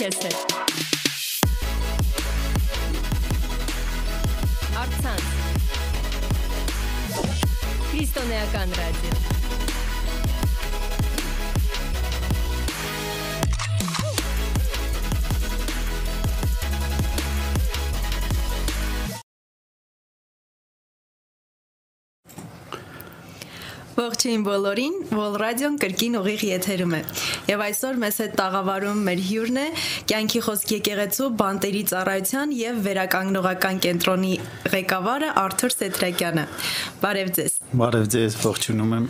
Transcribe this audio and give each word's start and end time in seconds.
քեզ 0.00 0.16
հետ։ 0.24 0.52
Արցանց։ 4.82 5.26
Քրիստոնեական 7.90 8.72
ռադիո։ 8.80 9.19
Ողջույն 24.00 24.44
բոլորին, 24.46 24.94
Vol 25.12 25.34
Radio-ն 25.42 25.74
կրկին 25.82 26.14
ուղիղ 26.22 26.44
եթերում 26.46 26.94
է։ 26.96 27.00
Եվ 27.50 27.64
այսօր 27.66 27.98
մեզ 28.04 28.20
հետ 28.22 28.38
տաղավարում 28.40 29.02
մեր 29.10 29.22
հյուրն 29.28 29.60
է 29.60 29.66
Կյանքի 30.12 30.42
խոսք 30.48 30.74
եկեղեցու 30.78 31.28
բանտերի 31.42 31.82
ծառայության 31.92 32.58
եւ 32.62 32.82
վերականգնողական 32.88 33.82
կենտրոնի 33.88 34.34
ղեկավարը 34.76 35.34
Արթուր 35.44 35.76
Սեթրակյանը։ 35.76 36.46
Բարև 37.04 37.34
ձեզ։ 37.40 37.59
Բարև 37.70 38.06
ձեզ, 38.10 38.34
ողջունում 38.42 38.94
եմ։ 38.96 39.04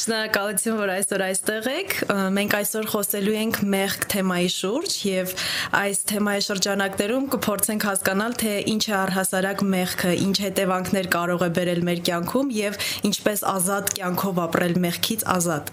Շնորհակալություն, 0.00 0.76
որ 0.78 0.90
այսօր 0.94 1.22
այստեղ 1.26 1.66
եք։ 1.68 1.90
Մենք 2.38 2.54
այսօր 2.56 2.86
խոսելու 2.88 3.34
ենք 3.36 3.58
մեղք 3.74 4.06
թեմայի 4.14 4.48
շուրջ 4.54 4.94
եւ 5.04 5.34
այս 5.76 6.00
թեմայի 6.08 6.44
շրջանակներում 6.46 7.26
կփորձենք 7.34 7.84
հասկանալ, 7.88 8.36
թե 8.40 8.54
ինչ 8.72 8.80
է 8.88 8.94
առհասարակ 8.98 9.64
մեղքը, 9.74 10.14
ինչ 10.24 10.36
հետևանքներ 10.46 11.10
կարող 11.12 11.44
է 11.44 11.50
բերել 11.58 11.82
մեր 11.88 12.00
կյանքում 12.08 12.48
եւ 12.56 12.80
ինչպես 13.12 13.44
ազատ 13.52 13.92
կյանքով 14.00 14.40
ապրել 14.48 14.74
մեղքից 14.88 15.26
ազատ։ 15.36 15.70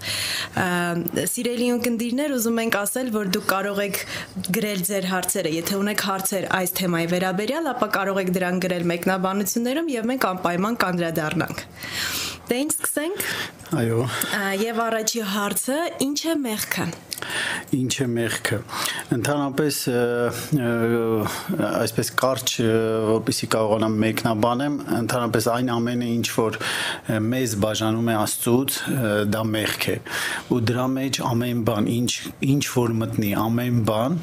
Սիրելի 1.32 1.70
ունկնդիրներ, 1.76 2.36
ուզում 2.36 2.62
ենք 2.66 2.78
ասել, 2.84 3.10
որ 3.16 3.32
դուք 3.32 3.48
կարող 3.56 3.82
եք 3.86 4.02
գրել 4.60 4.86
ձեր 4.92 5.10
հարցերը, 5.14 5.56
եթե 5.56 5.80
ունեք 5.80 6.06
հարցեր 6.10 6.48
այս 6.60 6.76
թեմայի 6.84 7.10
վերաբերյալ, 7.16 7.72
ապա 7.72 7.90
կարող 7.96 8.22
եք 8.26 8.32
դրան 8.36 8.62
գրել 8.66 8.88
մեկնաբանություններում 8.92 9.92
եւ 9.96 10.08
մենք 10.12 10.30
անպայման 10.36 10.80
կանդրադառնանք։ 10.84 11.68
Դե 12.46 12.56
ինչ 12.62 12.74
սկսենք։ 12.76 13.22
Այո։ 13.74 14.02
Եվ 14.60 14.76
առաջի 14.84 15.22
հարցը՝ 15.32 15.78
ինչ 16.04 16.18
է 16.30 16.34
մեղքը։ 16.44 16.84
Ինչ 17.74 17.94
է 18.04 18.06
մեղքը։ 18.12 18.58
Ընդհանրապես 19.16 19.78
այսպես 21.66 22.10
կարճ, 22.22 22.54
որպեսի 23.08 23.48
կարողանամ 23.56 23.98
մեկնաբանեմ, 24.04 24.78
ընդհանրապես 25.00 25.48
այն 25.56 25.72
ամենը 25.74 26.10
ինչ 26.12 26.26
որ 26.36 26.58
մեզ 27.26 27.56
բաժանում 27.66 28.10
է 28.14 28.16
Աստծուց, 28.22 28.78
դա 29.34 29.44
մեղք 29.50 29.86
է։ 29.90 29.98
Ու 30.54 30.62
դրա 30.70 30.88
մեջ 30.94 31.22
ամեն 31.34 31.62
բան, 31.66 31.92
ինչ 31.96 32.10
ինչ 32.54 32.64
որ 32.76 32.98
մտնի, 33.02 33.30
ամեն 33.42 33.80
բան 33.90 34.20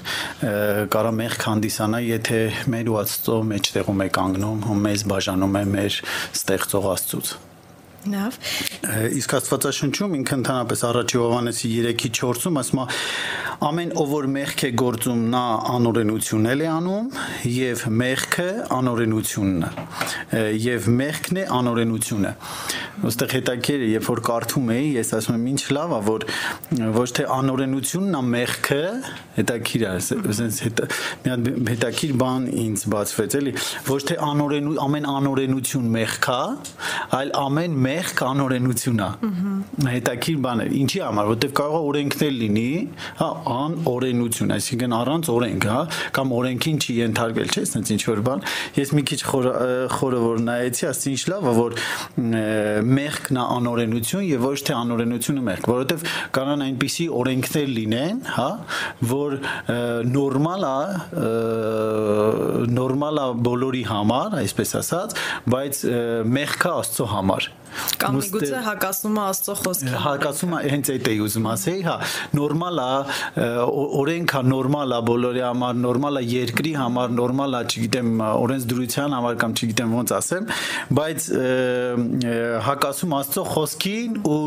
կարա 0.95 1.15
մեղք 1.19 1.49
հանդիսանա, 1.52 2.05
եթե 2.08 2.43
մեր 2.71 2.93
ու 2.93 3.02
Աստծո 3.03 3.39
մեջտեղում 3.52 4.05
է 4.08 4.13
կանգնում, 4.19 4.67
ու 4.69 4.83
մեզ 4.87 5.09
բաժանում 5.11 5.59
է 5.59 5.65
մեր 5.73 5.99
ստեղծող 6.39 6.93
Աստծուց։ 6.93 7.39
Լավ։ 8.03 8.37
Իսկ 9.15 9.33
Աստվածաշնչում 9.37 10.15
ինքը 10.17 10.35
ընդհանրապես 10.41 10.81
առաջի 10.89 11.19
Հովանեսի 11.21 11.69
3-ի 11.73 12.09
4-ում 12.19 12.59
ասում 12.59 12.81
է 12.83 12.87
ամեն 13.63 13.91
ով 13.99 14.09
որ 14.11 14.25
մեղք 14.33 14.63
է 14.67 14.69
գործում 14.79 15.21
նա 15.31 15.43
անօրենությունել 15.71 16.63
է 16.63 16.67
անում 16.73 17.05
եւ 17.53 17.83
մեղքը 18.01 18.47
անօրենությունն 18.77 19.63
է 19.63 20.41
եւ 20.63 20.89
մեղքն 20.99 21.39
է 21.39 21.45
անօրենությունը 21.57 22.33
ոստեղ 23.03 23.35
հետաքրիր 23.37 23.85
երբ 23.93 24.09
որ 24.09 24.21
կարդում 24.27 24.73
էի 24.73 24.89
ես 24.97 25.13
ասում 25.19 25.37
եմ 25.37 25.45
ինչ 25.53 25.63
լավ 25.77 25.93
է 25.93 26.02
որ 26.09 26.25
ոչ 26.97 27.08
թե 27.19 27.27
անօրենությունն 27.37 28.17
է 28.19 28.23
մեղքը 28.33 28.81
հետաքրիր 29.37 29.83
է 29.83 29.93
ասենց 30.33 30.59
հետա 30.67 30.89
մի 31.23 31.33
հատ 31.33 31.49
հետաքրիր 31.73 32.13
բան 32.23 32.49
ինձ 32.63 32.86
բացվեց 32.93 33.37
էլի 33.39 33.55
ոչ 33.89 34.02
թե 34.11 34.19
անօրենու 34.27 34.75
ամեն 34.83 35.09
անօրենություն 35.13 35.89
մեղք 35.97 36.30
է 36.33 36.42
այլ 37.19 37.33
ամեն 37.43 37.80
մեղ 37.87 37.92
մեղք 37.93 38.21
անօրենություն 38.26 39.02
է։ 39.04 39.09
Հետաքրիր 39.93 40.39
բան 40.43 40.61
է։ 40.64 40.65
Ինչի 40.80 40.99
համար, 41.04 41.27
որտեվ 41.30 41.52
կարող 41.59 41.73
է 41.73 41.81
օրենքներ 41.89 42.33
լինի, 42.39 42.70
հա, 43.20 43.27
անօրենություն, 43.54 44.54
այսինքն 44.58 44.95
առանց 44.98 45.30
օրենք, 45.33 45.67
հա, 45.73 45.81
կամ 46.17 46.33
օրենքին 46.37 46.80
չի 46.83 46.95
ենթարկվել, 46.99 47.52
չէ՞, 47.54 47.64
ասենց 47.67 47.92
ինչ 47.93 48.02
որ 48.09 48.21
բան։ 48.27 48.43
Ես 48.80 48.93
մի 48.98 49.04
քիչ 49.14 49.20
խորը 49.93 50.21
որ 50.23 50.42
նայեցի, 50.48 50.87
ասեցի 50.89 51.14
ինչ 51.14 51.23
լավ 51.33 51.43
է, 51.43 51.54
որ 51.59 51.77
մեղքն 52.93 53.39
է 53.39 53.45
անօրենություն 53.58 54.25
եւ 54.27 54.48
ոչ 54.48 54.58
թե 54.64 54.77
անօրենությունը 54.80 55.45
մեղք, 55.49 55.70
որովհետեվ 55.73 56.05
կանան 56.37 56.65
այնպիսի 56.67 57.08
օրենքներ 57.23 57.73
լինեն, 57.77 58.21
հա, 58.33 58.49
որ 59.14 59.37
նորմալ 60.14 60.67
է 60.70 60.77
նորմալ 62.73 63.20
է 63.23 63.27
բոլորի 63.48 63.83
համար, 63.89 64.37
այսպես 64.43 64.77
ասած, 64.83 65.17
բայց 65.54 65.83
մեղքը 66.33 66.73
Աստծո 66.73 67.11
համար 67.14 67.52
Կամ 68.02 68.17
միգուցե 68.20 68.61
հակասում 68.67 69.17
է 69.17 69.23
Աստծո 69.23 69.56
խոսքին։ 69.60 69.95
Հակասում 70.04 70.54
է, 70.54 70.60
հենց 70.73 70.92
այդ 70.94 71.10
էի 71.14 71.20
ուզում 71.23 71.48
ասեի, 71.54 71.82
հա, 71.88 71.95
նորմալ 72.38 72.82
է, 72.84 72.89
օրենքա 74.04 74.42
նորմալ 74.50 74.94
է 74.94 75.00
բոլորի 75.10 75.44
համար, 75.44 75.80
նորմալ 75.84 76.20
է 76.20 76.23
երկրի 76.34 76.73
համար, 76.80 77.16
նորմալ 77.20 77.58
է, 77.58 77.61
չգիտեմ, 77.73 78.11
օրենսդրության 78.44 79.17
համար 79.17 79.39
կամ 79.44 79.56
չգիտեմ 79.58 79.95
ոնց 80.00 80.14
ասեմ, 80.20 80.48
բայց 81.00 81.28
հակասում 82.67 83.17
Աստծո 83.20 83.45
խոսքին 83.54 84.22
ու 84.34 84.40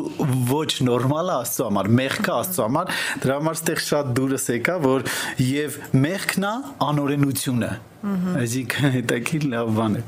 ոչ 0.53 0.71
նորմալ 0.87 1.33
է 1.33 1.37
Աստծո 1.41 1.69
համար, 1.71 1.91
մեղքը 2.01 2.35
Աստծո 2.37 2.67
համար, 2.67 2.95
դրա 3.25 3.41
համար 3.41 3.61
ստեղ 3.61 3.85
շատ 3.87 4.15
դուրս 4.21 4.49
եկա, 4.57 4.79
որ 4.87 5.07
եւ 5.47 5.79
մեղքն 6.07 6.47
է 6.47 6.55
անօրենությունը 6.87 7.75
Այսինքն 8.05 8.93
հետաքրիր 8.97 9.47
լավ 9.53 9.71
բան 9.77 9.97
է։ 9.97 10.03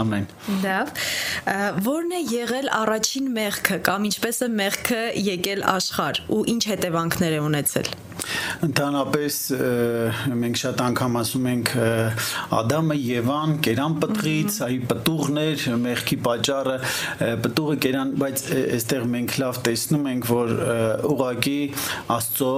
Ամեն։ 0.00 0.26
Լավ։ 0.64 0.92
Որն 1.86 2.14
է 2.14 2.20
եղել 2.30 2.70
առաջին 2.80 3.32
մեղքը 3.38 3.80
կամ 3.88 4.06
ինչպես 4.10 4.44
է 4.46 4.48
մեղքը 4.60 5.00
եկել 5.30 5.64
աշխարհ 5.74 6.22
ու 6.36 6.44
ինչ 6.54 6.62
հետևանքներ 6.70 7.36
է 7.38 7.42
ունեցել։ 7.48 7.90
Ընդհանրապես 8.66 9.36
մենք 10.40 10.58
շատ 10.60 10.80
անգամ 10.84 11.14
ասում 11.20 11.46
ենք 11.50 11.70
Ադամը 12.58 12.96
Եվան 13.00 13.54
կերան 13.64 13.94
պտղից, 14.02 14.58
այ 14.66 14.76
պտուղներ 14.90 15.64
մեղքի 15.84 16.18
պատճառը 16.26 16.74
պտուղը 17.46 17.76
կերան, 17.86 18.12
բայց 18.20 18.44
այստեղ 18.60 19.06
մենք 19.14 19.36
լավ 19.40 19.60
տեսնում 19.70 20.08
ենք, 20.12 20.28
որ 20.30 20.52
ուղակի 21.10 21.56
Աստծո 22.16 22.52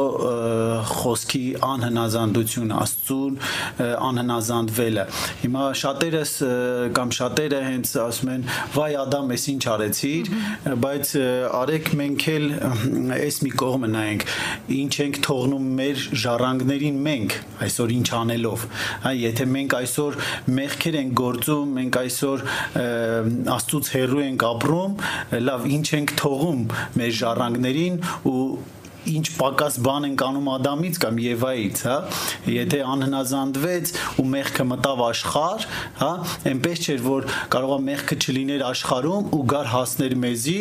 խոսքի 0.93 1.45
անհնազանդություն, 1.71 2.75
Աստծուն 2.83 3.39
անհնազանդվելը։ 4.53 5.05
Հիմա 5.43 5.65
շատերս 5.81 6.33
կամ 6.97 7.13
շատերը 7.17 7.61
հենց 7.67 7.93
ասում 8.03 8.31
են՝ 8.33 8.45
«Վայ 8.75 8.91
Ադամ, 9.03 9.33
ես 9.33 9.45
ինչ 9.53 9.63
արեցիր», 9.73 10.31
բայց 10.83 11.13
արեք 11.63 11.91
մենք 12.01 12.27
էլ 12.33 12.47
այս 13.17 13.39
մի 13.47 13.53
կողմը 13.63 13.91
նայենք, 13.93 14.27
ինչ 14.79 14.93
ենք 15.07 15.21
թողնում 15.27 15.71
մեր 15.81 16.05
ժառանգներին 16.23 17.01
մենք 17.09 17.39
այսօր 17.67 17.95
ինչ 17.97 18.09
անելով 18.19 18.67
հա 19.07 19.15
եթե 19.23 19.49
մենք 19.53 19.77
այսօր 19.79 20.21
մեղքեր 20.59 20.99
ենք 21.03 21.17
գործում 21.23 21.75
մենք 21.79 21.99
այսօր 22.03 22.45
աստծուց 23.57 23.91
հեռու 23.97 24.23
ենք 24.27 24.47
ապրում 24.53 24.95
լավ 25.49 25.67
ինչ 25.79 25.87
ենք 26.03 26.15
թողում 26.23 26.63
մեր 27.01 27.19
ժառանգներին 27.23 28.01
ու 28.33 28.47
ինչ 29.13 29.27
պակաս 29.39 29.79
բան 29.87 30.09
են 30.09 30.17
անում 30.27 30.51
Ադամից 30.53 30.99
կամ 31.03 31.21
Եվայից, 31.23 31.83
հա, 31.87 31.97
եթե 32.53 32.81
անհնազանդվեց 32.93 33.95
ու 34.23 34.27
մեղքը 34.33 34.67
մտավ 34.73 35.03
աշխարհ, 35.09 35.67
հա, 36.03 36.13
այնպես 36.53 36.85
չէր 36.87 37.03
որ 37.07 37.27
կարողա 37.57 37.81
մեղքը 37.89 38.21
չլիներ 38.23 38.67
աշխարհում 38.73 39.33
ու 39.33 39.43
գար 39.55 39.73
հասներ 39.73 40.15
մեզի, 40.27 40.61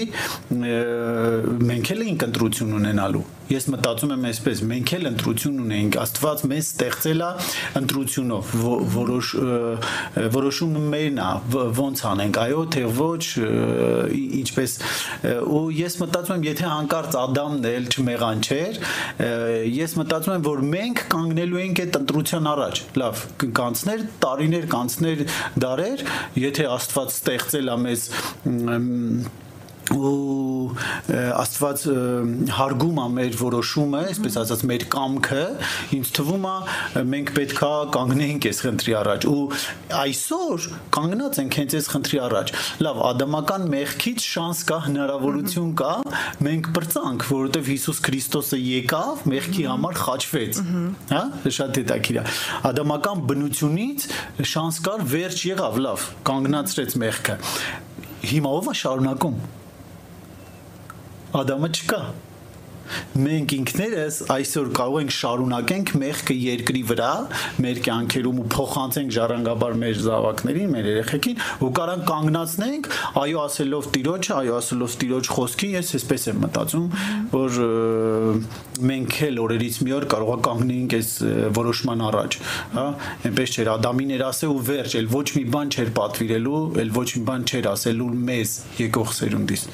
մենք 1.72 1.94
էլ 1.96 2.08
էինք 2.08 2.28
ընտրություն 2.32 2.76
ունենալու 2.82 3.28
ես 3.52 3.68
մտածում 3.72 4.12
եմ 4.16 4.26
այսպես 4.30 4.62
մենք 4.70 4.92
էլ 4.96 5.08
ընտրություն 5.10 5.58
ունենք 5.66 5.96
աստված 6.02 6.44
մեզ 6.52 6.68
ստեղծել 6.72 7.24
է 7.26 7.30
ընտրությունով 7.82 8.52
որոշ 8.96 9.32
որոշումը 10.36 10.84
մերն 10.94 11.20
է 11.26 11.64
ոնց 11.80 12.04
անենք 12.12 12.40
այո 12.46 12.62
թե 12.76 12.84
ոչ 13.00 13.24
ինչպես 14.42 14.78
ու 15.52 15.64
ես 15.82 15.98
մտածում 16.04 16.38
եմ 16.38 16.48
եթե 16.48 16.70
հանկարծ 16.72 17.18
Ադամն 17.22 17.68
էլ 17.72 17.90
չմեղա 17.92 18.31
բան 18.32 18.44
չէր 18.48 18.80
ես 19.76 19.96
մտածում 20.00 20.36
եմ 20.38 20.46
որ 20.48 20.64
մենք 20.72 21.04
կանգնելու 21.12 21.62
ենք 21.66 21.82
այդ 21.84 22.00
ընտրության 22.02 22.50
առաջ 22.52 22.82
լավ 23.02 23.24
կանցներ 23.60 24.04
տարիներ 24.24 24.68
կանցներ 24.72 25.24
դարեր 25.66 26.04
եթե 26.46 26.68
աստված 26.78 27.16
ստեղծել 27.18 27.72
է 27.72 27.78
մեզ 27.86 28.06
ու 29.96 30.76
աստված 31.12 31.84
հարգում 32.56 33.00
է 33.02 33.06
մեր 33.16 33.38
որոշումը, 33.42 34.02
այսպես 34.12 34.38
ասած 34.42 34.64
մեր 34.70 34.86
կամքը, 34.94 35.44
ինձ 35.98 36.12
թվում 36.18 36.48
է 36.52 37.04
մենք 37.12 37.32
պետքա 37.38 37.72
կանգնենք 37.96 38.48
այս 38.52 38.62
խնդրի 38.66 38.96
առաջ 39.02 39.28
ու 39.32 39.42
այսօր 40.02 40.68
կանգնած 40.98 41.40
ենք 41.42 41.58
հենց 41.62 41.76
այս 41.82 41.90
խնդրի 41.92 42.22
առաջ։ 42.28 42.54
Լավ, 42.88 43.02
ադամական 43.12 43.68
մեղքից 43.72 44.28
շանս 44.32 44.64
կա, 44.72 44.80
հնարավորություն 44.88 45.72
կա, 45.82 45.94
մենք 46.48 46.72
բրծանք, 46.78 47.28
որովհետև 47.32 47.72
Հիսուս 47.72 48.02
Քրիստոսը 48.08 48.62
եկավ, 48.62 49.24
մեղքի 49.32 49.66
համար 49.72 50.02
խաչվեց։ 50.02 50.62
Հա, 51.12 51.24
շատ 51.58 51.82
հետաքրիր 51.82 52.22
է։ 52.22 52.26
Ադամական 52.72 53.24
բնությունից 53.32 54.08
շանս 54.52 54.82
կար, 54.88 55.08
վերջ 55.16 55.46
եղավ, 55.52 55.80
լավ, 55.88 56.10
կանգնացրեց 56.32 57.00
մեղքը 57.02 57.40
հիմա 58.22 58.52
ով 58.60 58.70
է 58.70 58.74
շարունակում 58.78 59.38
Ադամը 61.32 61.72
չկա 61.72 62.02
մենք 63.22 63.54
ինքներս 63.56 64.18
այսօր 64.34 64.70
կարող 64.76 64.98
ենք 65.02 65.14
շարունակենք 65.16 65.92
մեղքը 66.02 66.36
երկրի 66.36 66.82
վրա 66.92 67.12
մեր 67.64 67.80
կյանքերում 67.86 68.42
ու 68.42 68.46
փոխանցենք 68.56 69.14
ժառանգաբար 69.16 69.78
մեր 69.82 70.02
զավակներին, 70.06 70.74
մեր 70.76 70.90
երեխեքին 70.92 71.42
ու 71.62 71.70
կարան 71.78 72.04
կանգնացնենք 72.10 72.90
այո 73.22 73.44
ասելով 73.46 73.90
Տիրոջ, 73.96 74.30
այո 74.42 74.58
ասելով 74.60 74.98
Տիրոջ 75.02 75.32
խոսքի, 75.38 75.70
ես 75.78 75.94
այսպես 76.02 76.28
եմ 76.32 76.42
մտածում, 76.46 76.88
որ 77.32 77.62
մենք 78.92 79.18
էլ 79.30 79.42
օրերից 79.46 79.80
մի 79.86 79.96
օր 80.02 80.08
կարող 80.12 80.32
է 80.32 80.40
կանգնենք 80.48 80.96
այս 81.00 81.12
որոշման 81.62 82.06
առաջ, 82.12 82.38
հա, 82.76 82.86
այնպես 83.30 83.56
չէր 83.56 83.72
Ադամին 83.78 84.14
էր 84.18 84.26
ասել 84.32 84.52
ու 84.52 84.64
վերջ, 84.72 84.98
էլ 85.02 85.10
ոչ 85.12 85.28
մի 85.38 85.46
բան 85.56 85.74
չէր 85.76 85.94
պատվիրելու, 86.02 86.62
էլ 86.82 86.94
ոչ 86.98 87.08
մի 87.12 87.24
բան 87.30 87.48
չէր 87.52 87.72
ասելու 87.72 88.12
մեզ 88.32 88.56
եկող 88.82 89.16
սերունդից 89.22 89.68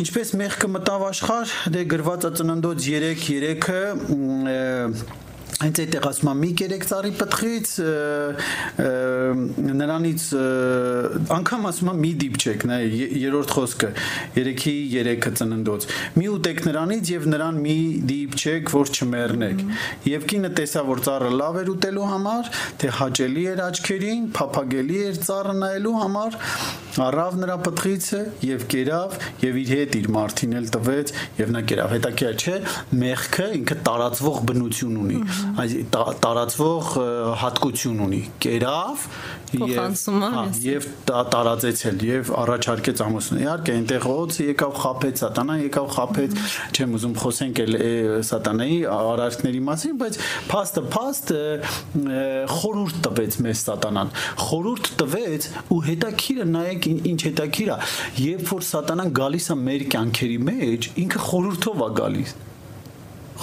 Ինչպես 0.00 0.32
մեղքը 0.40 0.68
մտավ 0.74 1.04
աշխարհ, 1.10 1.52
դե 1.74 1.84
գրված 1.94 2.26
է 2.28 2.30
ծննդոց 2.40 2.78
3:3-ը 2.88 3.82
հենց 5.60 5.80
այդտեղ 5.84 6.06
ասում 6.08 6.28
եմ 6.30 6.40
մի 6.42 6.48
կերեք 6.58 6.84
ծառի 6.90 7.10
պտղից 7.20 7.72
նրանից 9.78 10.24
անգամ 11.34 11.68
ասում 11.70 11.90
եմ 11.92 12.00
մի 12.04 12.10
դիպչեք 12.22 12.64
նայ 12.70 12.78
երրորդ 13.22 13.54
խոսքը 13.54 13.90
3-ի 14.34 14.74
3-ը 14.94 15.32
ծննդոց 15.40 15.86
մի 16.18 16.28
ուտեք 16.34 16.62
նրանից 16.68 17.12
եւ 17.14 17.28
նրան 17.34 17.60
մի 17.64 17.76
դիպչեք 18.10 18.72
որ 18.74 18.92
չմեռնեք 18.94 19.64
եւ 20.10 20.26
կինը 20.34 20.52
տեսա 20.58 20.84
որ 20.90 21.04
ծառը 21.06 21.30
լավ 21.38 21.60
էր 21.62 21.72
ուտելու 21.74 22.08
համար 22.14 22.50
թե 22.82 22.92
հաճելի 22.98 23.44
էր 23.54 23.62
աչքերին 23.68 24.26
փափագելի 24.38 24.98
էր 25.04 25.20
ծառը 25.28 25.54
նայելու 25.62 25.94
համար 26.02 26.40
առավ 27.04 27.38
նրա 27.42 27.54
պտղիցը 27.66 28.20
եւ 28.46 28.66
կերավ 28.70 29.14
եւ 29.42 29.56
իր 29.64 29.70
հետ 29.74 29.96
իր 29.98 30.08
մարտին 30.14 30.54
էլ 30.60 30.68
տվեց 30.76 31.12
եւ 31.40 31.54
նա 31.54 31.62
կերավ 31.70 31.94
հետաքրքիր 31.94 32.44
չէ 32.44 32.54
մեղքը 33.02 33.48
ինքը 33.58 33.78
տարածվող 33.88 34.38
բնություն 34.50 35.00
ունի 35.04 35.22
այս 35.64 35.74
տարածվող 36.24 36.92
հատկություն 37.44 38.04
ունի 38.04 38.20
կերավ 38.44 39.08
եւ 39.54 40.06
եւ 40.64 40.86
տարածեցել 41.08 42.00
եւ 42.08 42.30
առաջարկեց 42.42 43.02
ամուսնուն 43.04 43.42
իհարկե 43.44 43.74
այնտեղ 43.74 44.06
ոցը 44.10 44.46
եկավ 44.48 44.72
խափեց 44.82 45.22
սատանան 45.24 45.60
եկավ 45.64 45.90
խափեց 45.94 46.36
չեմ 46.74 46.96
ուզում 46.98 47.14
խոսենք 47.22 47.60
էլ 47.64 47.76
սատանայի 48.30 48.78
արարքների 48.94 49.62
մասին 49.68 50.00
բայց 50.02 50.18
փաստը 50.50 50.84
փաստ 50.94 51.34
խորուրդ 52.54 52.98
տվեց 53.08 53.38
մեզ 53.46 53.64
սատանան 53.68 54.14
խորուրդ 54.44 54.90
տվեց 55.04 55.48
ու 55.74 55.80
հետաքրիրը 55.90 56.48
նայեք 56.54 56.90
ինչ 56.94 57.20
հետաքրիր 57.28 57.74
է 57.74 57.78
երբ 58.24 58.50
որ 58.54 58.66
սատանան 58.72 59.14
գալիս 59.20 59.46
է 59.54 59.60
մեր 59.68 59.86
կյանքերի 59.94 60.40
մեջ 60.50 60.90
ինքը 61.04 61.24
խորուրդով 61.28 61.84
է 61.84 61.92
գալիս 62.00 62.36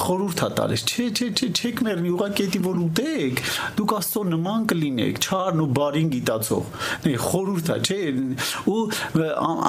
խորուրդ 0.01 0.41
է 0.45 0.49
տալիս։ 0.57 0.83
Չէ, 0.87 1.05
չէ, 1.11 1.27
չէ, 1.35 1.47
չեք 1.51 1.81
մեռնի, 1.87 2.11
ուղղակի 2.15 2.45
էդի 2.47 2.61
որ 2.65 2.81
ուտեք, 2.85 3.41
դուք 3.77 3.93
աստծո 3.97 4.23
նման 4.31 4.67
կլինեք, 4.71 5.21
չարն 5.27 5.63
ու 5.65 5.69
բարին 5.77 6.11
գիտացող։ 6.15 6.83
Նե 7.05 7.15
խորուրդ 7.27 7.71
է, 7.75 7.79
չէ, 7.81 8.01
ու 8.71 8.81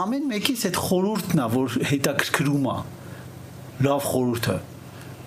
ամեն 0.02 0.28
մեկից 0.32 0.66
այդ 0.70 0.82
խորուրդն 0.88 1.42
է, 1.42 1.48
որ 1.56 1.78
հետաքրքրում 1.92 2.68
է։ 2.72 2.76
Լավ 3.82 4.06
խորուրդը 4.12 4.58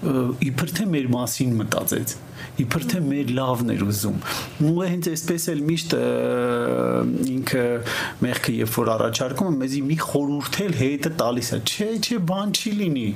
իբր 0.06 0.72
թե 0.76 0.86
մեր 0.92 1.08
մասին 1.14 1.54
մտածեց 1.60 2.14
իբր 2.62 2.84
թե 2.92 3.00
մեր 3.06 3.32
լավն 3.36 3.72
էր 3.74 3.84
ուզում 3.86 4.18
ու 4.70 4.74
հենց 4.86 5.08
այսպես 5.12 5.46
էլ 5.54 5.62
միշտ 5.70 5.96
ինքը 7.36 7.64
մեղքը 8.26 8.56
երբ 8.60 8.76
որ 8.76 8.92
առաջարկում 8.96 9.50
է 9.50 9.60
մեզի 9.64 9.82
մի 9.90 9.98
խորհուրդ 10.04 10.60
էլ 10.66 10.78
հետը 10.82 11.14
տալիս 11.22 11.52
է 11.56 11.60
չէ 11.66 11.90
չէ 12.06 12.20
բան 12.32 12.54
չի 12.60 12.76
լինի 12.82 13.08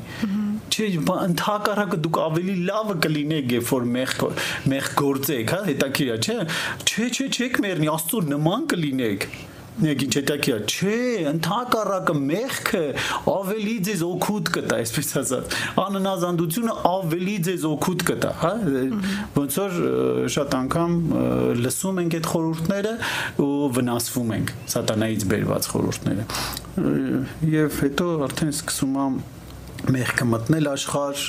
չէ 0.79 0.87
ընդհակառակը 1.25 2.01
դուք 2.07 2.19
ավելի 2.23 2.55
լավը 2.69 2.97
կլինեք 3.05 3.53
երբ 3.57 3.69
որ 3.75 3.87
մեղ 3.99 4.17
մեղ 4.73 4.89
գործեք 5.03 5.53
հա 5.55 5.61
հետաքրքիր 5.69 6.15
է 6.15 6.19
չէ 6.23 6.39
չէ 6.89 7.07
չէ 7.09 7.29
չեք 7.29 7.61
մեռնի 7.67 7.93
աստծո 7.99 8.25
նման 8.33 8.67
կլինեք 8.73 9.29
Նեք 9.79 10.01
ինչ 10.03 10.15
հետաքրքիր 10.17 10.55
է, 10.55 10.63
չէ, 10.67 10.95
ընդհակառակը 11.29 12.15
մեղքը 12.19 12.81
ավելի 13.31 13.75
ձեզ 13.87 14.01
օգուտ 14.09 14.49
կտա, 14.57 14.79
այսպես 14.83 15.11
ասած։ 15.21 15.55
Աննազանդությունը 15.85 16.75
ավելի 16.89 17.35
ձեզ 17.47 17.65
օգուտ 17.69 18.03
կտա, 18.09 18.33
հա։ 18.41 18.51
Ոնց 19.37 19.59
որ 19.61 19.79
շատ 20.35 20.57
անգամ 20.59 20.99
լսում 21.63 22.03
ենք 22.03 22.19
այդ 22.19 22.29
խորհուրդները 22.33 22.93
ու 23.47 23.71
վնասվում 23.79 24.37
ենք 24.39 24.55
սատանայից 24.75 25.27
բերված 25.31 25.73
խորհուրդները։ 25.73 26.29
Եվ 27.55 27.83
հետո 27.87 28.13
արդեն 28.27 28.55
սկսում 28.59 29.03
եմ 29.07 29.21
մեղքը 29.87 30.27
մտնել 30.33 30.69
աշխարհ 30.73 31.23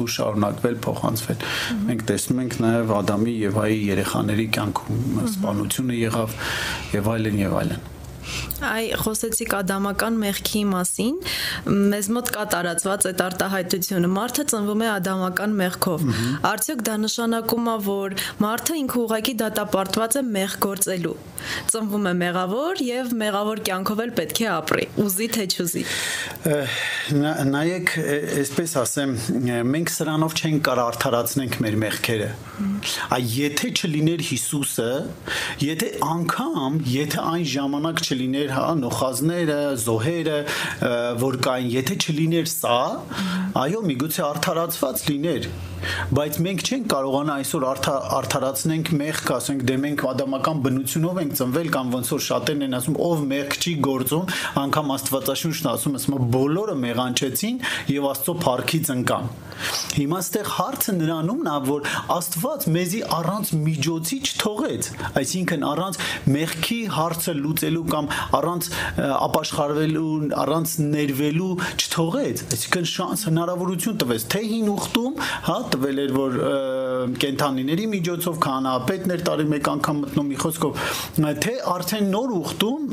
ու 0.00 0.06
շարունակվել 0.16 0.76
փոխանցվել։ 0.86 1.46
Մենք 1.90 2.04
տեսնում 2.10 2.42
ենք 2.46 2.58
նաև 2.64 2.92
Ադամի 3.00 3.36
եւ 3.44 3.60
Հայի 3.60 3.80
երեխաների 3.90 4.46
կյանքում 4.56 5.22
սպանությունը 5.30 5.98
եղավ 6.00 6.36
եւ 6.96 7.10
այլն 7.14 7.42
եւ 7.44 7.58
այլն։ 7.60 7.99
Այ 8.70 8.90
խոսեցիք 9.00 9.54
ադամական 9.60 10.18
մեղքի 10.20 10.62
մասին, 10.70 11.16
մեզ 11.90 12.10
մոտ 12.16 12.30
կա 12.34 12.44
տարածված 12.54 13.06
այդ 13.10 13.22
արտահայտությունը։ 13.26 14.10
Մարդը 14.16 14.44
ծնվում 14.52 14.84
է 14.84 14.88
ադամական 14.94 15.56
մեղքով։ 15.60 16.04
Արդյոք 16.50 16.84
դա 16.90 16.96
նշանակում 17.06 17.70
է, 17.70 17.76
որ 17.88 18.16
մարդը 18.44 18.78
ինքը 18.80 19.00
ուղակի 19.00 19.34
դատապարտված 19.40 20.18
է 20.20 20.24
մեղ 20.36 20.56
գործելու։ 20.66 21.16
Ծնվում 21.72 22.06
է 22.10 22.14
մեղավոր 22.20 22.82
եւ 22.84 23.12
մեղավոր 23.20 23.62
կյանքով 23.70 24.02
էլ 24.04 24.12
պետք 24.18 24.40
է 24.40 24.48
ապրի։ 24.50 24.86
Ուզի 25.00 25.28
թե 25.36 25.46
չուզի։ 25.54 25.84
Նայեք, 27.50 27.94
այսպես 28.40 28.74
ասեմ, 28.80 29.14
մենք 29.70 29.92
սրանով 29.94 30.36
չենք 30.40 30.62
կարող 30.68 30.90
արդարացնենք 30.90 31.58
մեր 31.64 31.78
մեղքերը։ 31.84 32.30
Այ 33.16 33.24
եթե 33.40 33.70
չլիներ 33.80 34.24
Հիսուսը, 34.30 34.90
եթե 35.64 35.88
անգամ, 36.04 36.78
եթե 36.90 37.24
այն 37.30 37.46
ժամանակ 37.54 38.02
չլիներ, 38.10 38.52
հա, 38.56 38.66
նոխազները, 38.82 39.58
զոհերը, 39.86 40.38
որ 41.22 41.40
կային, 41.46 41.72
եթե 41.78 41.98
չլիներ 42.04 42.52
սա, 42.52 42.78
այո, 43.64 43.82
միգուցե 43.90 44.24
արդարացված 44.30 45.04
լիներ 45.10 45.50
բայց 46.12 46.38
մենք 46.44 46.62
չենք 46.66 46.88
կարողանա 46.90 47.34
այսօր 47.40 47.64
արդարացնենք 48.18 48.90
մեղք, 49.00 49.30
ասենք 49.36 49.62
դե 49.68 49.76
մենք 49.84 50.02
ադամական 50.10 50.60
բնությունով 50.66 51.20
ենք 51.22 51.36
ծնվել 51.40 51.70
կամ 51.76 51.92
ոնց 51.94 52.10
որ 52.14 52.22
շատերն 52.26 52.64
են 52.66 52.78
ասում, 52.80 52.98
ով 53.06 53.22
մեղք 53.30 53.56
չի 53.60 53.72
գործում, 53.86 54.34
անգամ 54.60 54.92
Աստվածաշունչն 54.96 55.70
ասում 55.70 55.96
է, 55.96 56.00
ասում 56.00 56.26
բոլորը 56.36 56.76
մեղանչեցին 56.84 57.60
եւ 57.96 58.08
Աստծո 58.10 58.34
փառքից 58.44 58.92
ընկան։ 58.96 59.30
Հիմա 60.00 60.18
ստեղ 60.24 60.46
հարցը 60.56 60.92
նրանումն 61.00 61.48
է, 61.50 61.56
որ 61.68 61.88
Աստված 62.16 62.66
մեզի 62.76 63.00
առանց 63.16 63.50
միջոցի 63.60 64.18
չթողեց, 64.30 64.88
այսինքն 65.20 65.66
առանց 65.70 65.98
մեղքի 66.36 66.80
հարցը 66.96 67.34
լուծելու 67.40 67.84
կամ 67.90 67.99
առանց 68.38 68.68
ապաշխարվելու, 69.28 70.14
առանց 70.40 70.74
ներվելու 70.94 71.52
չթողեց, 71.76 72.42
այսինքն 72.56 72.88
շանս 72.94 73.24
հնարավորություն 73.30 74.00
տվեց, 74.00 74.26
թե 74.34 74.42
հին 74.50 74.72
ուխտում, 74.74 75.20
հա, 75.50 75.58
տվել 75.74 76.02
էր 76.04 76.16
որ 76.16 76.40
կենթանիների 77.20 77.86
միջոցով 77.94 78.42
քահանապետներ 78.46 79.24
տարի 79.30 79.48
մեկ 79.54 79.72
անգամ 79.76 80.04
մտնում 80.04 80.30
մի 80.30 80.42
խոսքով, 80.44 80.84
թե 81.46 81.56
արդեն 81.76 82.12
նոր 82.14 82.36
ուխտում 82.40 82.92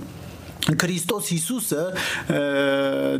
Քրիստոս 0.67 1.29
Հիսուսը 1.31 1.83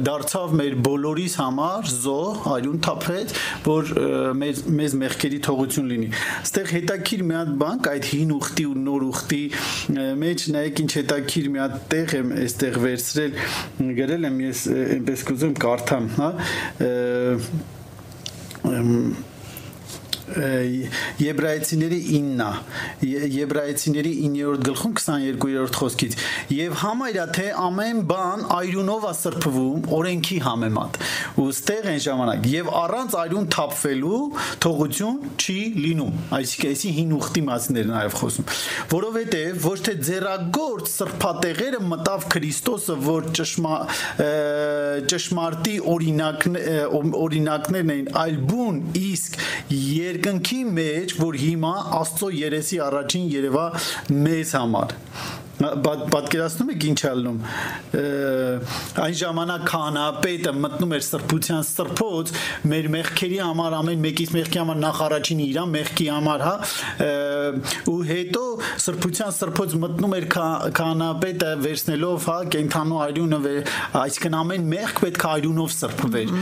դարձավ 0.04 0.56
մեր 0.60 0.74
բոլորիս 0.88 1.36
համար 1.40 1.92
զոհ, 1.92 2.42
արյուն 2.54 2.82
թափեց, 2.88 3.34
որ 3.68 3.92
մեզ 4.42 4.64
մեզ 4.80 4.96
մեղքերի 5.04 5.40
թողություն 5.48 5.88
լինի։ 5.92 6.10
Այստեղ 6.42 6.74
հետաքրիր 6.76 7.24
մի 7.28 7.38
հատ 7.38 7.54
բան, 7.62 7.78
այդ 7.94 8.10
հին 8.12 8.34
ուխտի 8.38 8.66
ու 8.68 8.76
նոր 8.88 9.08
ուխտի 9.08 9.44
մեջ 10.24 10.46
նայեք 10.58 10.84
ինչ 10.84 10.92
հետաքրիր 10.98 11.48
մի 11.56 11.64
հատ 11.64 11.80
տեղ 11.94 12.08
եմ 12.18 12.36
այստեղ 12.44 12.74
վերցրել, 12.88 13.32
գրել 14.02 14.30
եմ 14.32 14.38
ես 14.48 14.60
այնպես 14.78 15.26
կուզում 15.32 15.56
կարդամ, 15.64 16.12
հա 16.18 16.30
Եբրայեցիների 20.28 21.98
9-ա 22.12 22.50
Եբրայեցիների 23.08 24.12
9-րդ 24.28 24.64
գլխում 24.68 24.96
22-րդ 25.00 25.78
խոսքից. 25.80 26.18
Եւ 26.52 26.76
համարյա 26.82 27.26
թե 27.38 27.46
ամեն 27.64 28.02
բան 28.10 28.44
այրունով 28.58 29.08
է 29.08 29.14
սրբվում 29.22 29.88
օրենքի 29.98 30.40
համեմատ 30.48 31.00
ու 31.40 31.48
ստեղ 31.54 31.88
այն 31.94 32.02
ժամանակ 32.08 32.50
եւ 32.52 32.72
առանց 32.82 33.16
այրուն 33.22 33.48
թափվելու 33.56 34.20
թողություն 34.66 35.18
չի 35.38 35.58
լինում 35.78 36.20
այսինքն 36.38 36.72
էսի 36.74 36.92
հին 36.98 37.16
ուխտի 37.18 37.44
մասներ 37.48 37.90
նաեւ 37.92 38.18
խոսում. 38.20 38.50
Որովհետեւ 38.92 39.68
ոչ 39.68 39.78
թե 39.88 39.96
ձերագործ 40.08 40.92
սրբատեղերը 40.98 41.82
մտավ 41.88 42.28
Քրիստոսը 42.36 42.98
որ 43.08 43.30
ճշմա 43.38 43.76
ճշմարտի 45.14 45.76
օրինակ 45.94 46.48
օրինակներն 47.22 47.94
էին 47.96 48.12
այլ 48.24 48.40
բուն 48.52 48.80
իսկ 48.98 49.38
երկնքի 50.18 50.62
մեջ 50.74 51.12
որ 51.20 51.36
հիմա 51.38 51.74
Աստծո 51.98 52.30
երեսի 52.34 52.80
առաջին 52.88 53.26
երևա 53.36 53.66
մեզ 54.26 54.54
համար 54.58 54.96
պատկերացնում 55.58 56.72
եք 56.74 56.84
ինչ 56.88 57.00
ալնում 57.10 57.38
այն 59.02 59.16
ժամանակ 59.22 59.64
քահանապետը 59.72 60.52
մտնում 60.62 60.94
էր 60.98 61.06
սրբության 61.08 61.64
սրբոց 61.68 62.34
մեր 62.72 62.90
մեղքերի 62.94 63.40
համար 63.42 63.76
ամեն 63.78 64.04
մեկից 64.06 64.34
մեղքի 64.38 64.62
համար 64.62 64.80
նախ 64.84 65.02
առաջին 65.08 65.42
իրա 65.48 65.64
մեղքի 65.74 66.08
համար 66.14 66.44
հա 66.48 66.54
ու 67.90 67.98
հետո 68.12 68.44
սրբության 68.86 69.34
սրբոց 69.38 69.76
մտնում 69.82 70.16
էր 70.18 70.28
քահանապետը 70.36 71.52
վերցնելով 71.66 72.30
հա 72.30 72.38
կենթանու 72.58 73.02
արյունը 73.08 73.56
այսինքն 74.04 74.38
ամեն 74.38 74.70
մեղք 74.78 75.02
պետք 75.08 75.26
է 75.26 75.30
արյունով 75.34 75.74
սրբվեր 75.78 76.36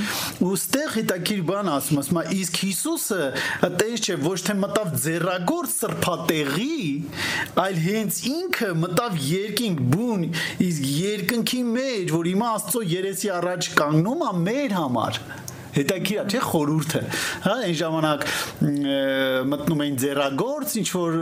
ու 0.46 0.52
ստեղ 0.56 0.94
հետաքրիր 0.96 1.44
բան 1.50 1.72
ասում 1.76 2.02
ասում 2.04 2.22
իսկ 2.36 2.62
Հիսուսը 2.66 3.22
այդպես 3.70 4.06
չէ 4.06 4.16
ոչ 4.26 4.38
թե 4.46 4.56
մտավ 4.66 4.94
ձեռագործ 5.06 5.76
սրբատեղի 5.76 6.80
այլ 7.66 7.80
հենց 7.86 8.22
ինքը 8.32 8.70
մտավ 8.82 9.05
եկավ 9.06 9.18
երկինք 9.22 9.82
բուն 9.94 10.24
իսկ 10.66 10.86
երկնքի 10.90 11.60
մեջ 11.70 12.14
որ 12.16 12.30
հիմա 12.32 12.48
Աստծո 12.56 12.82
երեսի 12.90 13.30
առաջ 13.36 13.68
կանգնում 13.78 14.24
է 14.26 14.32
մեր 14.46 14.76
համար 14.80 15.20
հետաքրքիր 15.76 16.36
չէ՞ 16.36 16.42
խորուրդը։ 16.46 17.02
Հա, 17.46 17.54
այն 17.66 17.76
ժամանակ 17.80 18.26
մտնում 19.52 19.84
էին 19.86 19.98
ձերագործ, 20.04 20.76
ինչ 20.82 20.88
որ 20.96 21.18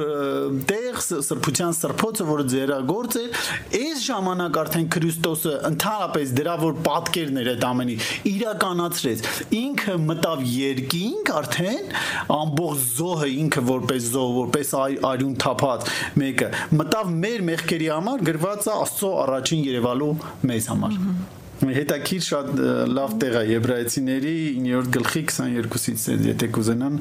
տեղ 0.70 1.00
սրբության 1.04 1.76
սրբոցը, 1.80 2.28
որը 2.30 2.46
ձերագործ 2.54 3.18
էր, 3.24 3.42
այս 3.80 4.04
ժամանակ 4.08 4.60
արդեն 4.64 4.88
Քրիստոսը 4.94 5.54
ընդհանրապես 5.70 6.34
դրա 6.40 6.56
որ 6.64 6.78
պատկերներ 6.88 7.52
այդ 7.54 7.68
ամենի 7.70 7.98
իրականացրեց։ 8.34 9.26
Ինքը 9.60 9.98
մտավ 10.04 10.44
երկինք 10.54 11.34
արդեն 11.44 11.94
ամբողջ 12.38 12.88
զոհը 12.94 13.30
ինքը 13.44 13.66
որպես 13.74 14.10
զոհ, 14.14 14.34
որպես 14.40 14.74
արյուն 15.14 15.38
թափած 15.44 15.94
մեկը 16.24 16.52
մտավ 16.80 17.14
մեր 17.24 17.48
մեղքերի 17.52 17.94
համար 17.94 18.28
գրված 18.32 18.68
է 18.68 18.76
Աստծո 18.84 19.14
առաջին 19.28 19.64
Երևալու 19.70 20.12
մեզ 20.50 20.74
համար։ 20.74 21.00
Ահա 21.04 21.43
հետաքրիր 21.72 22.24
շատ 22.28 22.50
լավ 22.94 23.14
տեղ 23.22 23.36
է 23.40 23.44
եբրայեցիների 23.54 24.34
9-րդ 24.64 24.90
գլխի 24.98 25.22
22-ից 25.30 26.26
եթե 26.28 26.50
կուզենան 26.56 26.98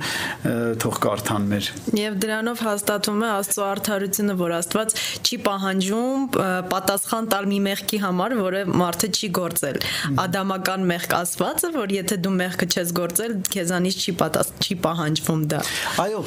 թող 0.82 0.98
կարդան 1.06 1.48
մեր 1.52 1.70
եւ 1.98 2.18
դրանով 2.22 2.62
հաստատվում 2.66 3.22
է 3.22 3.30
Աստծո 3.32 3.64
արդարությունը 3.68 4.36
որ 4.42 4.54
Աստված 4.58 4.94
չի 5.22 5.38
պահանջում 5.46 6.26
պատասխան 6.72 7.28
տալ 7.32 7.48
մի 7.52 7.58
մեղքի 7.66 8.00
համար 8.02 8.36
որը 8.42 8.62
մարդը 8.82 9.10
չի 9.12 9.30
գործել 9.38 9.78
ադամական 10.22 10.86
մեղք 10.92 11.16
ասվածը 11.18 11.72
որ 11.76 11.94
եթե 11.96 12.18
դու 12.22 12.34
մեղքը 12.38 12.68
չես 12.72 12.94
գործել 12.98 13.36
քեզանից 13.52 13.98
չի 14.02 14.14
պատաս 14.22 14.52
չի 14.62 14.78
պահանջվում 14.86 15.42
դա 15.52 15.62
այո 16.02 16.22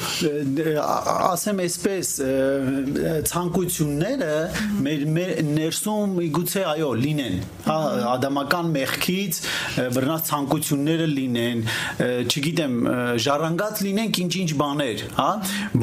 ասեմ 1.35 1.63
այսպես 1.65 2.11
ցանկությունները 3.31 4.33
մեր 4.85 5.05
ներսում 5.55 6.19
իգուցե 6.25 6.65
այո 6.75 6.91
լինեն 7.05 7.39
հա 7.65 7.77
ադամական 8.25 8.69
մեղքից 8.73 9.39
բռնած 9.93 10.29
ցանկությունները 10.29 11.05
լինեն, 11.11 11.59
չգիտեմ, 12.25 12.75
ժառանգած 13.21 13.81
լինենք 13.85 14.19
ինչ-ինչ 14.23 14.49
բաներ, 14.61 15.03
հա, 15.19 15.27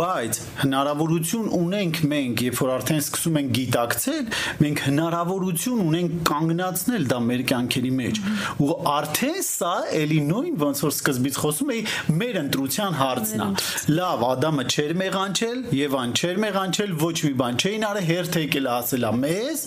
բայց 0.00 0.40
հնարավորություն 0.62 1.50
ունենք 1.58 2.00
մենք, 2.12 2.42
երբ 2.48 2.58
որ 2.62 2.72
արդեն 2.76 3.02
սկսում 3.02 3.38
ենք 3.42 3.52
գիտակցել, 3.58 4.24
մենք 4.62 4.82
հնարավորություն 4.88 5.82
ունենք 5.86 6.16
կանգնացնել 6.32 7.06
դա 7.12 7.20
մեր 7.28 7.44
կյանքերի 7.52 7.92
մեջ։ 8.02 8.20
Ու 8.62 8.76
արդեն 8.92 9.38
սա 9.46 9.74
էլի 10.02 10.20
նույն 10.32 10.58
ոնց 10.62 10.82
որ 10.82 10.94
սկզբից 10.96 11.40
խոսում 11.42 11.72
էի, 11.72 11.82
մեր 12.22 12.40
ընտրության 12.42 12.98
հարցն 13.02 13.42
է։ 13.42 13.48
Լավ, 13.92 14.26
Ադամը 14.32 14.66
չեր 14.72 14.94
մեղանչել, 15.02 15.62
Եվան 15.82 16.14
չեր 16.18 16.42
մեղանչել, 16.42 16.94
ոչ 17.02 17.16
մի 17.22 17.32
բան 17.42 17.60
չէին 17.62 17.86
արել, 17.92 18.06
հերթ 18.12 18.38
եկել 18.42 18.68
ասելա 18.72 19.12
մեզ, 19.22 19.64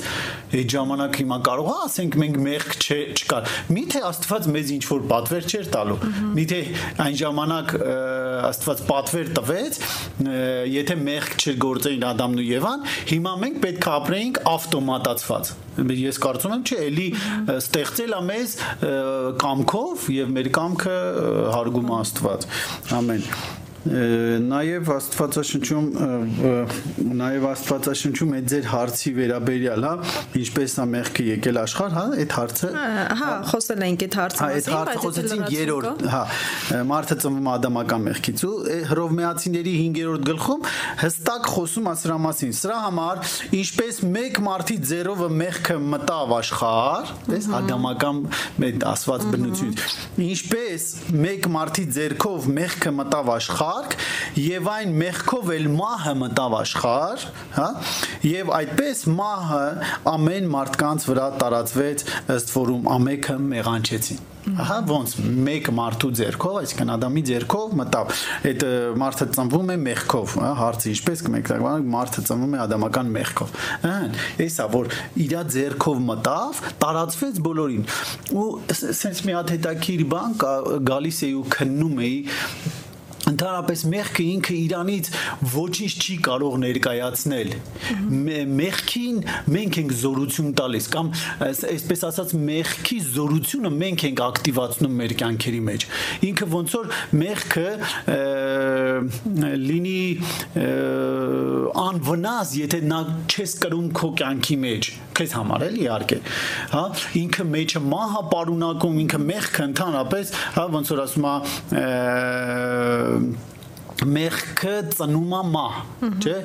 այդ 0.55 0.75
ժամանակ 0.75 1.19
հիմա 1.21 1.39
կարող 1.45 1.69
է 1.71 1.75
ասենք 1.85 2.17
մենք 2.25 2.39
մեղ 2.45 2.64
մեղք 2.65 3.15
չկար։ 3.15 3.49
Միթե 3.75 4.01
Աստված 4.09 4.47
մեզ 4.53 4.71
ինչ 4.75 4.83
որ 4.89 5.03
պատվեր 5.09 5.47
չէր 5.49 5.67
տալու։ 5.73 5.97
Միթե 6.35 6.59
այն 7.05 7.17
ժամանակ 7.21 7.73
Աստված 8.49 8.81
պատվեր 8.89 9.31
տվեց, 9.39 9.79
եթե 10.73 10.97
մեղք 11.01 11.35
չգործեին 11.45 12.07
Ադամն 12.09 12.41
ու 12.41 12.47
Եվան, 12.49 12.87
հիմա 13.11 13.35
մենք 13.43 13.59
պետք 13.65 13.85
է 13.85 13.93
ապրեինք 13.95 14.41
ավտոմատացված։ 14.53 15.53
Ես 16.05 16.21
կարծում 16.23 16.55
եմ, 16.55 16.63
չէ, 16.65 16.79
էլի 16.85 17.09
ստեղծել 17.59 18.15
է 18.15 18.23
մեզ 18.31 18.55
կամքով 19.43 20.09
եւ 20.15 20.33
մեր 20.39 20.51
կամքը 20.55 20.97
հարգում 21.57 21.93
Աստված։ 21.99 22.49
Ամեն 23.01 23.29
նաև 23.85 24.87
Աստվածաշնչում 24.95 25.87
նաև 27.19 27.43
Աստվածաշնչում 27.51 28.31
այդ 28.35 28.47
ձեր 28.49 28.69
հարցի 28.71 29.11
վերաբերյալ, 29.19 29.85
հա, 29.85 29.93
ինչպես 30.41 30.75
է 30.75 30.85
մեղքը 30.95 31.25
եկել 31.29 31.59
աշխարհ, 31.61 31.93
հա, 31.95 32.05
այդ 32.25 32.35
հարցը 32.35 32.69
Հա, 33.21 33.29
խոսել 33.51 33.85
ենք 33.85 34.05
այդ 34.05 34.17
հարցը 34.19 34.41
մասին, 34.45 34.77
բայց 34.89 35.01
խոսեցինք 35.05 35.53
երրորդ, 35.55 36.03
հա, 36.15 36.23
մարդը 36.89 37.17
ծնվում 37.25 37.49
ադամական 37.55 38.05
մեղքից 38.09 38.43
ու 38.45 38.55
հռովմեացիների 38.89 39.75
5-րդ 39.85 40.25
գլխում 40.31 40.65
հստակ 41.05 41.49
խոսում 41.55 41.85
է 41.85 41.95
սրա 42.01 42.17
մասին։ 42.25 42.55
Սրա 42.55 42.79
համար 42.85 43.23
ինչպես 43.59 44.01
մեկ 44.15 44.41
մարդի 44.45 44.77
ձեռովը 44.89 45.29
մեղքը 45.45 45.77
մտավ 45.93 46.35
աշխարհ, 46.39 47.13
այս 47.35 47.49
ադամական 47.59 48.21
այդ 48.65 48.85
ասված 48.95 49.25
բնությունից, 49.35 49.97
ինչպես 50.25 50.87
մեկ 51.25 51.49
մարդի 51.55 51.85
ձեռքով 51.95 52.49
մեղքը 52.55 52.91
մտավ 52.95 53.31
աշխարհ 53.35 53.74
կարգ 53.75 53.95
եւ 54.39 54.69
այն 54.71 54.93
մեղքով 54.99 55.49
էլ 55.55 55.65
մահը 55.75 56.13
մտավ 56.21 56.55
աշխարհ, 56.59 57.25
հա? 57.55 57.67
Եվ 58.29 58.53
այդպես 58.59 59.01
մահը 59.19 59.65
ամեն 60.13 60.47
մարդկանց 60.55 61.09
վրա 61.11 61.27
տարածվեց 61.41 62.07
ըստ 62.35 62.55
որում 62.55 62.87
ամեքը 62.95 63.37
մեղանչեցին 63.51 64.23
Ահա 64.45 64.75
ոնց 64.85 65.13
մեկ 65.41 65.69
մարդու 65.73 66.09
ձեռքով, 66.19 66.57
այսինքն 66.59 66.91
Ադամի 66.93 67.21
ձեռքով 67.29 67.71
մտավ։ 67.79 68.11
Այդ 68.45 68.65
մարդը 69.01 69.27
ծնվում 69.33 69.71
է 69.73 69.77
մեղքով, 69.85 70.35
հա, 70.43 70.51
հարցը 70.59 70.91
ինչպես 70.91 71.23
կմեկնաբանենք, 71.25 71.89
մարդը 71.95 72.23
ծնվում 72.29 72.53
է 72.53 72.61
ադամական 72.65 73.11
մեղքով։ 73.15 73.57
Ահա, 73.89 74.21
էսա 74.45 74.69
որ 74.75 74.93
իր 75.25 75.35
ձեռքով 75.55 76.05
մտավ, 76.13 76.63
տարածվեց 76.85 77.43
բոլորին։ 77.49 77.89
Ու 78.37 78.47
սենց 79.01 79.25
մի 79.25 79.37
հատ 79.39 79.53
հետաքրիր 79.55 80.07
բան 80.13 80.39
գալիս 80.93 81.25
էի 81.25 81.35
ու 81.41 81.45
քննում 81.57 82.01
էի 82.05 82.17
ընդհանրապես 83.31 83.83
մեղքը 83.91 84.25
ինքը 84.35 84.55
իրանից 84.65 85.09
ոչինչ 85.55 85.91
չի 86.05 86.15
կարող 86.25 86.57
ներկայացնել 86.63 87.53
մեղքին 88.59 89.17
մենք 89.55 89.79
ենք 89.81 89.95
զորություն 90.01 90.51
տալիս 90.59 90.89
կամ 90.95 91.11
այսպես 91.45 92.05
ասած 92.09 92.35
մեղքի 92.49 92.99
զորությունը 93.15 93.71
մենք 93.75 94.05
ենք 94.09 94.23
ակտիվացնում 94.25 94.97
մեր 95.01 95.15
կյանքերի 95.21 95.61
մեջ 95.69 95.87
ինքը 96.29 96.49
ոնց 96.55 96.75
որ 96.75 96.91
մեղքը 97.23 97.69
լինի 99.65 100.03
անվնաս 101.85 102.53
եթե 102.61 102.81
նա 102.85 103.01
չես 103.25 103.57
կրում 103.65 103.89
քո 103.99 104.11
կյանքի 104.21 104.57
մեջ 104.65 104.91
քեզ 105.15 105.33
համար 105.37 105.63
էլի 105.69 105.83
իհարկե 105.85 106.17
հա 106.73 106.83
ինքը 107.21 107.45
մեջը 107.51 107.81
մահա 107.85 108.21
պարունակում 108.33 108.97
ինքը 109.05 109.19
մեղքը 109.25 109.67
ընդհանրապես 109.69 110.33
հա 110.57 110.65
ոնց 110.75 110.91
որ 110.91 111.03
ասում 111.05 111.27
է 111.29 111.35
մեղքը 114.15 114.73
ծնում 114.95 115.33
է 115.35 115.41
մահ, 115.55 115.75
չէ՞։ 116.05 116.35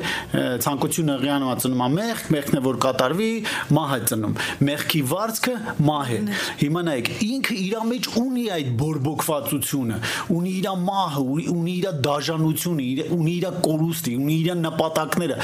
Ցանկությունը 0.65 1.17
հղիանում 1.21 1.51
է 1.51 1.57
ծնում 1.65 1.83
է 1.85 1.89
մեղք, 1.97 2.31
մեղքն 2.35 2.61
է 2.61 2.63
որ 2.67 2.79
կատարվի, 2.85 3.31
մահը 3.77 3.99
ծնում։ 4.11 4.37
Մեղքի 4.71 5.03
վարձքը 5.11 5.55
մահ 5.91 6.11
է։ 6.11 6.21
Հիմա 6.61 6.85
նայեք, 6.91 7.11
ինքը 7.31 7.59
իր 7.61 7.77
մեջ 7.91 8.09
ունի 8.21 8.45
այդ 8.57 8.71
բորբոքվածությունը, 8.81 10.01
ունի 10.37 10.55
իր 10.61 10.69
մահը, 10.91 11.25
ունի 11.55 11.75
իր 11.81 12.01
դաժանությունը, 12.07 12.89
ունի 13.17 13.35
իր 13.41 13.49
կորուստը, 13.67 14.17
ունի 14.21 14.39
իր 14.41 14.57
նպատակները, 14.61 15.41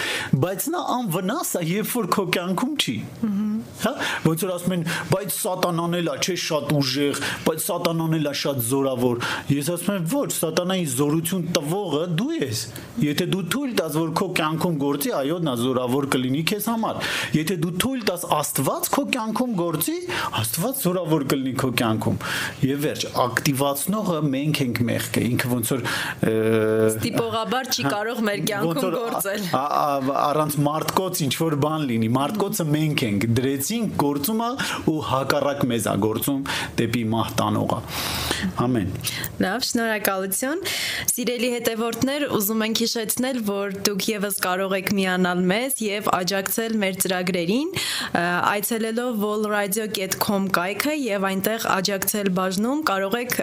բայց 0.47 0.69
նա 0.77 0.83
անվնաս 0.97 1.53
է, 1.57 1.65
երբ 1.77 1.93
որ 1.97 2.11
քո 2.17 2.27
կյանքում 2.37 2.75
չի։ 2.77 2.97
հա 3.85 3.93
ոնց 4.27 4.45
որ 4.47 4.53
ասում 4.57 4.75
են 4.77 4.85
բայց 5.13 5.37
սատանան 5.37 5.97
էլա 6.01 6.15
չէ 6.23 6.37
շատ 6.47 6.73
ուժեղ 6.77 7.21
բայց 7.47 7.65
սատանան 7.67 8.17
էլա 8.19 8.33
շատ 8.43 8.63
զորավոր 8.71 9.23
ես 9.53 9.71
ասում 9.77 9.97
եմ 9.97 10.07
ոչ 10.13 10.29
սատանային 10.37 10.91
զորություն 10.97 11.45
տվողը 11.57 12.03
դու 12.21 12.31
ես 12.37 12.63
եթե 13.07 13.27
դու 13.33 13.43
թույլ 13.55 13.75
տաս 13.81 13.99
որ 14.01 14.13
քո 14.21 14.29
կյանքում 14.41 14.77
գործի 14.83 15.13
այո 15.21 15.39
նա 15.47 15.55
զորավոր 15.63 16.09
կլինի 16.17 16.43
քեզ 16.51 16.69
համար 16.73 17.01
եթե 17.37 17.57
դու 17.65 17.73
թույլ 17.85 18.05
տաս 18.11 18.27
աստված 18.37 18.91
քո 18.97 19.05
կյանքում 19.17 19.55
գործի 19.61 19.97
աստված 20.41 20.83
զորավոր 20.87 21.27
կլինի 21.33 21.55
քո 21.63 21.71
կյանքում 21.81 22.19
եւ 22.67 22.83
վերջ 22.87 23.07
ակտիվացնողը 23.27 24.21
մենք 24.37 24.63
ենք 24.67 24.81
մեղքը 24.91 25.25
ինքը 25.27 25.51
ոնց 25.53 25.73
որ 25.75 25.85
ստիպողաբար 26.97 27.71
չի 27.77 27.87
կարող 27.97 28.23
մեր 28.27 28.43
կյանքում 28.51 28.97
գործել 28.97 29.47
առանց 30.27 30.59
մարդկոց 30.67 31.23
ինչ 31.27 31.35
որ 31.43 31.57
բան 31.67 31.87
լինի 31.91 32.11
մարդկոցը 32.17 32.67
մենք 32.73 33.05
ենք 33.07 33.27
դրեցինք 33.67 33.95
գործումը 33.99 34.49
ու 34.87 34.97
հակառակ 35.11 35.63
մեզ 35.67 35.87
է 35.91 35.95
գործում 36.05 36.43
դեպի 36.79 37.01
մահտանողը 37.11 37.79
ամեն 38.63 38.91
լավ 39.43 39.65
շնորհակալություն 39.67 40.63
սիրելի 41.11 41.49
հետևորդներ 41.55 42.27
ուզում 42.37 42.63
ենք 42.67 42.83
հիշեցնել 42.85 43.41
որ 43.49 43.75
դուք 43.89 44.07
եւս 44.13 44.39
կարող 44.47 44.75
եք 44.79 44.93
միանալ 44.99 45.43
մեզ 45.51 45.83
եւ 45.87 46.11
աջակցել 46.15 46.77
մեր 46.83 46.99
ծրագրերին 47.03 47.73
այցելելով 48.53 49.19
wallradio.com 49.25 50.49
կայքը 50.57 50.97
եւ 51.01 51.29
այնտեղ 51.31 51.67
աջակցել 51.77 52.31
բաժնում 52.39 52.85
կարող 52.93 53.19
եք 53.23 53.37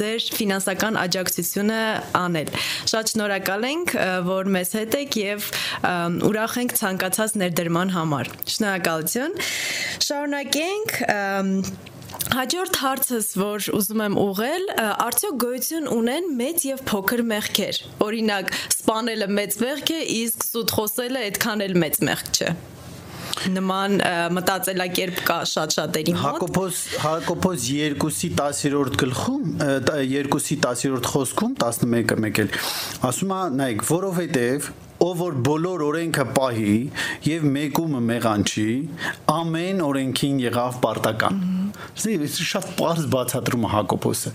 ձեր 0.00 0.28
ֆինանսական 0.40 1.00
աջակցությունը 1.06 1.80
անել 2.20 2.52
շատ 2.92 3.14
շնորհակալ 3.14 3.68
ենք 3.70 3.96
որ 4.28 4.52
մեզ 4.58 4.74
հետ 4.80 4.98
եք 5.00 5.20
եւ 5.20 5.50
ուրախ 6.30 6.58
ենք 6.64 6.76
ցանկացած 6.80 7.36
ներդրման 7.44 7.94
համար 7.96 8.32
շնորհակալություն 8.50 9.38
շարունակենք 10.08 10.98
Հաջորդ 12.30 12.76
հարցս, 12.78 13.28
որ 13.40 13.66
ուզում 13.74 14.00
եմ 14.04 14.16
ուղղել, 14.22 14.64
արդյոք 15.06 15.36
գոյություն 15.42 15.86
ունեն 15.90 16.28
մեծ 16.38 16.64
եւ 16.68 16.82
փոքր 16.90 17.22
մեղքեր։ 17.30 17.78
Օրինակ, 18.06 18.50
սպանելը 18.74 19.28
մեծ 19.38 19.56
մեղք 19.62 19.92
է, 19.94 20.00
իսկ 20.18 20.44
սուտ 20.50 20.74
խոսելը 20.76 21.24
այդքան 21.30 21.64
էլ 21.66 21.74
մեծ 21.84 21.98
մեղք 22.10 22.30
չէ 22.36 22.52
նման 23.54 23.96
մտածելակերպ 24.36 25.20
կա 25.24 25.36
շատ 25.48 25.74
շատերի 25.76 26.14
մոտ 26.16 26.24
Հակոբոս 26.24 26.80
Հակոբոս 27.04 27.66
2-ի 27.70 28.30
10-րդ 28.36 28.98
գլխում 29.00 29.46
2-ի 29.86 30.58
10-րդ 30.66 31.10
խոսքում 31.14 31.54
11-ը 31.62 32.18
մեկ 32.26 32.42
էլ 32.44 32.52
ասում 33.10 33.34
է 33.36 33.40
նայեք 33.60 33.84
որովհետև 33.90 34.70
ով 35.00 35.20
որ 35.20 35.36
բոլոր 35.46 35.82
օրենքը 35.86 36.24
պահի 36.36 36.74
եւ 37.28 37.46
մեկումը 37.54 38.02
մեղանչի 38.10 38.66
ամեն 39.34 39.80
օրենքին 39.86 40.42
եղավ 40.44 40.76
պարտական 40.84 41.40
Ես 42.10 42.36
շատ 42.50 42.68
པարզ 42.74 43.08
բացատրում 43.14 43.64
եմ 43.66 43.72
Հակոբոսը, 43.74 44.34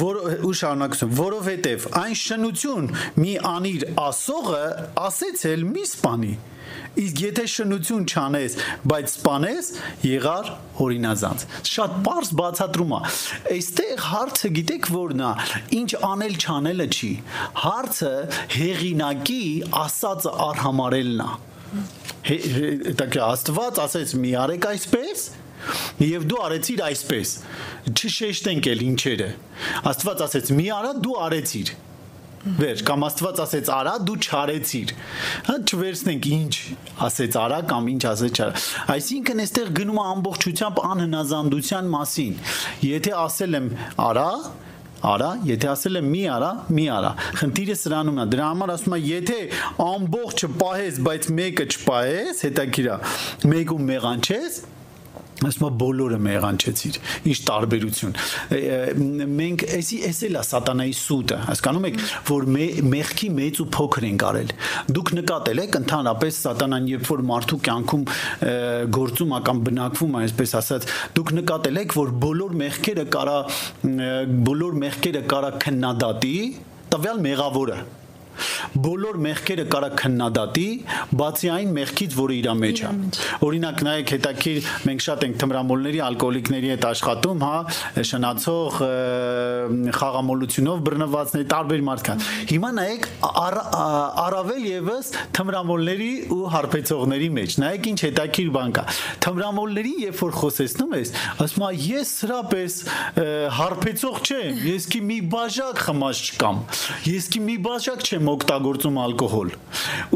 որ 0.00 0.20
ու 0.46 0.52
շարունակություն, 0.60 1.14
որովհետև 1.20 1.86
այն 2.02 2.18
շնություն 2.22 2.90
մի 3.22 3.32
անիր 3.52 3.88
ասողը 4.06 4.66
ասեցել 5.06 5.66
մի 5.72 5.86
սپانի։ 5.92 6.34
Իսկ 6.96 7.20
եթե 7.20 7.44
շնություն 7.52 8.04
չանես, 8.08 8.54
բայց 8.88 9.10
սپانես, 9.12 9.66
եղար 10.08 10.48
օրինազանց։ 10.82 11.44
Շատ 11.70 11.96
པարզ 11.98 12.30
բացատրում 12.40 12.94
է։ 12.96 13.00
Այստեղ 13.56 14.02
հարցը 14.06 14.50
գիտեք 14.56 14.88
որն 14.96 15.22
է, 15.26 15.32
ինչ 15.76 15.90
անել 16.08 16.38
չանելը 16.40 16.88
չի։ 16.96 17.12
Հարցը 17.66 18.12
հեղինակի 18.56 19.42
ասածը 19.84 20.34
արհամարելն 20.46 21.22
է։ 21.26 21.30
Հետո 22.26 23.06
Աստված 23.26 23.82
ասեց՝ 23.84 24.16
մի 24.22 24.30
արեք 24.46 24.66
այսպես, 24.72 25.26
Եվ 26.06 26.28
դու 26.30 26.40
արեցիր 26.46 26.84
այսպես։ 26.90 27.34
Չշեշտենք 27.96 28.70
էլ 28.72 28.86
ինչերը։ 28.86 29.28
Աստված 29.92 30.24
ասեց՝ 30.26 30.54
մի 30.60 30.70
արա, 30.76 30.94
դու 31.06 31.18
արեցիր 31.26 31.74
վեր 32.46 32.82
կամ 32.86 33.04
Աստված 33.06 33.40
ասեց 33.42 33.70
արա 33.74 33.92
դու 34.06 34.16
չարեցիր 34.22 34.92
հա 35.48 35.54
չվերցնենք 35.66 36.28
ինչ 36.36 36.52
ասեց 37.06 37.38
արա 37.42 37.58
կամ 37.72 37.88
ինչ 37.92 38.02
ասեց 38.10 38.38
չարա 38.38 38.62
այսինքն 38.94 39.42
այստեղ 39.46 39.72
գնում 39.80 39.98
է 39.98 40.04
ամբողջությամբ 40.12 40.78
անհնազանդության 40.90 41.90
մասին 41.96 42.38
եթե 42.86 43.16
ասել 43.24 43.58
եմ 43.60 43.68
արա 44.06 44.28
արա, 45.06 45.30
եթե 45.46 45.68
ասել 45.70 45.98
եմ 46.00 46.06
մի 46.10 46.22
արա, 46.32 46.48
մի 46.72 46.84
արա։ 46.96 47.10
Խնդիրը 47.40 47.74
սրանում 47.82 48.16
է։ 48.16 48.24
Դրա 48.32 48.46
համար 48.46 48.70
ասում 48.74 48.94
եմ, 48.96 49.04
եթե 49.10 49.36
ամբողջը 49.86 50.48
պահես, 50.62 51.00
բայց 51.06 51.28
մեկը 51.36 51.66
չպահես, 51.74 52.40
հետաքրքիր 52.46 52.88
է։ 52.88 52.96
Մեկում 53.52 53.84
մեղանչես, 53.92 54.56
ասում 55.44 55.74
բոլորը 55.80 56.18
մեղանչեցիր 56.26 56.98
ինչ 57.28 57.36
տարբերություն 57.48 58.14
մենք 59.36 59.64
էսի 59.76 59.98
էս 60.08 60.20
էլա 60.28 60.44
սատանայի 60.48 60.94
սուտը 60.96 61.38
հասկանում 61.46 61.88
եք 61.90 61.98
որ 62.30 62.46
մեղքի 62.94 63.28
մեծ 63.36 63.60
ու 63.60 63.66
փոքր 63.76 64.06
են 64.08 64.20
կարել 64.22 64.54
դուք 64.96 65.12
նկատել 65.18 65.62
եք 65.66 65.78
ընդհանրապես 65.80 66.40
սատանան 66.46 66.88
երբ 66.92 67.10
որ 67.12 67.24
մարդու 67.32 67.60
կյանքում 67.68 68.06
գործում 68.96 69.36
է 69.36 69.42
կամ 69.50 69.62
բնակվում 69.68 70.16
է 70.16 70.24
այսպես 70.26 70.56
ասած 70.62 70.88
դուք 71.18 71.34
նկատել 71.40 71.82
եք 71.84 71.98
որ 72.00 72.14
բոլոր 72.26 72.56
մեղքերը 72.64 73.06
կարա 73.16 73.36
բոլոր 74.48 74.80
մեղքերը 74.86 75.22
կարա 75.34 75.52
քննադատի 75.66 76.36
տվյալ 76.96 77.22
մեղավորը 77.28 77.78
Բոլոր 78.86 79.18
մեղքերը 79.26 79.64
կարա 79.72 79.90
քննադատի, 80.00 80.68
բացի 81.20 81.50
այն 81.56 81.72
մեղքից, 81.76 82.16
որը 82.16 82.36
իր 82.36 82.48
մեջ 82.56 82.80
է։ 82.86 82.90
Օրինակ 83.46 83.82
նայեք 83.86 84.12
հետաքրիր, 84.16 84.68
մենք 84.86 85.04
շատ 85.06 85.24
ենք 85.26 85.38
թմրամոլների, 85.42 86.00
ալկոհոլիկների 86.06 86.70
հետ 86.72 86.86
աշխատում, 86.90 87.44
հա, 87.46 87.56
շնացող 88.10 88.78
խաղամոլությունով 89.96 90.82
բռնվածների 90.86 91.46
տարբեր 91.52 91.84
մարդկանց։ 91.86 92.28
Հիմա 92.52 92.70
նայեք 92.76 93.08
առավել 94.26 94.66
եւս 94.70 95.10
թմրամոլների 95.36 96.10
ու 96.36 96.40
հարբեցողների 96.56 97.30
մեջ։ 97.36 97.56
Նայեք 97.62 97.88
ինչ 97.92 97.98
հետաքրիր 98.06 98.50
բան 98.56 98.74
կա։ 98.76 98.84
Թմրամոլների, 99.26 99.94
երբ 100.06 100.22
որ 100.26 100.36
խոսեցնում 100.40 100.96
ես, 100.96 101.12
ասում 101.46 101.66
է 101.66 101.70
ես 101.86 102.12
սրա 102.16 102.40
պես 102.52 102.78
հարբեցող 103.56 104.20
չեմ, 104.26 104.60
ես 104.66 104.88
կի 104.92 105.00
մի 105.06 105.18
բաժակ 105.36 105.82
խմած 105.86 106.22
չկամ։ 106.26 106.60
Ես 107.06 107.28
կի 107.32 107.42
մի 107.46 107.56
բաժակ 107.66 108.06
չեմ 108.06 108.25
եմ 108.26 108.32
օգտագործում 108.32 108.96
ալկոհոլ։ 109.06 109.50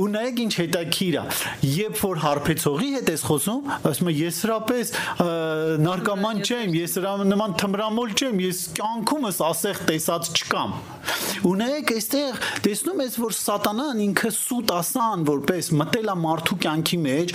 Ու 0.01 0.07
նայեք 0.11 0.40
ինչ 0.44 0.53
հետաքրիր 0.61 1.16
է, 1.20 1.23
երբ 1.70 1.99
որ 2.01 2.20
հարբեցողի 2.25 2.88
հետ 2.96 3.11
ես 3.11 3.25
խոսում, 3.29 3.61
ասում 3.90 4.11
եմ 4.11 4.18
ես 4.20 4.40
հրապես 4.44 4.92
նարկոման 5.85 6.42
չեմ, 6.42 6.75
ես 6.81 6.96
հրա 7.01 7.12
նման 7.31 7.55
թմրամոլ 7.61 8.14
չեմ, 8.18 8.40
ես 8.46 8.62
կյանքումս 8.81 9.40
ասեղ 9.51 9.83
տեսած 9.90 10.31
չկամ։ 10.40 10.75
Ու 11.40 11.55
նայեք 11.61 11.92
այստեղ 11.94 12.40
տեսնում 12.66 13.03
ես 13.05 13.14
որ 13.20 13.37
սատանան 13.37 14.03
ինքը 14.07 14.31
սուտ 14.37 14.73
ասան 14.77 15.23
որպես 15.31 15.70
մտել 15.81 16.11
է 16.11 16.16
մարդու 16.25 16.59
կյանքի 16.64 16.99
մեջ, 17.07 17.33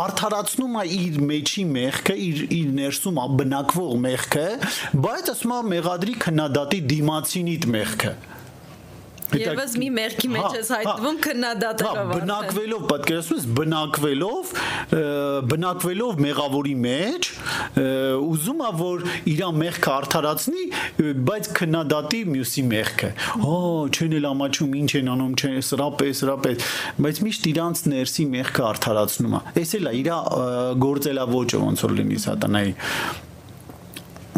արդարացնում 0.00 0.76
է 0.80 0.84
իր 0.98 1.20
մեջի 1.30 1.64
մեղքը, 1.70 2.18
իր 2.26 2.42
իր 2.60 2.74
ներսում 2.80 3.22
բնակվող 3.40 3.94
մեղքը, 4.04 4.48
բայց 5.06 5.32
ասում 5.34 5.56
է 5.56 5.62
մեղադրի 5.70 6.18
քննադատի 6.26 6.84
դիմացինիդ 6.90 7.70
մեղքը 7.78 8.14
Եվս 9.38 9.74
մի 9.80 9.88
մեղքի 9.94 10.28
մեջ 10.34 10.46
հա, 10.46 10.50
ես 10.56 10.70
հայտնվում 10.74 11.16
հա, 11.16 11.22
քննադատելով։ 11.26 11.98
Հա, 12.00 12.18
բնակվելով, 12.20 12.84
պատկերացնում 12.90 13.38
ես, 13.40 13.46
բնակվելով, 13.60 14.52
բնակվելով 15.50 16.20
մեղավորի 16.24 16.74
մեջ, 16.84 17.30
ուզում 18.30 18.60
է 18.60 18.70
որ 18.80 19.04
իր 19.30 19.42
մեղքը 19.60 19.90
արդարացնի, 19.94 20.64
բայց 21.30 21.50
քննադատի 21.60 22.20
մյուսի 22.34 22.64
մեղքը։ 22.70 23.10
Հա, 23.44 23.56
չեն 23.90 24.16
էլ 24.20 24.28
ամաչում, 24.30 24.76
ինչ 24.80 24.90
են 25.00 25.10
անում, 25.14 25.34
չեն, 25.40 25.56
սրապես, 25.70 26.22
սրապես, 26.24 26.68
բայց 27.06 27.22
միշտ 27.26 27.50
իրանց 27.54 27.82
ներսի 27.94 28.28
մեղքը 28.36 28.66
արդարացնում 28.70 29.34
է։ 29.40 29.42
Էս 29.60 29.74
էլ 29.80 29.90
է 29.90 29.96
իր 30.00 30.12
գործելավոճը 30.84 31.64
ոնց 31.66 31.84
որ 31.86 31.98
լինի 32.00 32.22
սատանայի 32.26 32.74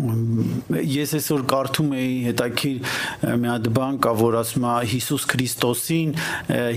ես 0.03 1.15
այսօր 1.19 1.45
կարդում 1.53 1.93
էի 1.99 2.15
հետաքրիր 2.27 2.91
մի 3.43 3.51
հատ 3.53 3.69
բան 3.77 3.99
կա 4.03 4.13
որ 4.19 4.37
ասում 4.41 4.67
է 4.67 4.75
Հիսուս 4.93 5.27
Քրիստոսին 5.33 6.13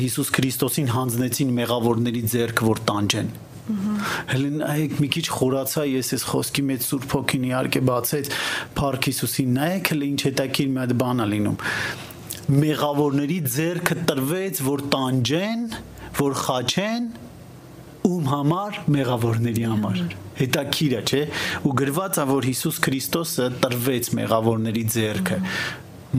Հիսուս 0.04 0.32
Քրիստոսին 0.36 0.92
հանձնեցին 0.94 1.54
մեղավորների 1.60 2.24
ձեռք 2.36 2.64
որ 2.70 2.82
տանջեն 2.92 3.32
Հելեն 3.66 4.60
այեք 4.62 5.00
մի 5.02 5.08
քիչ 5.16 5.26
խորացա 5.34 5.84
ես 5.90 6.12
այս 6.16 6.26
խոսքի 6.30 6.64
մեջ 6.70 6.84
Սուրբ 6.86 7.14
Հոգին 7.16 7.46
իհարկե 7.50 7.82
բացեց 7.90 8.28
Փարք 8.78 9.08
Հիսուսին 9.10 9.56
նայեք 9.58 9.90
հələ 9.96 10.10
ինչ 10.12 10.20
հետաքրիր 10.28 10.70
մի 10.76 10.82
հատ 10.84 10.94
բան 11.02 11.24
է 11.26 11.28
լինում 11.34 11.58
մեղավորների 12.46 13.40
ձեռքը 13.56 13.96
տրվեց 14.12 14.62
որ 14.70 14.84
տանջեն 14.94 15.64
որ 16.20 16.36
խաչեն 16.46 17.08
ում 18.06 18.28
համար 18.30 18.78
մեղավորների 18.96 19.64
համար 19.72 20.02
հետաքրիր 20.40 20.94
է 21.00 21.02
չէ 21.10 21.22
ու 21.66 21.74
գրված 21.82 22.20
է 22.22 22.26
որ 22.30 22.48
Հիսուս 22.52 22.80
Քրիստոսը 22.86 23.48
տրվեց 23.64 24.10
մեղավորների 24.20 24.84
ձեռքը 24.96 25.40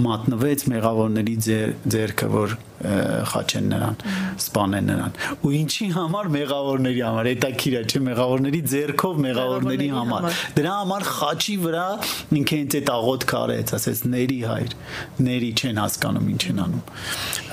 մատնվեց 0.06 0.64
մեղավորների 0.72 1.36
ձեռքը 1.46 2.30
որ 2.32 2.56
խաչեն 2.76 3.68
նրան, 3.72 3.96
սպանեն 4.36 4.90
նրան։ 4.90 5.14
Ու 5.46 5.52
ինչի 5.56 5.86
համար 5.96 6.28
մեղավորների 6.36 7.02
համար, 7.06 7.28
հետաքրքիր 7.32 7.76
է, 7.76 7.82
չէ, 7.86 8.00
մեղավորների 8.06 8.60
ձեռքով 8.72 9.20
մեղավորների 9.26 9.88
համար։ 9.96 10.26
Դրա 10.56 10.74
համար 10.76 11.06
խաչի 11.16 11.56
վրա 11.64 11.86
ինքը 12.36 12.58
ինձ 12.66 12.76
այդ 12.76 12.90
աղոթք 12.96 13.34
արեց, 13.40 13.72
ասեց 13.76 14.02
ների 14.12 14.38
հայր, 14.46 14.76
ների 15.26 15.50
չեն 15.56 15.80
հասկանում 15.82 16.28
ինչ 16.36 16.42
են 16.46 16.60
անում։ 16.66 16.84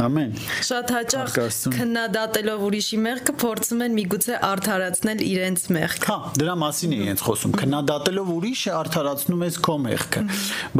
Ամեն։ 0.03 0.36
Շատ 0.69 0.93
հաճախ 0.97 1.38
քննադատելով 1.73 2.63
ուրիշի 2.67 2.99
մեղքը 3.03 3.36
փորձում 3.43 3.83
են 3.88 3.97
միգուցե 3.99 4.38
արդարացնել 4.49 5.23
իրենց 5.23 5.65
մեղքը։ 5.77 6.09
Հա, 6.09 6.17
դրա 6.43 6.55
մասին 6.63 6.93
է 6.93 6.99
ինձ 7.13 7.23
խոսում։ 7.27 7.55
Քննադատելով 7.63 8.31
ուրիշը 8.33 8.73
արդարացնում 8.79 9.45
ես 9.47 9.59
քո 9.63 9.75
մեղքը։ 9.83 10.23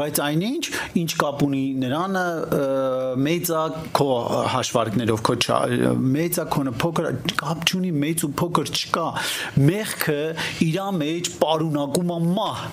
Բայց 0.03 0.21
այնինչ, 0.23 0.63
ինչ 1.03 1.12
կապ 1.23 1.43
ունի 1.47 1.63
նրանը 1.84 2.25
մեծա 3.23 3.63
քո 3.97 4.10
հաշվարկներով 4.54 5.24
քո 5.28 5.36
մեծա 6.13 6.46
քոնը 6.54 6.74
փոքր 6.84 7.10
կապ 7.41 7.67
չունի 7.69 7.91
մեծ 8.04 8.24
ու 8.28 8.32
փոքր 8.41 8.72
չկա 8.74 9.06
մեղքը 9.67 10.22
իրա 10.67 10.88
մեջ 11.00 11.32
պարունակում 11.43 12.13
է 12.13 12.19
մահ 12.34 12.65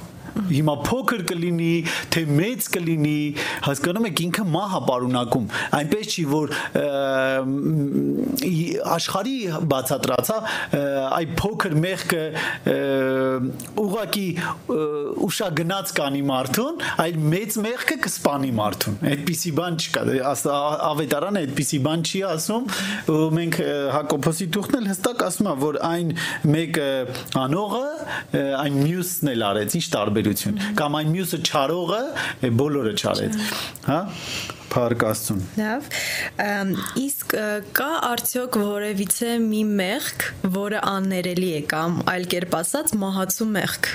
հիմա 0.50 0.74
փոքր 0.86 1.24
կլինի, 1.30 1.74
թե 2.14 2.24
մեծ 2.40 2.68
կլինի, 2.74 3.20
հասկանում 3.66 4.08
եք 4.10 4.22
ինքը 4.26 4.44
մահա 4.54 4.80
պարունակում։ 4.90 5.46
Այնպես 5.80 6.14
չի 6.14 6.24
որ 6.30 6.54
աշխարհի 8.96 9.36
բացատրացա 9.70 10.38
այ 11.20 11.26
փոքր 11.40 11.76
մեղքը 11.84 12.22
ուղակի 13.84 14.26
ուշա 15.26 15.48
գնաց 15.60 15.94
կանի 16.00 16.22
մարդուն, 16.30 16.84
այլ 17.04 17.18
մեծ 17.34 17.58
մեղքը 17.66 17.96
կսպանի 18.06 18.52
մարդուն։ 18.60 18.98
Այդպիսի 19.10 19.52
բան 19.60 19.78
չկա։ 19.80 20.04
Ավետարանը 20.90 21.42
այդպիսի 21.44 21.80
բան 21.86 22.04
չի 22.10 22.22
ասում։ 22.30 22.68
Մենք 23.40 23.58
Հակոբոսի 23.96 24.48
թուղթն 24.54 24.80
էլ 24.80 24.88
հստակ 24.90 25.24
ասում 25.30 25.50
է, 25.50 25.54
որ 25.60 25.78
այն 25.90 26.12
մեկը 26.50 26.88
անողը 27.40 27.86
այն 28.60 28.78
մյուսն 28.80 29.32
էլ 29.34 29.44
արեց։ 29.50 29.76
Ինչ 29.80 29.86
տարբերություն։ 30.20 30.58
Կամ 30.76 30.96
այն 31.00 31.12
մյուսը 31.14 31.38
չարողը 31.48 32.00
բոլորը 32.60 32.92
չարեց։ 33.00 33.38
Հա 33.86 34.00
Փառք 34.70 35.04
Աստծուն։ 35.08 35.40
Լավ։ 35.58 35.88
Իսկ 37.00 37.32
կա 37.74 37.88
արդյոք 38.10 38.58
որևիցե 38.60 39.32
մի 39.46 39.62
մեղք, 39.80 40.28
որը 40.60 40.84
աններելի 40.92 41.50
է 41.56 41.64
կամ 41.72 41.98
այլ 42.12 42.28
կերպ 42.36 42.54
ասած 42.60 42.94
մահացու 43.00 43.50
մեղք։ 43.56 43.90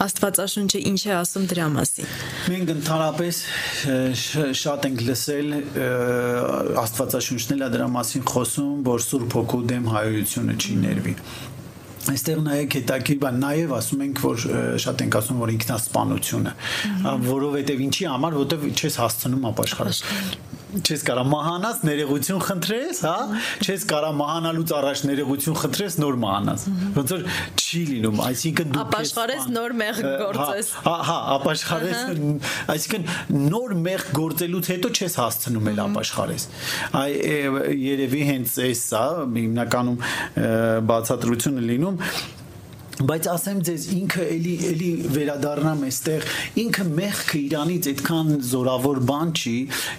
Աստվածաշունչը 0.00 0.78
ինչ 0.88 1.00
է 1.04 1.10
ասում 1.12 1.46
դրա 1.50 1.64
մասին։ 1.74 2.12
Մենք 2.48 2.70
ընդհանրապես 2.72 3.40
շատ 4.56 4.86
ենք 4.88 5.02
լսել 5.10 5.50
Աստվածաշունչն 6.80 7.52
էլ 7.58 7.64
դրա 7.76 7.88
մասին 8.00 8.24
խոսում, 8.32 8.72
որ 8.88 9.04
Սուրբ 9.04 9.36
Հոգու 9.36 9.60
դեմ 9.74 9.90
հայությունը 9.92 10.56
չի 10.56 10.78
ներվի 10.86 11.14
այստեղ 12.08 12.38
նայեք 12.46 12.76
հետաքրիր 12.78 13.18
բան 13.24 13.40
նաև 13.44 13.74
ասում 13.76 14.04
ենք 14.06 14.22
որ 14.24 14.44
շատ 14.84 15.02
ենք 15.04 15.18
ասում 15.20 15.42
որ 15.44 15.52
ինքնասպանությունը 15.56 16.54
որովհետև 17.26 17.84
ինչի 17.86 18.08
համար 18.10 18.38
որովհետև 18.40 18.80
չես 18.80 18.98
հասցնում 19.04 19.46
ապաշխարել 19.50 20.00
չես 20.78 21.02
կարա 21.06 21.22
մահանաս 21.26 21.78
ներեգություն 21.86 22.42
խնդրես, 22.46 23.00
հա, 23.06 23.14
չես 23.64 23.84
կարա 23.90 24.10
մահանալուց 24.20 24.72
առաջ 24.78 25.02
ներեգություն 25.10 25.58
խնդրես 25.60 25.96
նոր 26.00 26.18
մահանաս։ 26.24 26.66
Ոնց 26.96 27.14
որ 27.14 27.24
չի 27.58 27.82
լինում, 27.90 28.22
այսինքն 28.26 28.74
դու 28.74 28.82
ապաշխարես 28.84 29.48
նոր 29.50 29.76
մեղ 29.80 30.00
հա, 30.00 30.14
գործես։ 30.22 30.72
Հա, 30.86 30.96
հա, 31.10 31.18
ապաշխարես, 31.36 32.02
այսինքն 32.76 33.40
նոր 33.50 33.76
մեղ 33.90 34.06
գործելուց 34.20 34.72
հետո 34.74 34.92
չես 35.00 35.16
հասցնում 35.20 35.70
էլ 35.74 35.82
ապաշխարես։ 35.86 36.48
Այ 37.00 37.10
երևի 37.90 38.26
հենց 38.30 38.58
էս 38.70 38.84
է 39.00 39.06
հիմնականում 39.40 39.98
բացատրությունը 40.90 41.66
լինում 41.70 42.04
բայց 43.06 43.26
ասեմ 43.32 43.60
ձեզ 43.66 43.84
ինքը 43.96 44.24
էլի 44.34 44.54
էլի 44.70 44.90
վերադառնամ 45.14 45.84
այստեղ 45.88 46.26
ինքը 46.62 46.84
մեղքը 46.98 47.38
իրանից 47.40 47.88
այդքան 47.90 48.32
զորավոր 48.50 49.00
բան 49.10 49.32
չի 49.40 49.54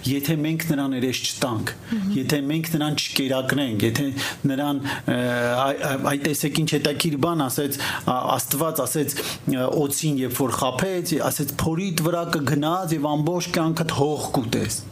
եթե 0.08 0.36
մենք 0.42 0.66
նրան 0.70 0.96
երես 0.98 1.22
չտանք 1.32 1.72
եթե 2.18 2.40
մենք 2.52 2.70
նրան 2.76 2.98
չկերակրենք 3.02 3.86
եթե 3.88 4.06
նրան 4.52 4.82
այ 6.12 6.16
տեսեք 6.28 6.62
ինչ 6.62 6.70
հետաքրիր 6.76 7.18
բան 7.26 7.44
ասեց 7.48 7.80
աստված 8.12 8.84
ասեց 8.86 9.18
օծին 9.82 10.22
երբ 10.22 10.40
որ 10.42 10.56
խափեց 10.62 11.16
ասեց 11.32 11.54
փորիդ 11.64 12.06
վրա 12.06 12.24
կգնաց 12.36 12.96
եւ 12.98 13.12
ամբողջ 13.16 13.52
կյանքդ 13.58 13.98
հող 13.98 14.26
կուտես 14.38 14.82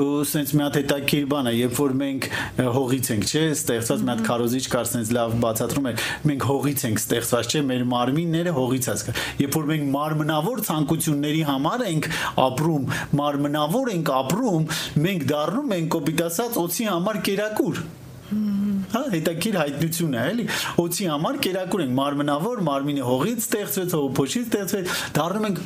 ու 0.00 0.24
սենց 0.30 0.52
մի 0.56 0.64
հատ 0.66 0.78
հետաքրիր 0.80 1.26
բան 1.30 1.50
է, 1.50 1.54
երբ 1.60 1.78
որ 1.80 1.94
մենք 2.00 2.28
հողից 2.76 3.10
ենք, 3.14 3.28
չէ, 3.30 3.44
ստեղծած 3.56 4.04
մի 4.06 4.12
հատ 4.14 4.24
քարոզիչ 4.30 4.64
կար 4.74 4.90
սենց 4.90 5.12
լավ 5.16 5.36
բացատրում 5.44 5.88
է, 5.90 5.94
մենք 6.30 6.46
հողից 6.50 6.84
ենք 6.90 7.02
ստեղծված, 7.04 7.50
չէ, 7.50 7.62
մեր 7.70 7.86
մարմինները 7.94 8.56
հողից 8.60 8.90
է։ 8.90 9.16
Երբ 9.40 9.56
որ 9.60 9.70
մենք 9.70 9.88
մարմնավոր 9.94 10.64
ցանկությունների 10.70 11.42
համար 11.50 11.86
ենք 11.90 12.10
ապրում, 12.46 12.90
մարմնավոր 13.20 13.94
ենք 13.96 14.12
ապրում, 14.20 14.68
մենք 15.06 15.26
դառնում 15.30 15.74
ենք 15.80 15.90
կոպիտ 15.96 16.24
ասած 16.30 16.60
օծի 16.64 16.90
համար 16.90 17.24
կերակուր 17.30 17.82
հա 18.30 19.00
հետաքրքիր 19.10 19.56
հայտնություն 19.58 20.12
է 20.14 20.20
էլի 20.30 20.44
օծի 20.80 21.06
համար 21.10 21.38
կերակուր 21.46 21.82
ենք 21.84 21.94
մարմնավոր 21.98 22.60
մարմինը 22.68 23.06
հողից 23.08 23.40
ստեղծվեց 23.44 23.94
հողոփոշից 23.96 24.44
ստեղծվեց 24.50 24.92
դառնում 25.16 25.46
ենք 25.48 25.60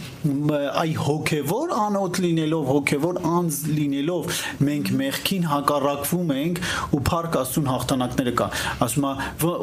այ 0.85 0.95
հոգևոր 1.05 1.75
անոթ 1.85 2.21
լինելով 2.25 2.65
հոգևոր 2.71 3.21
անձ 3.35 3.59
լինելով 3.79 4.41
մենք 4.69 4.93
մեղքին 5.03 5.49
հակառակվում 5.53 6.33
ենք 6.39 6.63
ու 6.97 7.03
փառք 7.11 7.39
աստուն 7.45 7.69
հաղթանակները 7.75 8.35
կա 8.41 8.49
ասում 8.89 9.09
է 9.11 9.15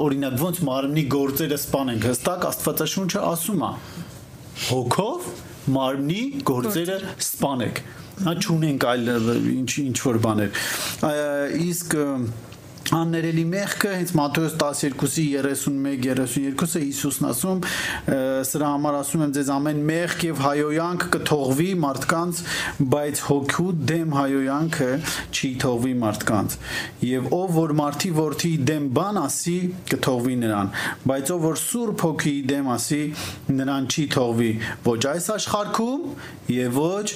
օրինակ 0.06 0.38
ոնց 0.42 0.62
մարմնի 0.70 1.06
գործերը 1.16 1.60
սپانենք 1.62 2.08
հստակ 2.12 2.46
աստվածաշունչը 2.52 3.24
ասում 3.32 3.66
է. 3.66 3.72
Հոգով 4.62 5.28
մարմնի 5.72 6.22
գործերը 6.48 6.98
սپانեք 7.32 7.82
հա 8.22 8.34
չունենք 8.38 8.86
այլ 8.92 9.12
ինչ 9.52 9.72
ինչ 9.82 9.98
որ 10.06 10.20
բաներ 10.26 10.60
իսկ 11.66 11.96
և, 11.98 12.26
աններելի 12.92 13.44
մեղքը 13.48 13.90
հենց 13.96 14.12
Մատթեոս 14.18 14.56
12-ի 14.60 15.24
31-32-ը 15.40 16.82
Հիսուսն 16.82 17.28
ասում 17.30 17.62
սրա 18.50 18.72
համար 18.74 18.98
ասում 19.00 19.24
եմ 19.26 19.34
ձեզ 19.38 19.52
ամեն 19.56 19.80
մեղք 19.88 20.26
եւ 20.28 20.42
հայոյանք 20.46 21.06
կթողվի 21.16 21.70
մարդկանց 21.86 22.42
բայց 22.92 23.24
հոգու 23.30 23.68
դեմ 23.92 24.16
հայոյանքը 24.18 24.90
չի 25.32 25.52
թողվի 25.64 25.96
մարդկանց. 26.04 26.58
Եւ 27.08 27.32
ով 27.40 27.58
որ 27.62 27.76
մարդի 27.80 28.14
որդի 28.20 28.54
դեմ 28.72 28.88
բան 29.00 29.22
ասի 29.24 29.58
կթողվի 29.92 30.38
նրան 30.44 30.72
բայց 31.12 31.36
ով 31.38 31.46
որ 31.48 31.62
սուրբ 31.64 32.08
հոգի 32.08 32.38
դեմ 32.52 32.72
ասի 32.76 33.04
նրան 33.62 33.92
չի 33.92 34.08
թողվի. 34.18 34.54
Ոչ 34.92 35.02
այս 35.16 35.30
աշխարհքում 35.40 36.10
եւ 36.60 36.82
ոչ 36.82 37.08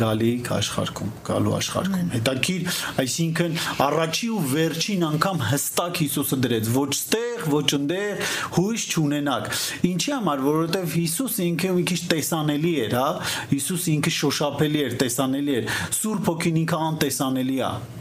գալիք 0.00 0.48
աշխարհքում, 0.56 1.10
գալու 1.26 1.52
աշխարհքում։ 1.56 2.08
Հետաքրիր, 2.16 2.78
այսինքն 3.02 3.58
առաջի 3.86 4.30
ու 4.36 4.40
վերջին 4.52 5.04
անգամ 5.06 5.42
հստակ 5.50 6.00
Հիսուսը 6.02 6.38
դրեց, 6.46 6.70
ոչ 6.76 6.90
ստեղ, 6.96 7.44
ոչ 7.56 7.68
ընդեղ 7.78 8.24
հույս 8.56 8.86
չունենակ։ 8.92 9.50
Ինչի 9.90 10.14
համար, 10.16 10.42
որովհետև 10.46 10.96
Հիսուս 10.96 11.38
ինքը 11.46 11.74
մի 11.76 11.84
քիչ 11.92 12.00
տեսանելի 12.12 12.74
էր, 12.86 12.96
հա։ 13.00 13.10
Հիսուս 13.56 13.86
ինքը 13.96 14.16
շոշափելի 14.20 14.82
էր, 14.86 14.98
տեսանելի 15.04 15.60
էր։ 15.60 15.70
Սուրբ 16.00 16.34
ոգին 16.34 16.60
ինքը 16.66 16.82
անտեսանելի 16.90 17.62
է 17.62 17.95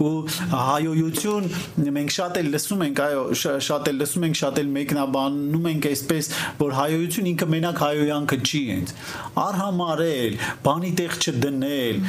ու 0.00 0.12
հայոյություն 0.52 1.48
մենք 1.96 2.14
շատ 2.16 2.38
էլ 2.40 2.48
լսում 2.54 2.84
ենք 2.86 3.02
այո 3.06 3.24
շատ 3.66 3.90
էլ 3.90 4.00
լսում 4.00 4.26
ենք 4.30 4.38
շատ 4.40 4.60
էլ 4.62 4.70
մեկնաբանում 4.76 5.68
ենք 5.72 5.88
այսպես 5.90 6.30
որ 6.62 6.76
հայոյություն 6.78 7.30
ինքը 7.34 7.50
մենակ 7.56 7.82
հայոյանքը 7.84 8.40
չի 8.40 8.62
հենց 8.70 8.94
արհամարել 9.44 10.40
բանի 10.64 10.94
տեղ 11.00 11.18
չդնել 11.20 12.02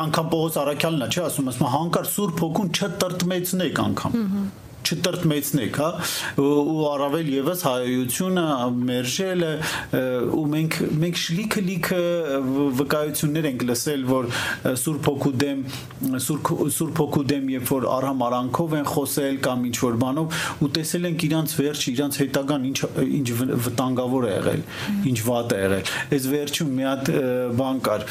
անգամ 0.00 0.28
Պողոս 0.34 0.60
Արաքյալն 0.64 1.06
է 1.06 1.10
չէ 1.14 1.24
ասում 1.30 1.54
ասում 1.54 1.72
հանկարծ 1.78 2.12
Սուրբ 2.14 2.44
Հոգուն 2.44 2.74
չտրտմեցնեք 2.74 3.82
անգամ 3.84 4.20
չտրտմեցնեք, 4.84 5.78
հա, 5.80 5.90
ու 6.44 6.84
առավել 6.90 7.30
եւս 7.34 7.62
հայությունը 7.64 8.44
մերժելը 8.90 9.52
ու 10.34 10.44
մենք 10.54 10.78
մենք 11.04 11.20
շլիքը 11.24 11.62
լիքը 11.68 12.00
վկայություններ 12.80 13.48
ենք 13.50 13.64
լսել, 13.70 14.04
որ 14.10 14.28
Սուրբ 14.84 15.08
Հոգու 15.10 15.32
դեմ 15.44 15.62
Սուրբ 16.24 16.50
Սուրբ 16.74 17.00
Հոգու 17.04 17.24
դեմ 17.32 17.50
երբ 17.54 17.72
որ 17.74 17.86
արհամ 17.94 18.24
արանքով 18.28 18.76
են 18.78 18.88
խոսել 18.92 19.38
կամ 19.44 19.64
ինչ 19.70 19.76
որ 19.84 19.98
բանով 20.04 20.38
ու 20.64 20.70
տեսել 20.78 21.08
ենք 21.10 21.24
իրանց 21.28 21.54
վերջ, 21.60 21.86
իրանց 21.94 22.18
հետագան 22.24 22.66
ինչ 22.70 22.78
ինչ 23.04 23.28
վտանգավոր 23.64 24.24
է 24.28 24.32
եղել, 24.34 24.62
ինչ 25.10 25.18
վատ 25.28 25.54
է 25.54 25.60
եղել։ 25.64 25.92
Այս 26.14 26.28
վերջում 26.34 26.72
մի 26.74 26.86
հատ 26.88 27.10
բան 27.60 27.80
կար 27.88 28.06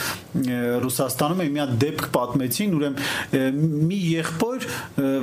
Ռուսաստանում 0.84 1.44
է 1.44 1.48
մի 1.54 1.64
հատ 1.64 1.74
դեպք 1.84 2.08
պատմեցին, 2.14 2.76
ուրեմն 2.78 3.60
մի 3.92 4.00
եղբոր 4.14 4.68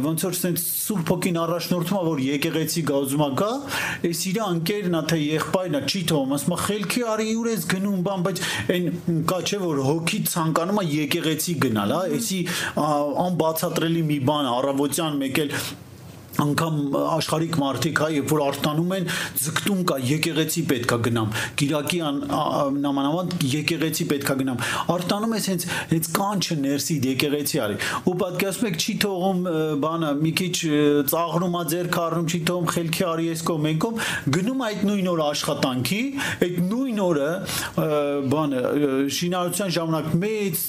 ոնց 0.06 0.26
որ 0.28 0.38
սենց 0.40 0.64
Սուրբ 0.70 1.12
Հոգին 1.14 1.39
առաջնորդում 1.40 1.98
է 2.00 2.02
որ 2.06 2.22
եկեղեցի 2.26 2.82
գազումա 2.90 3.28
գա 3.40 3.50
էս 4.10 4.22
իր 4.30 4.40
անկերն 4.46 4.98
է 5.00 5.02
թե 5.10 5.18
եղբայրն 5.20 5.78
է 5.80 5.82
չի 5.90 6.02
թողում 6.10 6.34
ասում 6.36 6.56
է 6.56 6.58
խելքի 6.64 7.04
արի 7.14 7.28
ուր 7.40 7.50
ես 7.50 7.68
գնում 7.74 8.00
բան 8.08 8.24
բայց 8.26 8.42
այն 8.76 8.90
կա 9.30 9.38
չէ 9.50 9.60
որ 9.66 9.84
հոգի 9.90 10.22
ցանկանում 10.30 10.80
է 10.80 10.88
եկեղեցի 10.94 11.54
գնալ 11.66 11.94
հա 11.96 12.02
էսի 12.20 12.40
անբացատրելի 13.28 14.02
մի 14.10 14.18
բան 14.30 14.50
առավոտյան 14.56 15.22
մեկ 15.24 15.40
էլ 15.44 15.56
անգամ 16.44 16.76
աշխարհիկ 17.00 17.58
մարդիկ 17.60 18.00
հա 18.00 18.08
երբ 18.14 18.32
որ 18.34 18.42
արտանում 18.46 18.94
են 18.96 19.08
ձգտում 19.40 19.80
կա 19.90 19.96
եկեղեցի 20.10 20.62
պետքա 20.70 20.98
գնամ 21.06 21.34
գիրակի 21.60 22.00
նամանավանդ 22.80 23.46
եկեղեցի 23.54 24.06
պետքա 24.10 24.36
գնամ 24.40 24.62
արտանում 24.94 25.34
ես 25.36 25.48
հենց 25.50 25.66
հենց 25.90 26.10
կանչը 26.16 26.56
ներսի 26.64 26.96
եկեղեցի 27.10 27.60
արի 27.64 27.78
ու 28.10 28.14
պատկերացնում 28.20 28.70
եք 28.70 28.80
չի 28.80 28.94
թողում 29.04 29.42
բանը 29.84 30.10
մի 30.20 30.32
քիչ 30.40 30.54
ծաղրումա 31.10 31.62
ձեր 31.74 31.90
քարնում 31.96 32.30
չի 32.30 32.40
թողում 32.50 32.70
խելքի 32.74 33.04
արի 33.10 33.28
ես 33.30 33.44
կո 33.50 33.56
մենքով 33.66 34.10
գնում 34.36 34.64
այդ 34.70 34.84
նույն 34.90 35.10
օրը 35.10 35.24
աշխատանքի 35.30 36.02
այդ 36.46 36.60
նույն 36.70 36.89
օրը 37.04 37.30
բանը 38.32 38.60
շինարարության 39.18 39.74
ժամանակ 39.76 40.10
մեծ 40.24 40.64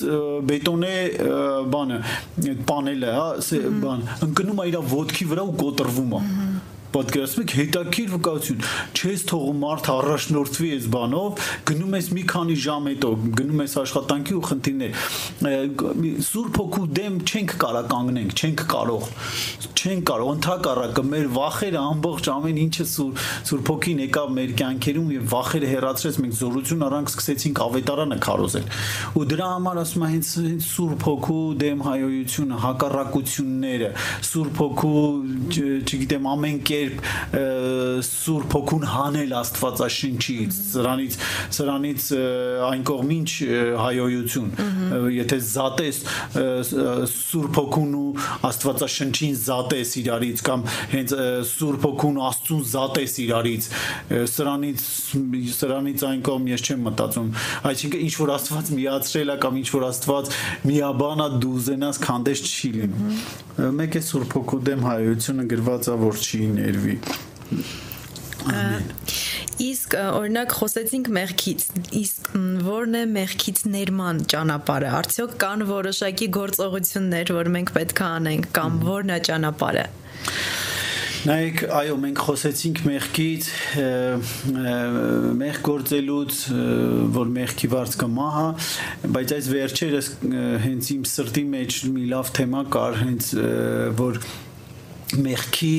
բետոնե 0.51 0.95
բանը 1.73 1.99
այդ 2.51 2.63
պանելը 2.71 3.17
հա 3.17 3.27
բան 3.85 4.07
ընկնում 4.29 4.61
է 4.61 4.69
իր 4.71 4.79
ոտքի 4.95 5.29
վրա 5.33 5.47
ու 5.49 5.57
կոտրվում 5.65 6.17
է 6.19 6.50
պատկերացնում 6.95 7.45
եք 7.45 7.55
հետաքրիր 7.61 8.09
վկայություն. 8.15 8.65
Չես 8.91 9.25
թողում 9.31 9.61
մարդ 9.65 9.89
առաջնորդվի 9.95 10.71
այս 10.77 10.87
բանով 10.95 11.45
գնում 11.71 11.97
ես 11.97 12.09
մի 12.17 12.23
քանի 12.31 12.57
ժամ 12.65 12.89
հետո 12.91 13.11
գնում 13.41 13.63
ես 13.65 13.77
աշխատանքի 13.81 14.37
ու 14.37 14.45
խնդիրներ. 14.51 15.01
Սուրբ 16.31 16.61
հոգու 16.61 16.87
դեմ 17.01 17.21
չենք 17.31 17.55
կարա 17.61 17.83
կանգնենք 17.91 18.35
չենք 18.41 18.65
կարող 18.71 19.09
չենք 19.81 20.03
կարող 20.05 20.27
ընդհակառակը 20.35 21.03
մեր 21.09 21.27
վախերը 21.33 21.79
ամբողջ 21.81 22.27
ամեն 22.31 22.57
ինչը 22.61 22.83
սուրբ 22.91 23.69
հոգին 23.71 24.01
եկավ 24.03 24.33
մեր 24.35 24.51
կյանքերում 24.59 25.07
եւ 25.15 25.23
վախերը 25.31 25.69
հեռացրեց 25.71 26.19
մենք 26.21 26.35
զորություն 26.37 26.85
առանք 26.87 27.11
սկսեցինք 27.11 27.61
ավետարանը 27.65 28.17
քարոզել 28.25 28.67
ու 29.17 29.25
դրա 29.31 29.47
համար 29.51 29.79
ասում 29.81 30.05
եմ 30.05 30.11
հենց 30.11 30.31
սուրբ 30.67 31.05
հոգու 31.07 31.41
դեմ 31.61 31.83
հայոյությունը 31.87 32.59
հակառակությունները 32.65 33.89
սուրբ 34.29 34.61
հոգու 34.61 35.01
չգիտեմ 35.81 36.29
ամեն 36.31 36.61
կեր 36.69 36.80
կերպ 36.81 38.05
Սուրբ 38.05 38.55
Հոգուն 38.55 38.85
հանել 38.91 39.33
Աստվածաշնչից, 39.37 40.57
սրանից 40.71 41.17
սրանից 41.55 42.07
այն 42.67 42.83
կողմինչ 42.89 43.29
հայոյություն։ 43.81 44.49
Եթե 45.15 45.39
զատես 45.47 45.99
Սուրբ 47.11 47.59
Հոգուն 47.61 47.95
ու 48.01 48.07
Աստվածաշնչին 48.49 49.37
զատես 49.41 49.93
իրարից 50.01 50.43
կամ 50.47 50.65
հենց 50.95 51.15
Սուրբ 51.51 51.87
Հոգուն 51.87 52.19
Աստծուն 52.31 52.63
զատես 52.71 53.17
իրարից, 53.25 53.69
սրանից 54.31 54.85
սրանից 55.61 56.05
այն 56.11 56.25
կողմ 56.27 56.49
ես 56.51 56.65
չեմ 56.67 56.85
մտածում։ 56.89 57.31
Այսինքն 57.71 58.05
ինչ 58.07 58.13
որ 58.21 58.33
Աստված 58.37 58.73
միացրել 58.77 59.31
է 59.31 59.37
կամ 59.45 59.61
ինչ 59.61 59.69
որ 59.75 59.87
Աստված 59.91 60.31
միաբանա 60.71 61.27
դու 61.41 61.57
զենաս 61.67 62.01
քանդես 62.05 62.43
չի 62.51 62.71
լինում։ 62.77 63.71
Մեկ 63.81 63.97
է 63.99 64.01
Սուրբ 64.07 64.35
Հոգու 64.37 64.61
դեմ 64.67 64.85
հայոյությունը 64.87 65.45
գրված 65.51 65.89
է 65.91 65.95
որ 66.01 66.21
չի 66.21 66.41
ներ 66.71 66.79
ներվի 66.79 66.95
Իսկ 69.61 69.93
օրինակ 70.01 70.53
խոսեցինք 70.57 71.09
մեղքից, 71.13 71.65
իսկ 71.99 72.29
ո՞րն 72.33 72.95
է 72.97 73.03
մեղքից 73.11 73.59
ներման 73.69 74.23
ճանապարհը։ 74.31 74.89
Արդյոք 74.97 75.35
կան 75.43 75.65
որոշակի 75.69 76.27
գործողություններ, 76.39 77.33
որ 77.37 77.51
մենք 77.57 77.73
պետք 77.77 78.01
է 78.01 78.07
անենք 78.07 78.49
կամ 78.57 78.81
ո՞րն 78.87 79.13
է 79.13 79.19
ճանապարհը։ 79.29 79.85
Նայեք, 81.21 81.59
այո, 81.77 81.95
մենք 82.01 82.19
խոսեցինք 82.25 82.79
մեղքից, 82.87 83.49
մեղ 85.37 85.59
գործելուց, 85.67 86.37
որ 87.13 87.33
մեղքի 87.35 87.67
վարձ 87.75 87.97
կմահա, 88.01 88.45
բայց 89.13 89.33
այս 89.37 89.49
վերջերս 89.53 90.09
հենց 90.65 90.89
իմ 90.95 91.03
սրտի 91.11 91.43
մեջ 91.51 91.77
մի 91.93 92.07
լավ 92.15 92.31
թեմա 92.39 92.63
կար, 92.73 92.97
հենց 93.05 93.29
որ 94.01 94.17
մեղքի 95.27 95.77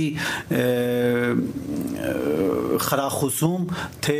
խրախուսում 2.87 3.69
թե 4.07 4.19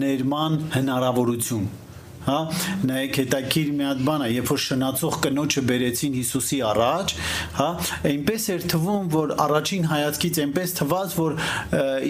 ներման 0.00 0.58
հնարավորություն 0.76 1.68
հա 2.20 2.38
նայեք 2.84 3.18
հետաքրիր 3.20 3.68
մի 3.78 3.84
հատ 3.86 4.00
բան 4.06 4.22
է 4.26 4.28
երբ 4.34 4.50
որ 4.52 4.60
շնացող 4.64 5.14
կնոջը 5.24 5.62
բերեցին 5.70 6.16
Հիսուսի 6.18 6.58
առաջ 6.68 7.14
հա 7.56 7.68
այնպես 8.10 8.48
էր 8.54 8.66
թվում 8.72 9.06
որ 9.14 9.32
առաջին 9.46 9.86
հայացքից 9.92 10.40
այնպես 10.44 10.74
թվաց 10.80 11.14
որ 11.20 11.38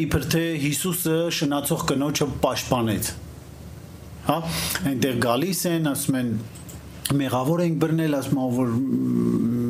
իբր 0.01 0.27
թե 0.35 0.43
Հիսուսը 0.65 1.19
շնացող 1.39 1.85
կնոջը 1.93 2.29
պաշտպանեց 2.47 3.13
հա 4.31 4.41
այնտեղ 4.91 5.23
գալիս 5.27 5.63
են 5.71 5.93
ասում 5.95 6.19
են 6.21 6.35
մեղավոր 7.21 7.63
ենք 7.65 7.79
բռնել 7.83 8.19
ասում 8.19 8.43
որ 8.59 8.75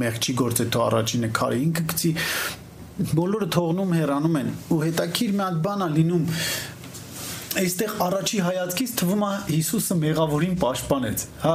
մեղ 0.01 0.19
չի 0.21 0.35
գործե 0.41 0.67
թո 0.75 0.83
առաջինը 0.89 1.31
քարը 1.37 1.61
ինքը 1.67 1.85
գցի 1.93 2.11
բոլորը 3.17 3.49
թողնում 3.57 3.97
հեռանում 3.97 4.37
են 4.41 4.53
ու 4.71 4.79
հետաքրիր 4.85 5.33
մի 5.37 5.45
հատ 5.47 5.59
բան 5.67 5.85
է 5.87 5.89
լինում 5.97 6.25
այստեղ 7.61 7.95
առաջի 8.05 8.41
հայացքից 8.47 8.91
թվում 9.01 9.23
է 9.27 9.31
Հիսուսը 9.51 9.95
մեղավորին 10.01 10.53
պաշտպանեց, 10.61 11.25
հա? 11.43 11.55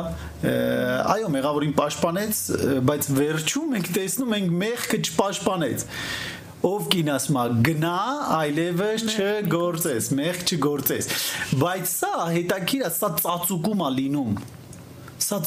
Այո, 1.13 1.29
մեղավորին 1.35 1.75
պաշտպանեց, 1.77 2.41
բայց 2.89 3.07
վերջում 3.19 3.69
մենք 3.75 3.91
տեսնում 3.95 4.35
ենք 4.35 4.57
մեղքը 4.65 4.99
չպաշտպանեց 5.05 5.85
ով 6.65 6.85
կին 6.91 7.09
ասում 7.13 7.37
է 7.37 7.45
գնա 7.67 7.95
այլևս 8.39 9.03
չգործես 9.13 10.11
մեղ 10.19 10.39
չգործես 10.49 11.09
բայց 11.61 11.91
սա 11.91 12.13
հետաքրիր 12.33 12.85
է 12.87 12.91
սա 12.95 13.09
ծածուկում 13.21 13.83
է 13.85 13.89
լինում 13.99 14.37
սա 15.25 15.39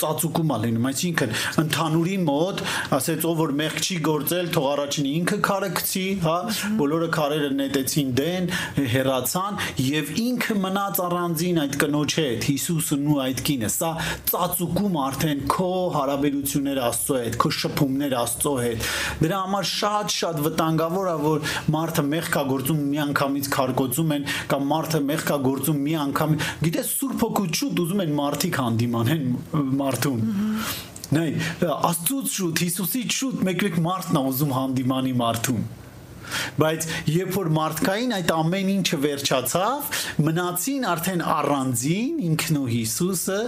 ծածուկում 0.00 0.52
է 0.54 0.58
լինում 0.64 0.88
այսինքն 0.90 1.32
ընդհանուրի 1.64 2.16
մոտ 2.24 2.62
ասեց 2.98 3.24
ով 3.28 3.40
որ 3.40 3.52
մեղք 3.60 3.80
չի 3.84 3.96
գործել 4.08 4.50
թող 4.54 4.66
առաջին 4.74 5.08
ինքը 5.10 5.38
քարը 5.48 5.70
գցի 5.78 6.04
հա 6.24 6.36
բոլորը 6.78 7.08
քարերը 7.14 7.50
նետեցին 7.58 8.12
դեն 8.20 8.48
հերացան 8.94 9.58
եւ 9.84 10.12
ինքը 10.24 10.56
մնաց 10.64 11.00
առանձին 11.04 11.60
այդ 11.64 11.78
կնոջ 11.84 12.16
հետ 12.20 12.48
Հիսուսն 12.50 13.08
ու 13.14 13.18
այդ 13.24 13.42
կինը 13.48 13.70
սա 13.74 13.90
ծածուկում 14.30 14.98
արդեն 15.04 15.42
քո 15.54 15.70
հարաբերությունները 15.94 16.84
Աստծո 16.84 17.18
հետ 17.24 17.38
քո 17.44 17.52
շփումները 17.58 18.18
Աստծո 18.24 18.54
հետ 18.64 18.88
դրա 19.24 19.40
համար 19.44 19.68
շատ 19.74 20.14
շատ 20.14 20.40
վտանգավոր 20.44 21.10
է 21.10 21.16
որ 21.24 21.54
մարդը 21.74 22.06
մեղք 22.14 22.38
է 22.40 22.44
գործում 22.54 22.82
մի 22.94 23.02
անգամից 23.04 23.50
քարկոծում 23.54 24.14
են 24.18 24.28
կամ 24.54 24.66
մարդը 24.74 25.02
մեղք 25.10 25.34
է 25.34 25.38
գործում 25.48 25.82
մի 25.84 25.96
անգամ 26.04 26.36
գիտես 26.64 26.92
սուրբ 26.94 27.24
հոգու 27.24 27.48
շուտ 27.60 27.82
ուզում 27.84 28.02
են 28.04 28.14
մարդիկ 28.18 28.60
հանդիմանեն 28.64 29.23
մարդուն 29.84 30.26
նայ 31.14 31.30
աստծուց 31.92 32.36
շուտ 32.38 32.62
հիսուսից 32.64 33.16
շուտ 33.20 33.42
մեկ-մեկ 33.48 33.80
մարդն 33.88 34.20
է 34.20 34.22
ուզում 34.32 34.54
հանդիմանի 34.58 35.16
մարդուն 35.20 35.64
բայց 36.58 36.86
երբ 37.10 37.36
որ 37.36 37.50
մարդկային 37.54 38.12
այդ 38.18 38.32
ամեն 38.34 38.70
ինչը 38.74 38.98
վերջացավ, 39.04 39.88
մնացին 40.24 40.86
արդեն 40.90 41.22
առանձին 41.34 42.20
ինքն 42.28 42.58
ու 42.60 42.66
Հիսուսը, 42.72 43.38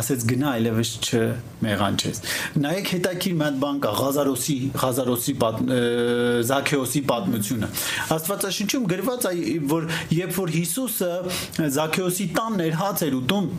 ասեց 0.00 0.26
գնա 0.30 0.52
այլևս 0.56 0.92
չմեղանչես։ 1.06 2.22
Նայեք 2.62 2.90
հետաքրիր 2.96 3.36
մի 3.36 3.46
հատ 3.46 3.60
բան 3.66 3.80
կա, 3.86 3.94
Ղազարոսի 4.00 4.58
Ղազարոսի 4.86 5.36
Զաքեոսի 6.50 7.02
պատմությունը։ 7.12 7.70
Աստվածաշնչում 8.16 8.90
գրված 8.94 9.30
է, 9.30 9.34
որ 9.76 9.88
երբ 10.16 10.36
որ 10.42 10.54
Հիսուսը 10.56 11.14
Զաքեոսի 11.76 12.28
տանն 12.36 12.66
էր 12.66 12.78
հաց 12.82 13.06
էր 13.06 13.18
ուտում, 13.22 13.50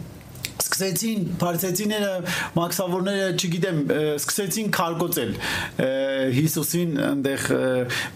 սկսեցին 0.77 1.23
փարսեցիները 1.41 2.09
մաքսավորները, 2.57 3.27
չգիտեմ, 3.37 3.79
սկսեցին 4.17 4.67
քարկոծել 4.77 5.31
Հիսուսին 6.37 6.91
այնտեղ 7.07 7.45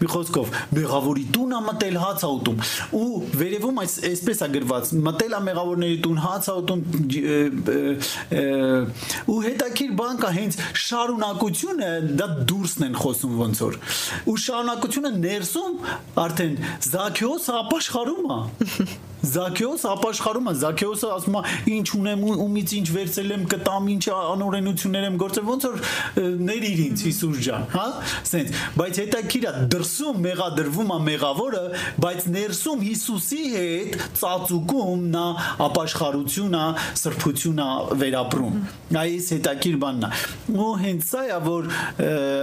մի 0.02 0.10
խոսքով 0.12 0.52
մեղավորի 0.78 1.24
տուն 1.34 1.56
ամտել 1.58 1.98
հաց 2.02 2.24
աուտում 2.28 2.62
ու 2.98 3.20
վերևում 3.42 3.80
այս 3.82 3.96
այսպես 4.12 4.42
է 4.46 4.48
գրված 4.56 4.92
մտել 5.08 5.36
է 5.38 5.42
մեղավորների 5.48 5.98
տուն 6.06 6.22
հաց 6.22 6.50
աուտում 6.54 6.80
ու 9.32 9.38
հետաքրիր 9.46 9.94
բան 10.02 10.22
կա 10.22 10.32
հենց 10.38 10.58
շարունակությունը 10.86 11.92
դա 12.22 12.28
դուրսն 12.52 12.88
են 12.88 12.98
խոսում 13.02 13.38
ոնց 13.42 13.64
որ 13.66 13.80
ու 14.32 14.36
շարունակությունը 14.46 15.14
ներսում 15.22 15.80
արդեն 16.26 16.60
Զաքեոսը 16.92 17.56
ապաշխարում 17.62 18.36
է 18.36 18.40
Զաքեոս 19.22 19.84
ապաշխարում 19.86 20.48
է, 20.50 20.54
Զաքեոսը 20.62 21.08
ասում 21.14 21.36
է, 21.38 21.42
ինչ 21.72 21.86
ունեմ 21.94 22.22
ումից 22.42 22.72
ինչ 22.78 22.86
վերցել 22.96 23.34
եմ 23.36 23.44
կտամ, 23.52 23.84
ինչ 23.92 24.04
անօրենություններ 24.12 25.06
եմ 25.08 25.18
գործել, 25.22 25.46
ոնց 25.46 25.66
որ 25.68 25.76
ներիր 26.42 26.80
ինձ 26.82 27.04
Հիսուս 27.06 27.38
ջան, 27.46 27.66
հա? 27.72 27.86
Սենց, 28.32 28.50
բայց 28.82 29.00
հետաքրքիր 29.02 29.46
է 29.46 29.52
դրսում 29.72 30.20
մեղադրվում 30.26 30.90
է 30.92 30.98
մեղավորը, 31.06 31.62
բայց 32.02 32.26
ներսում 32.32 32.82
Հիսուսի 32.82 33.42
հետ 33.52 33.96
ծածուկում 34.22 35.06
նա 35.12 35.24
ապաշխարություն 35.68 36.58
է, 36.58 36.64
սրբություն 37.02 37.62
է 37.62 37.68
վերապրում։ 38.02 38.58
Այս 39.02 39.30
հետաքրքիր 39.36 39.76
բանն 39.82 40.02
է։ 40.02 40.10
Ու 40.52 40.72
հենց 40.82 41.06
սա 41.12 41.22
է, 41.22 41.38
որ 41.46 41.70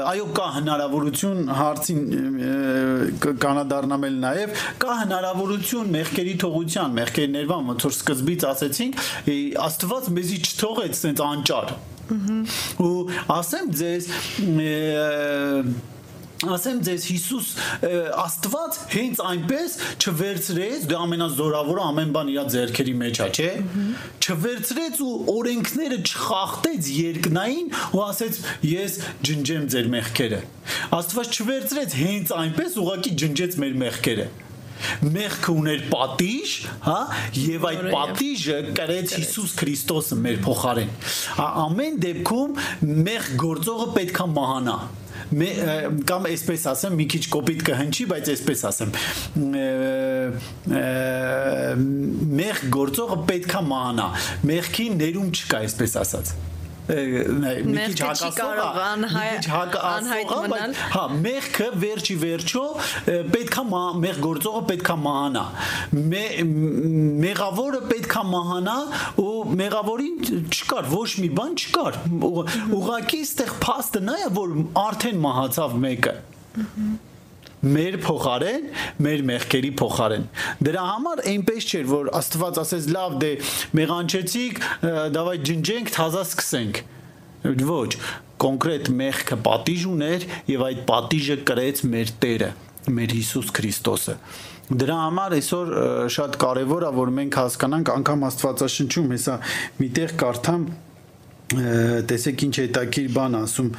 այո 0.10 0.28
կա 0.40 0.48
հնարավորություն 0.60 1.42
հարցին 1.60 2.02
կանադառնալ 3.44 4.18
նաև 4.24 4.64
կա 4.82 4.96
հնարավորություն 5.04 5.92
մեղքերի 5.96 6.36
թողության, 6.70 6.98
մեղքերի 7.00 7.30
ներվան, 7.34 7.70
ոնց 7.70 7.86
որ 7.88 7.94
սկզբից 7.98 8.44
ասեցինք, 8.50 9.06
Աստված 9.66 10.10
մեզի 10.16 10.42
չթողեց 10.46 11.00
sense 11.00 11.24
անճար։ 11.26 11.72
Ու 12.86 12.94
ասեմ 13.38 13.72
ձեզ 13.80 14.10
ասեմ 16.40 16.78
ձեզ 16.88 17.06
Հիսուս 17.10 17.48
Աստված 18.16 18.78
հենց 18.94 19.22
այնպես 19.28 19.74
չվերցրեց 20.00 20.86
դա 20.88 21.02
ամենազորավորը 21.04 21.84
ամեն 21.90 22.14
բան 22.16 22.32
իր 22.32 22.48
ձեռքերի 22.56 22.94
մեջ 23.02 23.20
է 23.20 23.28
չէ 23.36 23.50
չվերցրեց 24.24 25.02
ու 25.04 25.12
օրենքները 25.36 26.00
չխախտեց 26.08 26.92
երկնային 26.96 27.74
ու 27.92 28.04
ասեց 28.08 28.42
ես 28.72 29.00
ջնջեմ 29.28 29.68
ձեր 29.76 29.92
մեղքերը 30.00 30.44
Աստված 30.96 31.40
չվերցրեց 31.44 31.98
հենց 32.08 32.38
այնպես 32.40 32.80
ուղակի 32.88 33.18
ջնջեց 33.20 33.60
մեր 33.66 33.82
մեղքերը 33.84 34.32
մեղքը 35.06 35.56
ուներ 35.60 35.84
պատիժ, 35.92 36.56
հա, 36.86 37.00
եւ 37.40 37.68
այդ 37.70 37.84
պատիժը 37.96 38.58
կրեց 38.80 39.18
Հիսուս 39.20 39.58
Քրիստոսը 39.60 40.20
մեր 40.24 40.40
փոխարեն։ 40.46 40.96
Ամեն 41.50 42.02
դեպքում 42.06 42.58
մեղ 43.10 43.30
գործողը 43.44 43.92
պետքա 44.00 44.28
մահանա 44.40 44.80
կամ 45.30 46.28
այսպես 46.30 46.64
ասեմ, 46.72 46.96
մի 46.98 47.06
քիչ 47.14 47.22
կոպիտ 47.36 47.64
կհնչի, 47.68 48.06
բայց 48.10 48.30
այսպես 48.34 48.64
ասեմ, 48.70 48.94
մեղ 52.40 52.62
գործողը 52.74 53.18
պետքա 53.30 53.66
մահանա։ 53.70 54.08
Մեղքի 54.50 54.88
ներում 54.96 55.34
չկա, 55.36 55.66
այսպես 55.68 56.00
ասած 56.06 56.34
մի 56.90 57.84
քիչ 57.90 58.00
հակասող 58.02 58.62
մի 59.02 59.10
քիչ 59.14 59.50
հակասող 59.54 60.78
հա 60.96 61.04
մեղքը 61.26 61.68
վերջի 61.84 62.16
վերջո 62.24 62.64
պետքա 63.36 63.66
մեղ 64.06 64.22
գործողը 64.26 64.62
պետքա 64.72 64.96
մահանա 65.04 65.44
մեղավորը 67.26 67.82
պետքա 67.92 68.24
մահանա 68.32 68.78
ու 69.26 69.36
մեղավորին 69.60 70.18
չկար 70.50 70.90
ոչ 70.96 71.10
մի 71.24 71.30
բան 71.40 71.54
չկար 71.60 72.02
ուղակի 72.80 73.22
այստեղ 73.26 73.54
փաստը 73.68 74.04
նա 74.10 74.18
է 74.26 74.34
որ 74.40 74.58
արդեն 74.88 75.22
մահացավ 75.28 75.78
մեկը 75.86 76.18
մեր 77.60 77.98
փոխարեն, 78.06 78.68
մեր 79.04 79.24
մեղքերի 79.30 79.72
փոխարեն։ 79.80 80.28
Դրա 80.64 80.84
համար 80.90 81.22
այնպես 81.34 81.68
չէր, 81.70 81.90
որ 81.90 82.12
Աստված 82.20 82.60
ասեց՝ 82.64 82.88
լավ, 82.96 83.18
դե 83.24 83.32
մեղանչեցիք, 83.80 84.62
դավայ 85.16 85.36
ջնջենք, 85.50 85.92
թազա 85.98 86.24
սկսենք։ 86.30 86.82
Ոչ, 87.70 87.90
կոնկրետ 88.40 88.90
մեղքը 89.00 89.38
պատիժ 89.44 89.84
ուներ 89.90 90.26
եւ 90.50 90.64
այդ 90.70 90.80
պատիժը 90.90 91.38
կրեց 91.50 91.84
մեր 91.92 92.14
Տերը, 92.24 92.50
մեր 93.00 93.16
Հիսուս 93.20 93.52
Քրիստոսը։ 93.60 94.16
Դրա 94.70 94.96
համար 95.00 95.36
այսօր 95.40 95.70
շատ 96.14 96.36
կարևոր 96.44 96.84
է 96.86 96.90
որ 96.94 97.12
մենք 97.16 97.38
հասկանանք 97.40 97.92
անգամ 97.96 98.26
Աստվածաշնչում 98.28 99.14
հեսա 99.16 99.38
միտեղ 99.80 100.12
կարդամ 100.22 100.66
տեսեք 102.12 102.44
ինչ 102.46 102.56
հետաքրիր 102.60 103.14
բան 103.16 103.38
ասում 103.40 103.72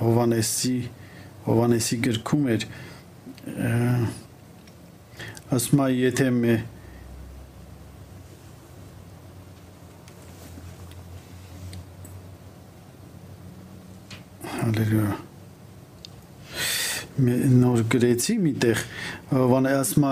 Հովանեսի 0.00 0.76
Հովանեսի 1.44 1.98
գրքում 2.08 2.46
էր 2.54 2.66
ասում 5.54 5.82
է 5.84 5.88
եթե 5.94 6.28
մե 6.38 6.54
Հալելույա 14.54 15.12
նոր 17.14 17.82
գրեցի 17.92 18.34
միտեղ 18.42 18.80
բան 19.30 19.68
ասում 19.70 20.06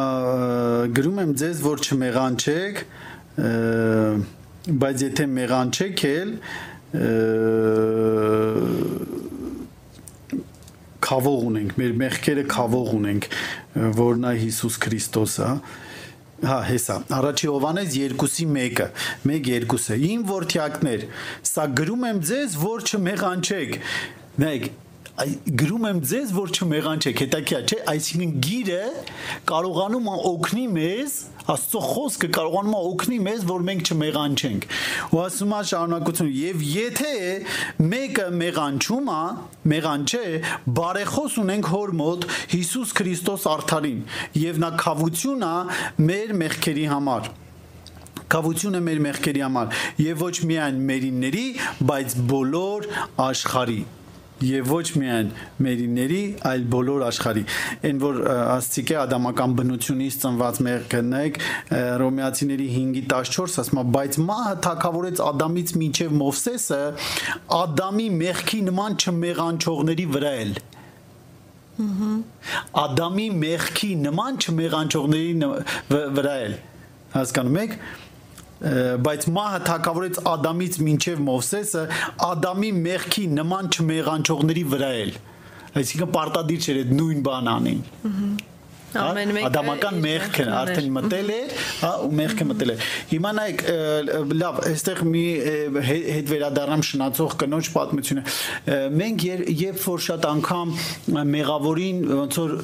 գրում 0.99 1.23
եմ 1.23 1.33
ձեզ 1.41 1.63
որ 1.65 1.83
չմեղանչեք 1.83 2.85
բայց 4.83 5.03
եթե 5.09 5.27
մեղանչեք 5.39 6.05
էլ 6.13 6.31
խավող 11.13 11.43
ունենք, 11.53 11.73
մեր 11.77 11.97
մեղքերը 12.01 12.45
խավող 12.49 12.93
ունենք, 12.97 13.27
որ 13.99 14.21
նա 14.23 14.31
Հիսուս 14.41 14.79
Քրիստոսը, 14.81 15.49
հա, 16.43 16.57
հեսա։ 16.69 16.97
Առաջի 17.19 17.51
Հովանես 17.53 17.91
2-ի 17.93 18.47
1-ը, 18.49 18.87
1-2-ը։ 19.29 19.99
Իմ 20.09 20.25
որդյակներ, 20.31 21.05
սա 21.53 21.67
գրում 21.83 22.07
եմ 22.09 22.23
ձեզ, 22.33 22.57
որ 22.63 22.87
չմեղանչեք։ 22.89 23.77
Նայեք, 24.43 24.71
գրում 25.13 25.85
եմ 25.91 25.99
ձեզ 26.09 26.31
որ 26.33 26.53
չմեղանչեք 26.57 27.19
հետաքիա 27.23 27.59
չէ 27.69 27.79
այսինքն 27.93 28.31
գիրը 28.47 28.85
կարողանում 29.51 30.09
է 30.09 30.15
օգնի 30.31 30.65
մեզ 30.73 31.19
Աստծո 31.53 31.81
խոսքը 31.83 32.29
կարողանում 32.37 32.75
է 32.79 32.81
օգնի 32.87 33.17
մեզ, 33.27 33.45
որ 33.49 33.63
մենք 33.67 33.89
չմեղանչենք։ 33.91 34.67
Ու 35.11 35.21
ասում 35.23 35.55
է 35.57 35.61
շարունակություն, 35.73 36.29
եւ 36.39 36.61
եթե 36.71 37.15
մեկը 37.93 38.27
մեղանչում 38.39 39.11
է, 39.11 39.23
մեղանչե, 39.73 40.23
բարեխոս 40.79 41.39
ունենք 41.43 41.71
հոր 41.73 41.95
մոտ 41.99 42.27
Հիսուս 42.55 42.93
Քրիստոս 43.01 43.47
արդարին, 43.53 44.05
եւ 44.39 44.61
նա 44.63 44.71
խավություն 44.87 45.43
է 45.49 45.55
մեր 46.11 46.37
մեղքերի 46.43 46.87
համար 46.95 47.33
կավությունը 48.33 48.79
մեր 48.81 49.01
մեղքերի 49.05 49.43
համար 49.45 49.81
եւ 50.01 50.23
ոչ 50.25 50.37
միայն 50.49 50.79
մերինների, 50.89 51.45
բայց 51.91 52.15
բոլոր 52.31 52.87
աշխարհի 53.27 53.83
եւ 54.43 54.71
ոչ 54.73 54.85
միայն 54.99 55.31
մերիների, 55.63 56.21
այլ 56.49 56.65
բոլոր 56.73 57.05
աշխարհի։ 57.09 57.45
Այն 57.89 58.01
որ 58.03 58.19
աստիկե 58.57 58.97
ադամական 59.03 59.55
բնությունից 59.61 60.19
ծնված 60.23 60.61
մեր 60.67 60.87
կնեք 60.93 61.39
Ռոմեացիների 62.03 62.69
5:14 62.77 63.61
ասում 63.63 63.81
է, 63.83 63.87
բայց 63.97 64.19
մահը 64.33 64.57
թակավորեց 64.67 65.23
Ադամից 65.29 65.75
մինչև 65.83 66.17
Մովսեսը 66.23 66.83
Ադամի 67.63 68.09
մեղքի 68.23 68.61
նման 68.69 68.99
չմեղանչողների 69.03 70.07
վրա 70.17 70.35
էլ։ 70.43 70.53
Ադամի 72.83 73.29
մեղքի 73.43 73.91
նման 74.03 74.39
չմեղանչողների 74.43 75.53
վրա 76.19 76.35
էլ 76.47 76.57
հասկանում 77.13 77.59
եք 77.63 77.77
բայց 78.63 79.27
մահը 79.37 79.61
թակավորեց 79.67 80.21
Ադամից 80.33 80.79
մինչև 80.87 81.23
Մովսեսը 81.27 81.83
Ադամի 82.29 82.71
մեղքի 82.79 83.27
նման 83.41 83.73
չմեղանչողների 83.75 84.65
վրա 84.77 84.91
էլ 85.03 85.13
այսինքն 85.83 86.15
պարտադիր 86.15 86.67
չէր 86.69 86.81
այդ 86.83 86.97
նույն 87.01 87.27
բան 87.27 87.53
անին 87.57 87.85
Ամեն 88.13 88.52
մեկը 88.93 89.45
ադամական 89.49 90.01
մեղքը 90.03 90.47
արդեն 90.63 90.91
մտել 90.97 91.33
էր, 91.37 91.55
հա, 91.83 91.93
ու 92.07 92.11
մեղքը 92.23 92.47
մտել 92.53 92.73
էր։ 92.73 92.87
Հիմա 93.13 93.33
նայեք, 93.39 93.65
լավ, 94.43 94.61
այստեղ 94.73 95.03
մի 95.13 95.25
հետ 95.89 96.33
վերադառնամ 96.33 96.85
շնացող 96.93 97.37
կնոջ 97.43 97.71
պատմությունը։ 97.77 98.25
Մենք 99.03 99.27
երբ 99.63 99.83
որ 99.83 100.05
շատ 100.07 100.29
անգամ 100.33 100.75
մեղավորին 101.33 102.03
ոնց 102.23 102.39
որ 102.43 102.55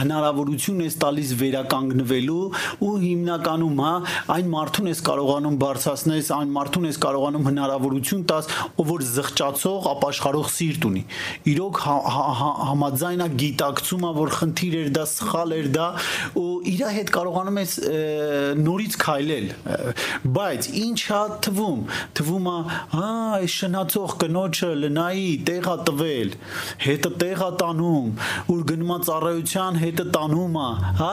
հնարավորություն 0.00 0.80
է 0.80 0.90
տալիս 1.00 1.32
վերականգնվելու 1.40 2.44
ու 2.84 2.92
հիմնականում 3.04 3.80
հա 3.84 3.92
այն 4.34 4.50
մարդուն 4.54 4.90
ես 4.90 5.00
կարողանում 5.06 5.56
բարձրացնես, 5.60 6.30
այն 6.36 6.52
մարդուն 6.56 6.88
ես 6.90 6.98
կարողանում 7.04 7.46
հնարավորություն 7.50 8.24
տաս, 8.30 8.50
ով 8.80 8.90
որ 8.90 9.04
զղջացող, 9.10 9.88
ապաշխարող 9.90 10.50
սիրտ 10.54 10.86
ունի։ 10.90 11.02
Իրոք 11.50 11.80
հա, 11.84 11.96
հա, 12.14 12.26
հա, 12.40 12.50
համաձայնա 12.70 13.28
գիտակցումը, 13.40 14.10
որ 14.20 14.32
խնդիր 14.40 14.76
էր 14.80 14.90
դա 14.96 15.04
սխալ 15.10 15.54
էր 15.56 15.59
դա 15.74 15.86
ու 16.40 16.46
իր 16.70 16.82
հետ 16.96 17.10
կարողանում 17.16 17.58
ես 17.60 17.74
նորից 18.60 18.96
քայլել 19.04 19.46
բայց 20.36 20.68
ինչա 20.80 21.20
թվում 21.46 21.80
թվում 22.20 22.48
է 22.50 22.56
հա 22.94 23.10
այս 23.40 23.56
շնացող 23.60 24.14
կնոջը 24.22 24.70
լնայի 24.84 25.30
տեղա 25.50 25.76
տվել 25.90 26.34
հետը 26.86 27.12
տեղա 27.24 27.50
տանում 27.62 28.10
ուր 28.54 28.62
գնում 28.70 28.94
է 28.94 28.98
ծառայության 29.10 29.80
հետը 29.84 30.06
տանում 30.16 30.60
է 30.60 30.68
հա 31.00 31.10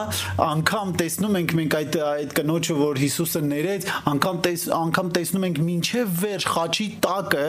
անգամ 0.48 0.94
տեսնում 1.02 1.40
ենք 1.42 1.56
մենք 1.60 1.78
այդ 1.80 1.98
այդ 2.08 2.36
կնոջը 2.38 2.78
որ 2.82 3.02
Հիսուսը 3.04 3.44
ներեց 3.48 3.90
անգամ 4.14 4.40
տես 4.48 4.68
անգամ 4.78 5.12
տեսնում 5.18 5.48
ենք 5.48 5.60
ինչև 5.78 6.16
վերջ 6.22 6.48
խաչի 6.54 6.88
տակը 7.08 7.46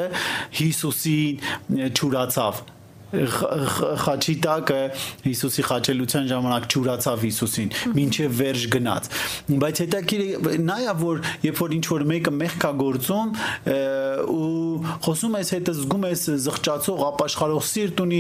Հիսուսին 0.60 1.90
ճուրացավ 2.00 2.68
խաչի 3.10 4.36
տակը 4.44 4.80
Հիսուսի 5.26 5.64
խաչելության 5.70 6.28
ժամանակ 6.30 6.68
ճուրացավ 6.74 7.24
Հիսուսին, 7.26 7.72
ինչև 8.04 8.36
վերջ 8.40 8.66
գնաց։ 8.76 9.10
Բայց 9.64 9.82
հետաքրքիր 9.84 10.60
նայա 10.70 10.94
որ 11.00 11.22
երբ 11.46 11.62
որ 11.64 11.76
ինչ 11.80 11.86
որ 11.90 12.06
մեկը 12.10 12.34
մեղք 12.40 12.68
է 12.70 12.72
գործում 12.80 13.32
ու 14.30 14.50
խոսում 15.06 15.38
ես 15.40 15.52
հետը 15.56 15.74
զգում 15.80 16.06
ես 16.10 16.24
զղջացող 16.46 17.04
ապաշխարող 17.10 17.64
սիրտ 17.70 18.04
ունի 18.06 18.20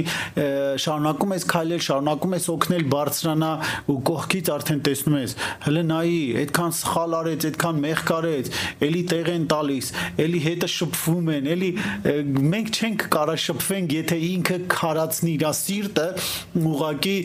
շարունակում 0.83 1.35
ես 1.37 1.45
քայլել, 1.53 1.83
շարունակում 1.89 2.35
ես 2.39 2.47
օգնել 2.53 2.85
բարձրանա 2.93 3.51
ու 3.93 3.97
կողքից 4.09 4.51
արդեն 4.55 4.81
տեսնում 4.89 5.17
ես 5.19 5.35
հələ 5.67 5.83
նայի 5.89 6.19
այդքան 6.39 6.75
սխալ 6.79 7.15
արեց, 7.19 7.47
այդքան 7.49 7.81
մեղք 7.85 8.11
արեց, 8.19 8.51
էլի 8.89 9.03
տեղ 9.13 9.31
են 9.35 9.47
տալիս, 9.53 9.91
էլի 10.25 10.41
հետը 10.49 10.69
շփվում 10.75 11.31
են, 11.35 11.49
էլի 11.55 11.71
մենք 12.49 12.79
չենք 12.79 13.07
կարա 13.13 13.35
շփվենք, 13.45 13.95
եթե 13.99 14.19
ինքը 14.29 14.59
քարացնի 14.79 15.33
իր 15.39 15.49
սիրտը 15.63 16.07
ուղակի 16.69 17.17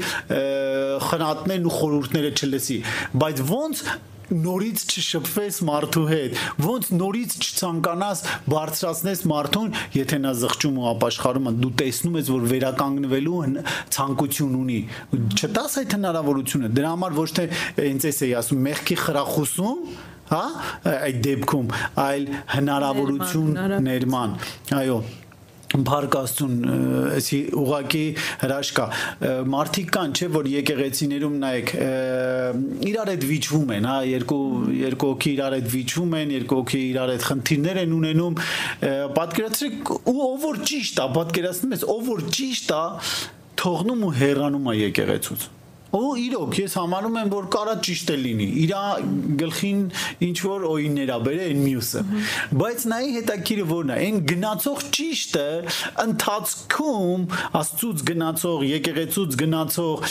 խնատներն 1.11 1.71
ու 1.71 1.77
խորհուրդները 1.79 2.35
չլսի 2.35 2.81
բայց 3.25 3.47
ոնց 3.55 3.87
նորից 4.33 4.83
չշփվես 4.89 5.59
մարդու 5.69 6.05
հետ 6.09 6.39
ոնց 6.65 6.87
նորից 6.97 7.35
չցանկանաս 7.45 8.23
բարձրացնես 8.51 9.23
մարդուն 9.31 9.75
եթե 9.99 10.19
նա 10.25 10.33
զղջում 10.41 10.79
ու 10.81 10.87
ապաշխարում 10.95 11.51
դու 11.61 11.73
տեսնում 11.83 12.17
ես 12.21 12.31
որ 12.35 12.47
վերականգնվելու 12.55 13.43
ցանկություն 13.97 14.57
ունի 14.63 14.81
չտաս 15.45 15.77
այդ 15.83 15.97
հնարավորությունը 15.99 16.73
դրա 16.79 16.95
համար 16.95 17.19
ոչ 17.21 17.29
թե 17.39 17.47
ինձ 17.91 18.09
էս 18.11 18.23
էի 18.25 18.33
ասում 18.41 18.65
մեղքի 18.69 18.99
խրախուսում 19.05 19.85
հա 20.25 20.45
այդ 20.95 21.21
դեպքում 21.29 21.75
այլ 22.01 22.31
հնարավորություն 22.55 23.61
ներման 23.85 24.39
այո 24.81 24.99
Փառք 25.75 26.17
Աստծուն, 26.21 26.59
էսի 27.19 27.39
ուղակի 27.59 28.03
հրաշք 28.45 28.77
կա։ 28.79 28.85
Մարդիկ 29.55 29.89
կան, 29.97 30.13
չէ, 30.15 30.29
որ 30.35 30.49
եկեղեցիներում 30.53 31.35
նայեք, 31.43 31.73
իրար 32.91 33.11
հետ 33.15 33.27
վիճվում 33.31 33.73
են, 33.75 33.89
հա, 33.91 33.97
երկու 34.11 34.39
երկու 34.79 35.11
հոգի 35.15 35.33
իրար 35.35 35.57
հետ 35.59 35.69
վիճվում 35.75 36.15
են, 36.21 36.35
երկու 36.39 36.61
հոգի 36.61 36.83
իրար 36.93 37.13
հետ 37.15 37.27
խնդիրներ 37.31 37.83
են 37.83 37.97
ունենում։ 37.99 38.39
Պատկերացրեք, 39.19 39.93
ով 40.15 40.47
որ 40.47 40.63
ճիշտ 40.71 41.03
է, 41.03 41.09
պատկերացնում 41.19 41.75
ես, 41.75 41.85
ով 41.95 42.09
որ 42.15 42.25
ճիշտ 42.39 42.75
է, 42.79 42.85
թողնում 43.65 44.09
ու 44.09 44.15
հեռանում 44.23 44.71
է 44.71 44.79
եկեղեցուց 44.85 45.51
Ու 45.95 46.11
իրոք 46.25 46.57
ես 46.59 46.75
համանում 46.81 47.19
եմ 47.21 47.31
որ 47.35 47.47
կարա 47.55 47.75
ճիշտ 47.87 48.13
է 48.15 48.17
լինի։ 48.25 48.47
Իրա 48.65 48.83
գլխին 49.41 49.83
ինչ 50.29 50.39
որ 50.45 50.65
օիններ 50.71 51.13
ա 51.15 51.19
բերե 51.25 51.45
այն 51.51 51.61
մյուսը։ 51.65 52.03
Բայց 52.63 52.87
նայի 52.95 53.13
հետաքրիրը 53.15 53.67
որն 53.71 53.93
է, 53.95 53.99
այն 54.05 54.19
գնացող 54.31 54.83
ճիշտը 54.99 55.47
ընթացքում 56.05 57.27
աստծուց 57.61 58.05
գնացող, 58.11 58.65
եկեղեցուց 58.75 59.39
գնացող 59.45 60.09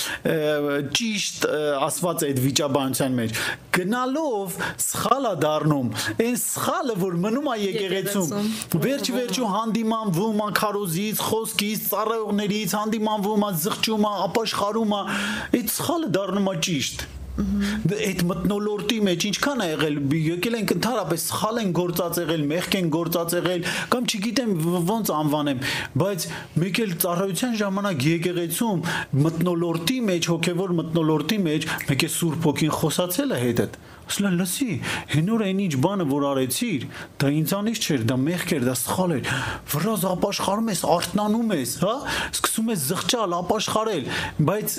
ճիշտ 0.99 1.47
ասված 1.83 2.25
այդ 2.29 2.41
վիճաբանության 2.47 3.19
մեջ 3.19 3.43
գնալով 3.73 4.57
սխալա 4.83 5.33
դառնում։ 5.43 5.87
Այն 6.23 6.35
սխալը 6.43 6.95
որ 7.03 7.15
մնում 7.23 7.47
է 7.49 7.55
եկեղեցում։ 7.63 8.49
Վերջ 8.83 9.09
վերջու 9.15 9.49
հանդիմանվում, 9.53 10.43
քարոզից, 10.59 11.23
խոսքից, 11.27 11.87
ծառայողներից 11.93 12.75
հանդիմանվում, 12.77 13.45
զղջում, 13.63 14.07
ապաշխարում, 14.27 14.93
այդ 14.93 15.72
սխալը 15.73 16.13
դառնում 16.17 16.49
է 16.53 16.55
ճիշտ 16.69 17.05
այդ 17.33 18.19
մտնոլորտի 18.29 18.97
մեջ 19.07 19.23
ինչքան 19.29 19.61
է 19.63 19.67
եղել 19.71 19.95
եկել 20.23 20.57
ենք 20.59 20.73
ընդհանրապես 20.75 21.23
սխալ 21.31 21.61
են 21.63 21.71
գործած 21.79 22.19
եղել 22.21 22.43
մեղք 22.51 22.77
են 22.77 22.91
գործած 22.93 23.33
եղել 23.39 23.65
կամ 23.95 24.09
չգիտեմ 24.13 24.51
ոնց 24.91 25.11
անվանեմ 25.17 25.63
բայց 26.03 26.27
մեկ 26.63 26.81
էլ 26.83 26.93
ծառայության 27.05 27.57
ժամանակ 27.63 28.05
եկեղեցում 28.11 28.85
մտնոլորտի 29.25 29.97
մեջ 30.13 30.29
հոգևոր 30.33 30.77
մտնոլորտի 30.83 31.41
մեջ 31.49 31.67
մեկ 31.89 32.05
է 32.05 32.13
սուրբ 32.19 32.47
ոգին 32.51 32.77
խոսացել 32.83 33.33
է 33.33 33.41
հետդ 33.47 33.81
ասել 33.81 33.92
են 34.23 34.37
լսի 34.39 34.75
հենոր 35.13 35.43
այն 35.47 35.61
ինչ 35.63 35.73
բանը 35.83 36.05
որ 36.09 36.25
արեցիր 36.29 36.85
դա 37.23 37.31
ինձանից 37.39 37.81
չէր 37.83 38.05
դա 38.09 38.17
մեղք 38.23 38.53
էր 38.57 38.65
դա 38.67 38.75
սխալ 38.83 39.13
էր 39.17 39.29
վրազ 39.73 40.05
ապաշխարում 40.13 40.71
ես 40.73 40.83
արթնանում 40.93 41.53
ես 41.53 41.73
հա? 41.83 41.95
Սկսում 42.33 42.71
ես 42.73 42.85
զղջալ 42.93 43.35
ապաշխարել 43.39 44.09
բայց 44.49 44.75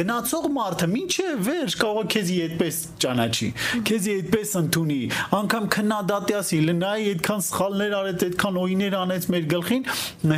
գնացող 0.00 0.48
մարդը 0.54 0.88
ինչե 1.04 1.26
վերջ 1.48 1.76
կարող 1.84 2.08
քեզի 2.14 2.36
այդպես 2.44 2.78
ճանաչի 3.04 3.48
քեզի 3.88 4.14
այդպես 4.14 4.54
ընդունի 4.60 5.00
անգամ 5.38 5.66
քննադատյասի 5.74 6.60
լնայի 6.68 7.10
այդքան 7.14 7.44
սխալներ 7.48 7.96
արեց 8.00 8.24
այդքան 8.28 8.60
օյներ 8.64 8.96
անեց 9.00 9.28
մեր 9.34 9.48
գլխին 9.54 9.84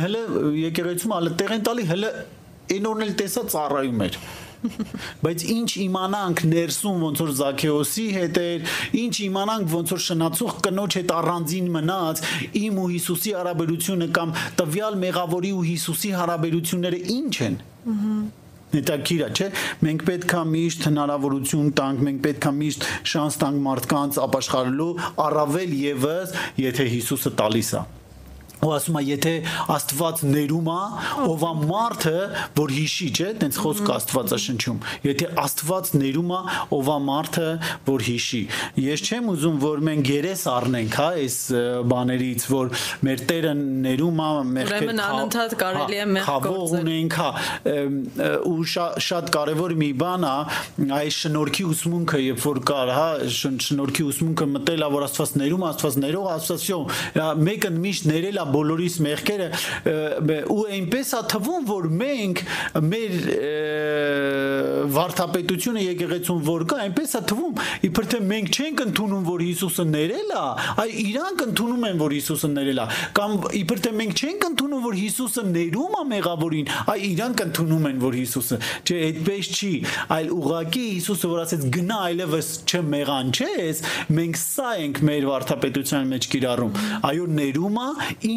հələ 0.07 0.23
եկեղեցում 0.67 1.15
ալը 1.17 1.35
տեղ 1.41 1.55
են 1.57 1.65
տալի 1.67 1.87
հələ 1.91 2.11
այնորն 2.77 3.07
էլ 3.07 3.15
տեսա 3.21 3.43
ծառայում 3.53 4.03
էր 4.07 4.19
Բայց 5.23 5.43
ինչ 5.53 5.69
իմանանք 5.83 6.43
ներսում 6.51 7.03
ոնց 7.07 7.21
որ 7.23 7.31
Զաքեոսի 7.41 8.05
հետ 8.17 8.39
էր, 8.43 8.73
ինչ 9.01 9.15
իմանանք 9.27 9.75
ոնց 9.75 9.93
որ 9.95 10.01
շնացող 10.07 10.57
կնոջ 10.67 10.97
հետ 11.01 11.13
առանձին 11.17 11.69
մնաց, 11.77 12.23
իմ 12.61 12.81
ու 12.83 12.89
Հիսուսի 12.93 13.35
հարաբերությունը 13.37 14.09
կամ 14.17 14.33
տվյալ 14.61 14.99
մեղավորի 15.07 15.53
ու 15.57 15.63
Հիսուսի 15.67 16.11
հարաբերությունները 16.17 17.01
ինչ 17.17 17.35
են։ 17.47 17.57
Հետաքրիր 18.67 19.21
է, 19.23 19.27
չէ՞։ 19.31 19.45
Մենք 19.87 20.01
պետքա 20.09 20.41
միշտ 20.51 20.87
հնարավորություն 20.89 21.69
տանք, 21.79 22.01
մենք 22.07 22.19
պետքա 22.27 22.51
միշտ 22.57 22.87
շանս 23.13 23.39
տանք 23.43 23.61
մարդկանց 23.67 24.19
ապաշխարելու, 24.27 24.89
առավել 25.27 25.77
եւս, 25.87 26.35
եթե 26.67 26.89
Հիսուսը 26.97 27.37
տալիս 27.39 27.71
է 27.79 27.85
ու 28.65 28.71
ասում 28.77 28.97
է 28.97 29.03
եթե 29.07 29.33
աստված 29.73 30.23
ներում 30.27 30.69
է 30.73 30.79
ով 31.27 31.43
է 31.47 31.51
մարդը 31.67 32.15
որ 32.57 32.73
հիշի 32.77 33.07
չէ 33.17 33.29
տենց 33.43 33.59
խոսք 33.63 33.91
աստվածաշնչում 33.97 34.79
եթե 35.07 35.29
աստված 35.43 35.91
ներում 36.01 36.33
է 36.37 36.39
ով 36.77 36.89
է 36.93 36.97
մարդը 37.07 37.47
որ 37.87 38.05
հիշի 38.07 38.41
ես 38.87 39.03
չեմ 39.07 39.29
ուզում 39.33 39.59
որ 39.61 39.83
մենք 39.87 40.11
երես 40.17 40.45
առնենք 40.53 40.97
հա 40.97 41.07
այս 41.17 41.37
բաներից 41.93 42.47
որ 42.53 42.73
մեր 43.07 43.23
Տերը 43.27 43.53
ներում 43.57 44.21
է 44.23 44.29
մեր 44.47 44.71
ուրեմն 44.71 45.01
անընդհատ 45.03 45.55
կարելի 45.61 45.97
է 45.97 46.01
հա, 46.01 46.09
մեր 46.15 46.27
խաղող 46.27 46.75
ունենք 46.77 47.17
հա 47.17 47.29
ու 48.47 48.57
շատ 49.07 49.31
կարևոր 49.35 49.75
մի 49.81 49.89
բան 50.01 50.27
է 50.27 50.35
այս 50.97 51.19
շնորհքի 51.27 51.65
ուսմունքը 51.73 52.21
երբ 52.23 52.43
որ 52.47 52.61
կար 52.71 52.91
հա 52.97 53.07
շնորհքի 53.37 54.07
ուսմունքը 54.07 54.47
մտելա 54.53 54.89
որ 54.93 55.07
աստված 55.07 55.35
ներում 55.41 55.65
աստված 55.67 55.97
ներող 56.03 56.29
աստված 56.37 56.67
հա, 57.17 57.27
մեկը 57.47 57.71
միշտ 57.77 58.07
ներելա 58.11 58.46
բոլորիս 58.53 58.95
մեղքերը 59.07 59.47
ու 60.53 60.61
այնպես 60.77 61.13
է 61.17 61.21
թվում 61.33 61.67
որ 61.67 61.89
մենք 62.01 62.43
մեր 62.87 63.15
վարդապետությունը 64.97 65.83
եկեղեցուն 65.83 66.41
որ 66.47 66.65
կա 66.71 66.79
այնպես 66.85 67.15
է 67.17 67.21
թվում 67.31 67.61
իբր 67.87 68.07
թե 68.13 68.19
մենք 68.31 68.57
չենք 68.57 68.83
ընդունում 68.87 69.23
որ 69.27 69.43
Հիսուսը 69.47 69.85
ներել 69.91 70.33
է 70.37 70.43
այ 70.83 70.87
իրանք 71.03 71.43
ընդունում 71.47 71.85
են 71.87 72.01
որ 72.01 72.15
Հիսուսը 72.17 72.49
ներել 72.53 72.81
է 72.83 72.87
կամ 73.17 73.35
իբր 73.61 73.81
թե 73.87 73.93
մենք 73.97 74.21
չենք 74.21 74.47
ընդունում 74.47 74.85
որ 74.87 74.97
Հիսուսը 75.01 75.43
ներում 75.51 75.97
է 75.97 76.03
մեղավորին 76.11 76.71
այ 76.93 76.99
իրանք 77.07 77.43
ընդունում 77.47 77.87
են 77.91 78.01
որ 78.03 78.17
Հիսուսը 78.17 78.59
չէ 78.87 78.99
այդպես 79.07 79.51
չի 79.57 79.71
այլ 80.17 80.31
ուղակի 80.37 80.85
Հիսուսը 80.87 81.31
որ 81.33 81.43
ասեց 81.43 81.65
գնա 81.77 81.97
այլևս 82.07 82.51
չմեղանչես 82.67 83.83
մենք 84.17 84.39
սա 84.41 84.69
ենք 84.87 85.01
մեր 85.07 85.27
վարդապետության 85.31 86.11
մեջ 86.13 86.29
կիրառում 86.33 86.77
այո 87.07 87.27
ներումը 87.37 87.87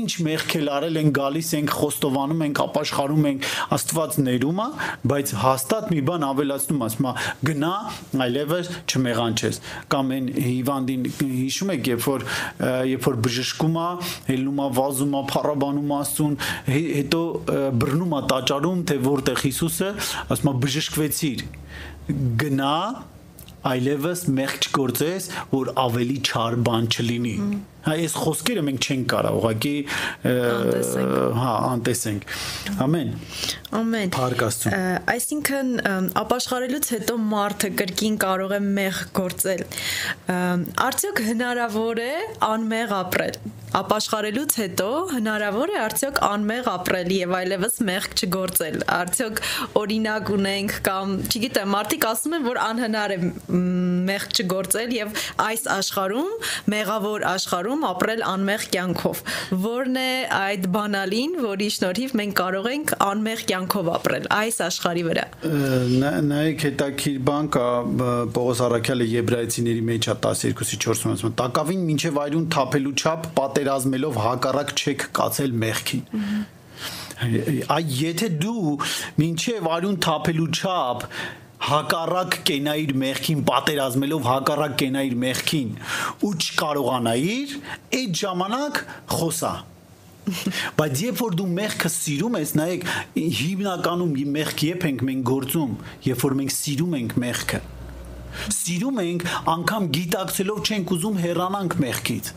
ինչ 0.01 0.13
մեղք 0.27 0.55
էլ 0.61 0.71
արել 0.77 0.99
են 1.01 1.11
գալիս 1.17 1.51
ենք 1.59 1.75
խոստովանում 1.81 2.45
ենք 2.47 2.61
ապաշխարում 2.65 3.29
ենք 3.31 3.49
Աստված 3.77 4.19
ներում 4.27 4.61
է 4.65 4.69
բայց 5.13 5.33
հաստատ 5.45 5.91
մի 5.95 6.01
բան 6.11 6.27
ավելացնում 6.31 6.85
ասում 6.87 7.09
է 7.11 7.13
գնա 7.51 7.73
այլևս 8.27 8.73
չմեղանչես 8.91 9.61
կամ 9.95 10.13
այն 10.17 10.31
հիվանդին 10.47 11.07
հիշում 11.21 11.73
եք 11.77 11.91
երբ 11.91 12.09
որ 12.11 12.27
երբ 12.91 13.07
որ 13.11 13.21
բժշկում 13.29 13.79
է 13.81 13.89
հելնում 14.31 14.61
է 14.61 14.69
վազում 14.81 15.15
է 15.21 15.23
փառաբանում 15.35 15.95
Աստծուն 16.01 16.37
հետո 16.71 17.23
բռնում 17.85 18.17
է 18.17 18.25
տաճարում 18.35 18.85
թե 18.91 18.99
որտեղ 19.11 19.47
Հիսուսը 19.47 19.95
ասում 20.37 20.51
է 20.51 20.59
բժշկվեցիր 20.67 21.49
գնա 22.41 22.77
այլևս 23.67 24.23
մեղք 24.33 24.69
չգործես, 24.71 25.27
որ 25.53 25.71
ավելի 25.83 26.17
չար 26.25 26.57
բան 26.65 26.87
չլինի։ 26.95 27.35
Հա 27.81 27.95
այս 27.97 28.15
խոսքերը 28.21 28.63
մենք 28.67 28.87
չենք 28.87 29.07
կարող 29.11 29.37
ուղղակի 29.41 29.75
հա 31.41 31.53
անտեսենք։ 31.71 32.27
Ամեն։ 32.87 33.13
Ամեն։ 33.81 34.13
Փառք 34.17 34.45
Աստծո։ 34.49 34.73
Այսինքն 35.15 35.73
ապաշխարելուց 36.21 36.91
հետո 36.97 37.17
մարդը 37.31 37.73
կրկին 37.81 38.19
կարող 38.27 38.57
է 38.57 38.61
մեղ 38.67 39.01
գործել։ 39.21 39.65
Արդյոք 40.91 41.25
հնարավոր 41.31 42.05
է 42.05 42.13
անմեղ 42.51 42.95
ապրել։ 43.01 43.41
ապաշխարելուց 43.71 44.55
հետո 44.59 44.87
հնարավոր 45.13 45.71
է 45.71 45.77
արդյոք 45.79 46.17
անմեղ 46.27 46.69
ապրել 46.73 47.13
եւ 47.15 47.35
այլևս 47.39 47.77
մեղք 47.87 48.15
չգործել։ 48.25 48.79
Արդյոք 48.97 49.43
օրինակ 49.79 50.33
ունենք 50.35 50.75
կամ, 50.89 51.13
չգիտեմ, 51.31 51.71
մարդիկ 51.77 52.07
ասում 52.11 52.35
են, 52.41 52.47
որ 52.49 52.61
անհնար 52.65 53.15
է 53.15 53.19
մեղք 54.11 54.35
չգործել 54.43 54.95
եւ 54.97 55.23
այս 55.47 55.67
աշխարհում, 55.77 56.33
մեղավոր 56.75 57.27
աշխարհում 57.71 57.85
ապրել 57.87 58.23
անմեղ 58.27 58.63
կյանքով։ 58.75 59.21
Որն 59.63 59.99
է 60.01 60.13
այդ 60.35 60.65
բանալին, 60.75 61.35
որի 61.45 61.69
շնորհիվ 61.75 62.15
մենք 62.21 62.35
կարող 62.41 62.69
ենք 62.71 62.95
անմեղ 63.07 63.43
կյանքով 63.51 63.91
ապրել 63.95 64.27
այս 64.37 64.59
աշխարհի 64.67 65.05
վրա։ 65.07 65.25
Նայեք 66.31 66.65
հետաքրիր 66.67 67.21
բան 67.31 67.51
կա 67.55 67.67
Պողոս 68.35 68.63
Արաքյալը 68.67 69.09
Եբրայեցիների 69.11 69.85
մեջ 69.91 70.09
է 70.11 70.17
12-ի 70.27 70.81
4-ում 70.87 71.15
ասում։ 71.15 71.37
Տակավին 71.41 71.85
մինչև 71.91 72.23
այրուն 72.25 72.49
թափելու 72.57 72.95
չափ 73.01 73.29
պատերազմելով 73.39 74.19
հակառակ 74.27 74.75
չեք 74.81 75.07
կացել 75.21 75.55
մեղքին։ 75.65 76.05
Այ 77.21 77.85
եթե 78.01 78.29
դու 78.41 78.75
մինչև 79.21 79.67
արյուն 79.77 79.99
թափելու 80.07 80.47
չափ 80.57 81.05
հակառակ 81.71 82.37
կենայիր 82.51 82.93
մեղքին 83.01 83.43
պատերազմելով 83.51 84.29
հակառակ 84.31 84.77
կենայիր 84.83 85.17
մեղքին 85.25 85.75
ու 86.27 86.31
չկարողանայիր 86.45 87.57
այդ 88.01 88.21
ժամանակ 88.21 88.81
խոսա 89.15 89.53
բայց 90.79 91.03
երբ 91.05 91.21
որ 91.21 91.37
դու 91.41 91.49
մեղքը 91.57 91.91
սիրում 91.95 92.39
ես 92.41 92.53
նայեք 92.61 92.87
հիմնականում 93.41 94.13
մեղք 94.37 94.65
երբ 94.67 94.87
ենք 94.91 95.05
մենք 95.11 95.25
գործում 95.31 95.73
երբ 96.07 96.25
որ 96.27 96.37
մենք 96.41 96.55
սիրում 96.57 96.97
ենք 97.01 97.17
մեղքը 97.25 97.63
սիրում 98.61 99.01
ենք 99.05 99.27
անգամ 99.55 99.89
գիտակցելով 99.97 100.61
չենք 100.71 100.95
ուզում 100.97 101.19
հեռանանք 101.25 101.77
մեղքից 101.87 102.33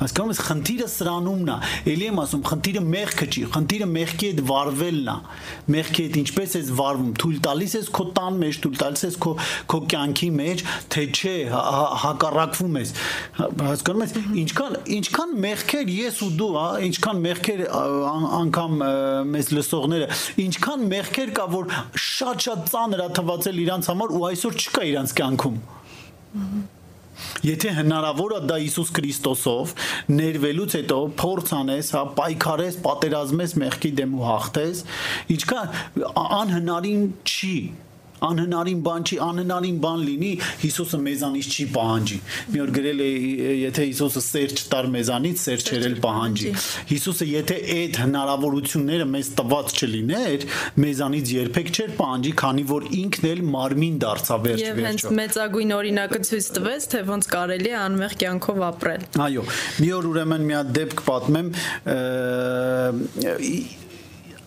Հասկանում 0.00 0.30
ես, 0.32 0.38
խնդիրը 0.46 0.86
սրանումն 0.88 1.50
է։ 1.50 1.56
Էլի 1.92 2.06
եմ 2.08 2.18
ասում, 2.22 2.42
խնդիրը 2.48 2.82
մեղքը 2.88 3.26
չի, 3.30 3.42
խնդիրը 3.52 3.88
մեղքի 3.90 4.28
հետ 4.30 4.38
վարվելն 4.48 5.10
է։ 5.10 5.16
Մեղքի 5.74 6.04
հետ 6.06 6.16
ինչպես 6.20 6.54
ես 6.56 6.70
վարվում, 6.78 7.10
թույլ 7.20 7.40
տալիս 7.44 7.74
ես 7.76 7.90
քո 7.98 8.06
տան 8.16 8.38
մեջ, 8.40 8.60
թույլ 8.64 8.78
տալիս 8.80 9.04
ես 9.04 9.18
քո 9.20 9.32
քո 9.70 9.80
կյանքի 9.92 10.30
մեջ, 10.40 10.64
թե 10.94 11.04
չէ, 11.10 11.34
հա, 11.52 11.60
հա, 11.76 11.84
հակառակվում 12.04 12.80
ես։ 12.80 12.94
Հասկանում 13.60 14.04
ես, 14.06 14.16
ինչքան 14.40 14.78
ինչքան 14.96 15.36
մեղքեր 15.44 15.92
ես 16.00 16.22
ու 16.24 16.30
դու, 16.40 16.50
հա, 16.56 16.66
ինչքան 16.88 17.22
մեղքեր 17.28 17.62
անգամ 18.40 18.82
մեզ 19.36 19.52
լսողները, 19.58 20.10
ինչքան 20.48 20.88
մեղքեր 20.96 21.36
կա, 21.36 21.48
որ 21.60 21.78
շատ-շատ 22.08 22.66
ծանր 22.72 23.04
է 23.04 23.08
թվացել 23.20 23.64
իրանց 23.68 23.92
համար 23.92 24.16
ու 24.16 24.26
այսօր 24.32 24.60
չկա 24.64 24.90
իրանց 24.94 25.16
կյանքում։ 25.20 25.64
Ահա 26.40 26.79
Եթե 27.46 27.74
հնարավոր 27.80 28.36
է 28.36 28.40
դա 28.50 28.56
Հիսուս 28.64 28.94
Քրիստոսով 29.00 29.74
ներվելուց 30.20 30.78
հետո 30.80 30.98
փորձ 31.20 31.52
անես, 31.60 31.92
հա, 31.96 32.02
պայքարես, 32.20 32.80
պատերազմես 32.86 33.54
մեղքի 33.64 33.92
դեմ 34.00 34.16
ու 34.20 34.26
հաղթես, 34.30 34.82
ինչքան 35.36 35.78
անհնարին 36.40 37.06
չի 37.24 37.56
անհնարին 38.26 38.80
բան 38.84 39.06
չի, 39.08 39.16
անհնարին 39.26 39.78
բան 39.84 40.00
լինի, 40.06 40.32
Հիսուսը 40.60 40.98
մեզանից 41.04 41.48
չի 41.50 41.64
պահանջի։ 41.74 42.18
Մի 42.50 42.62
օր 42.64 42.72
գրել 42.76 43.00
է, 43.00 43.08
եթե 43.60 43.86
Հիսուսը 43.90 44.22
սեր 44.26 44.54
չտար 44.60 44.88
մեզանից, 44.94 45.36
սեր 45.40 45.64
չերել 45.70 45.96
պահանջի։ 46.04 46.52
Հիսուսը 46.90 47.28
եթե 47.30 47.56
այդ 47.76 48.00
հնարավորությունները 48.00 49.06
մեզ 49.14 49.30
տված 49.40 49.74
չլիներ, 49.80 50.46
մեզանից 50.84 51.32
երբեք 51.40 51.72
չէր 51.74 51.90
պահանջի, 52.00 52.32
քանի 52.40 52.64
որ 52.70 52.88
ինքն 53.00 53.28
էլ 53.30 53.40
մարմին 53.56 53.96
դարձավ 54.04 54.46
վերջ 54.50 54.60
վերջո։ 54.60 54.70
Եվ 54.70 54.84
հենց 54.90 55.02
մեծագույն 55.20 55.74
օրինակը 55.80 56.20
ցույց 56.30 56.46
տվեց, 56.60 56.88
թե 56.90 57.02
ոնց 57.10 57.30
կարելի 57.34 57.70
է 57.70 57.76
անմեղ 57.80 58.16
կյանքով 58.20 58.64
ապրել։ 58.70 59.06
Այո, 59.30 59.44
մի 59.80 59.90
օր 60.00 60.08
ուրեմն 60.10 60.48
մի 60.50 60.54
հատ 60.60 60.72
դեպք 60.80 61.04
պատմեմ, 61.10 61.52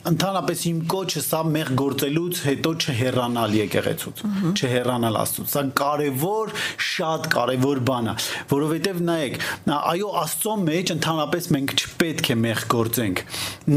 ընդհանրապես 0.10 0.62
իմ 0.68 0.80
կոչը 0.91 1.22
սա 1.24 1.39
մեղ 1.47 1.70
գործելուց 1.80 2.39
հետո 2.43 2.72
չհեռանալ 2.84 3.56
եկեղեցուց, 3.56 4.24
չհեռանալ 4.51 5.20
Աստծուց։ 5.22 5.54
Սա 5.54 5.64
կարևոր, 5.80 6.54
շատ 6.88 7.30
կարևոր 7.34 7.82
բան 7.88 8.10
է, 8.12 8.16
որովհետև 8.51 9.01
նայեք, 9.08 9.38
այո, 9.78 10.10
Աստծո 10.24 10.56
մեջ 10.64 10.93
ընդհանրապես 10.97 11.49
մենք 11.56 11.76
չպետք 11.80 12.32
է 12.34 12.38
մեղ 12.43 12.64
գործենք, 12.74 13.24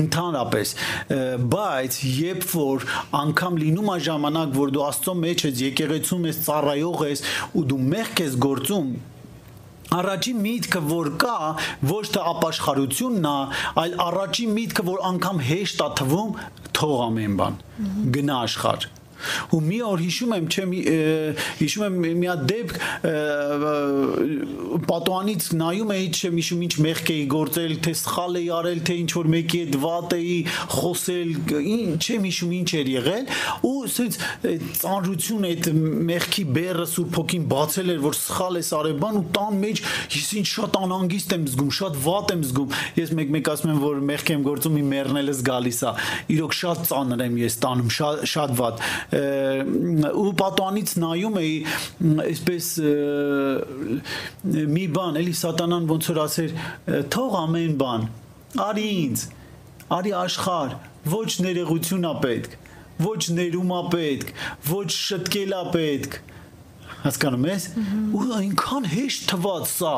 ընդհանրապես, 0.02 0.76
բայց 1.56 2.00
երբ 2.16 2.48
որ 2.56 2.88
անգամ 3.22 3.60
լինում 3.62 3.92
է 3.94 3.98
ժամանակ, 4.10 4.56
որ 4.56 4.74
դու 4.76 4.86
Աստծո 4.90 5.18
մեջ 5.26 5.46
ես, 5.46 5.60
եկեղեցում 5.66 6.30
ես, 6.32 6.40
ծառայող 6.46 7.04
ես 7.06 7.26
ու 7.56 7.68
դու 7.70 7.84
մեղ 7.94 8.16
ես 8.26 8.40
գործում, 8.46 8.90
Առաջին 9.96 10.42
միտքը 10.46 10.82
որ 10.90 11.10
կա 11.22 11.38
ոչ 11.92 12.04
թե 12.16 12.26
ապաշխարությունն 12.32 13.30
է, 13.30 13.36
այլ 13.82 13.96
առաջին 14.06 14.54
միտքը 14.60 14.86
որ 14.90 15.02
անգամ 15.12 15.42
հեշտ 15.50 15.82
է 15.86 15.88
թվում 16.00 16.36
թող 16.76 17.02
ամեն 17.06 17.40
բան 17.40 17.58
գնա 18.16 18.38
աշխարհ 18.46 18.88
ու 19.56 19.60
մի 19.66 19.78
օր 19.86 20.02
հիշում 20.06 20.32
եմ 20.36 20.46
չեմ 20.52 20.70
հիշում 21.60 21.84
եմ 21.86 21.96
մի 22.20 22.28
հատ 22.30 22.42
դեպք 22.50 22.74
պատոանից 24.86 25.48
նայում 25.60 25.92
էի 25.96 26.08
չեմ 26.16 26.40
հիշում 26.40 26.64
ինչ 26.66 26.74
մեղք 26.86 27.12
էի 27.16 27.24
գործել 27.32 27.74
թե 27.86 27.92
սխալ 28.00 28.38
էի 28.40 28.48
արել 28.56 28.80
թե 28.86 28.96
ինչ 29.02 29.10
որ 29.16 29.30
մեկի 29.36 29.60
հետ 29.62 29.78
վատ 29.86 30.16
էի 30.16 30.36
խոսել 30.76 31.30
չեմ 31.96 32.26
հիշում 32.26 32.52
ինչ 32.56 32.70
էր 32.80 32.90
եղել 32.96 33.24
ու 33.66 33.74
ասենց 33.86 34.18
ծանրություն 34.80 35.46
այդ 35.50 35.70
մեղքի 36.10 36.44
բերը 36.56 36.86
սուր 36.92 37.08
փոքին 37.16 37.46
բացել 37.52 37.92
էր 37.96 38.00
որ 38.06 38.16
սխալ 38.20 38.60
ես 38.60 38.70
արել 38.76 38.96
բան 39.02 39.18
ու 39.20 39.24
տան 39.36 39.58
մեջ 39.62 39.82
ես 40.16 40.30
ինչ 40.40 40.46
շատ 40.52 40.78
անհանգիստ 40.80 41.34
եմ 41.36 41.46
զգում 41.52 41.72
շատ 41.76 41.98
վատ 42.06 42.34
եմ 42.36 42.44
զգում 42.46 42.76
ես 42.96 43.12
մեկ-մեկ 43.20 43.50
ասում 43.52 43.72
եմ 43.72 43.80
որ 43.86 44.00
մեղք 44.10 44.32
եմ 44.36 44.46
գործում 44.46 44.78
իմ 44.80 44.90
մեռնելս 44.96 45.42
գալիս 45.46 45.80
է 45.86 45.92
իրոք 46.36 46.56
շատ 46.60 46.84
ծանր 46.90 47.24
եմ 47.26 47.38
ես 47.42 47.58
տանում 47.64 47.92
շատ 47.96 48.24
շատ 48.32 48.54
վատ 48.60 48.84
ու 49.06 50.30
պատանից 50.40 50.92
նայում 50.98 51.38
էի 51.42 51.54
այսպես 52.26 52.70
մի 54.74 54.84
բան, 54.96 55.18
էլի 55.22 55.34
սատանան 55.40 55.88
ոնց 55.92 56.10
որ 56.10 56.22
ասեր, 56.26 56.54
թող 57.14 57.36
ամեն 57.44 57.74
բան, 57.82 58.06
արի 58.66 58.86
ինձ, 59.06 59.26
արի 59.96 60.14
աշխարհ, 60.26 60.78
ոչ 61.16 61.30
ներողություն 61.46 62.08
ա 62.10 62.14
պետք, 62.26 62.56
ոչ 63.06 63.22
ներում 63.38 63.74
ա 63.76 63.82
պետք, 63.94 64.32
ոչ 64.72 64.88
շտկել 64.96 65.54
ա 65.54 65.64
պետք 65.76 66.22
հասկանում 67.06 67.44
ես 67.46 67.64
ու 68.16 68.24
այնքան 68.36 68.86
հեշտ 68.90 69.26
թված 69.30 69.66
սա 69.70 69.94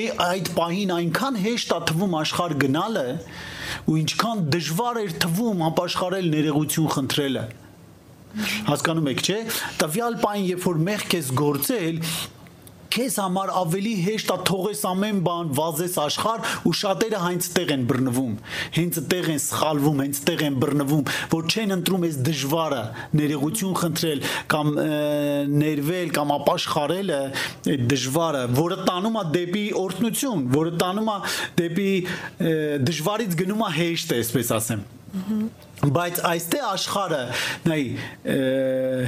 է 0.00 0.04
այդ 0.24 0.50
պահին 0.56 0.92
այնքան 0.96 1.38
հեշտ 1.44 1.74
է 1.76 1.80
թվում 1.90 2.14
աշխարհ 2.20 2.54
գնալը 2.64 3.06
ու 3.90 3.96
ինչքան 4.00 4.44
դժվար 4.54 5.00
էր 5.02 5.16
թվում 5.24 5.64
ապաշխարել 5.68 6.30
ներողություն 6.36 6.92
խնդրելը 6.96 7.44
Հասկանում 8.70 9.08
եք, 9.10 9.22
չէ՞։ 9.26 9.38
Տվյալ 9.80 10.20
պայն, 10.22 10.44
երբ 10.50 10.68
որ 10.70 10.84
մեղք 10.90 11.16
ես 11.18 11.32
գործել, 11.40 12.04
քեզ 12.90 13.16
համար 13.22 13.50
ավելի 13.54 13.92
հեշտ 14.02 14.30
է 14.34 14.36
թողես 14.48 14.80
ամեն 14.90 15.18
բան, 15.26 15.50
վազես 15.54 15.92
աշխարհ 16.02 16.54
ու 16.66 16.72
շատերը 16.80 17.20
հենց 17.22 17.48
տեղ 17.54 17.72
են 17.74 17.84
բռնվում։ 17.90 18.32
Հենց 18.76 18.98
տեղ 19.12 19.28
են 19.30 19.40
սխալվում, 19.44 20.02
հենց 20.04 20.20
տեղ 20.26 20.42
են 20.48 20.56
բռնվում, 20.64 21.04
որ 21.34 21.46
չեն 21.54 21.74
ընտրում 21.76 22.06
այս 22.08 22.18
դժվարը, 22.26 22.82
ներողություն 23.20 23.78
խնդրել 23.80 24.24
կամ 24.54 24.72
ներվել 25.60 26.12
կամ 26.18 26.34
ապաշխարելը, 26.40 27.20
այդ 27.70 27.86
դժվարը, 27.94 28.44
որը 28.58 28.80
տանում 28.90 29.20
է 29.20 29.24
դեպի 29.38 29.66
օրհնություն, 29.84 30.46
որը 30.58 30.76
տանում 30.82 31.10
է 31.14 31.18
դեպի 31.62 31.90
դժվարից 32.90 33.38
գնում 33.44 33.66
է 33.70 33.74
հեշտ, 33.80 34.16
այսպես 34.18 34.54
ասեմ 34.58 34.86
բայց 35.95 36.19
այստեղ 36.25 36.65
աշխարը 36.71 37.21
նայ 37.69 37.81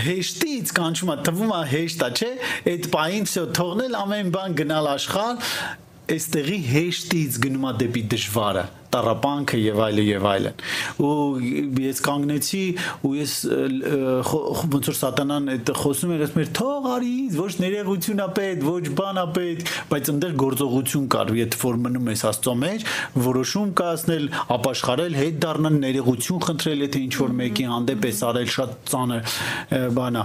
հեշտից 0.07 0.73
կանչում 0.77 1.11
է 1.13 1.17
թվում 1.27 1.53
է 1.57 1.61
հեշտ 1.71 2.03
է 2.07 2.09
չէ 2.17 2.31
այդ 2.73 2.89
պահին 2.93 3.27
всё 3.29 3.45
թողնել 3.57 3.97
ամեն 4.01 4.33
բան 4.35 4.57
գնալ 4.61 4.89
աշխարհ 4.93 5.47
այստեղի 6.17 6.59
հեշտից 6.73 7.39
գնում 7.47 7.67
է 7.67 7.73
դեպի 7.83 8.03
դժվարը 8.13 8.65
տարապանքը 8.92 9.60
եւ 9.62 9.80
այլը 9.86 10.04
եւ 10.06 10.26
այլն 10.32 10.62
ու 11.02 11.82
ես 11.82 12.02
կանգնեցի 12.06 12.62
ու 13.08 13.12
ես 13.18 13.34
ոնց 14.72 14.90
որ 14.90 14.96
սատանան 14.98 15.50
այդ 15.52 15.72
խոսում 15.82 16.14
էր 16.16 16.24
ասում 16.26 16.42
էր 16.42 16.50
թող 16.58 16.88
արի 16.92 17.14
ոչ 17.36 17.52
ներեղություն 17.62 18.22
ա 18.22 18.28
պետք 18.38 18.66
ոչ 18.68 18.84
բան 19.00 19.20
ա 19.22 19.26
պետք 19.36 19.72
բայց 19.92 20.10
այնտեղ 20.12 20.36
գործողություն 20.42 21.06
կար 21.12 21.32
եթե 21.38 21.60
որ 21.62 21.80
մնում 21.86 22.10
ես 22.12 22.24
աստծո 22.32 22.54
մեջ 22.62 22.86
որոշում 23.26 23.72
կայացնել 23.82 24.26
ապաշխարել 24.56 25.18
հետ 25.22 25.40
դառնալ 25.42 25.78
ներեղություն 25.82 26.42
խնդրել 26.46 26.84
եթե 26.86 27.02
ինչ 27.02 27.14
որ 27.22 27.34
մեկի 27.42 27.66
հանդեպ 27.72 28.06
ես 28.08 28.22
արել 28.28 28.50
շատ 28.52 28.74
ծանր 28.92 29.36
բան 29.96 30.20
ա 30.22 30.24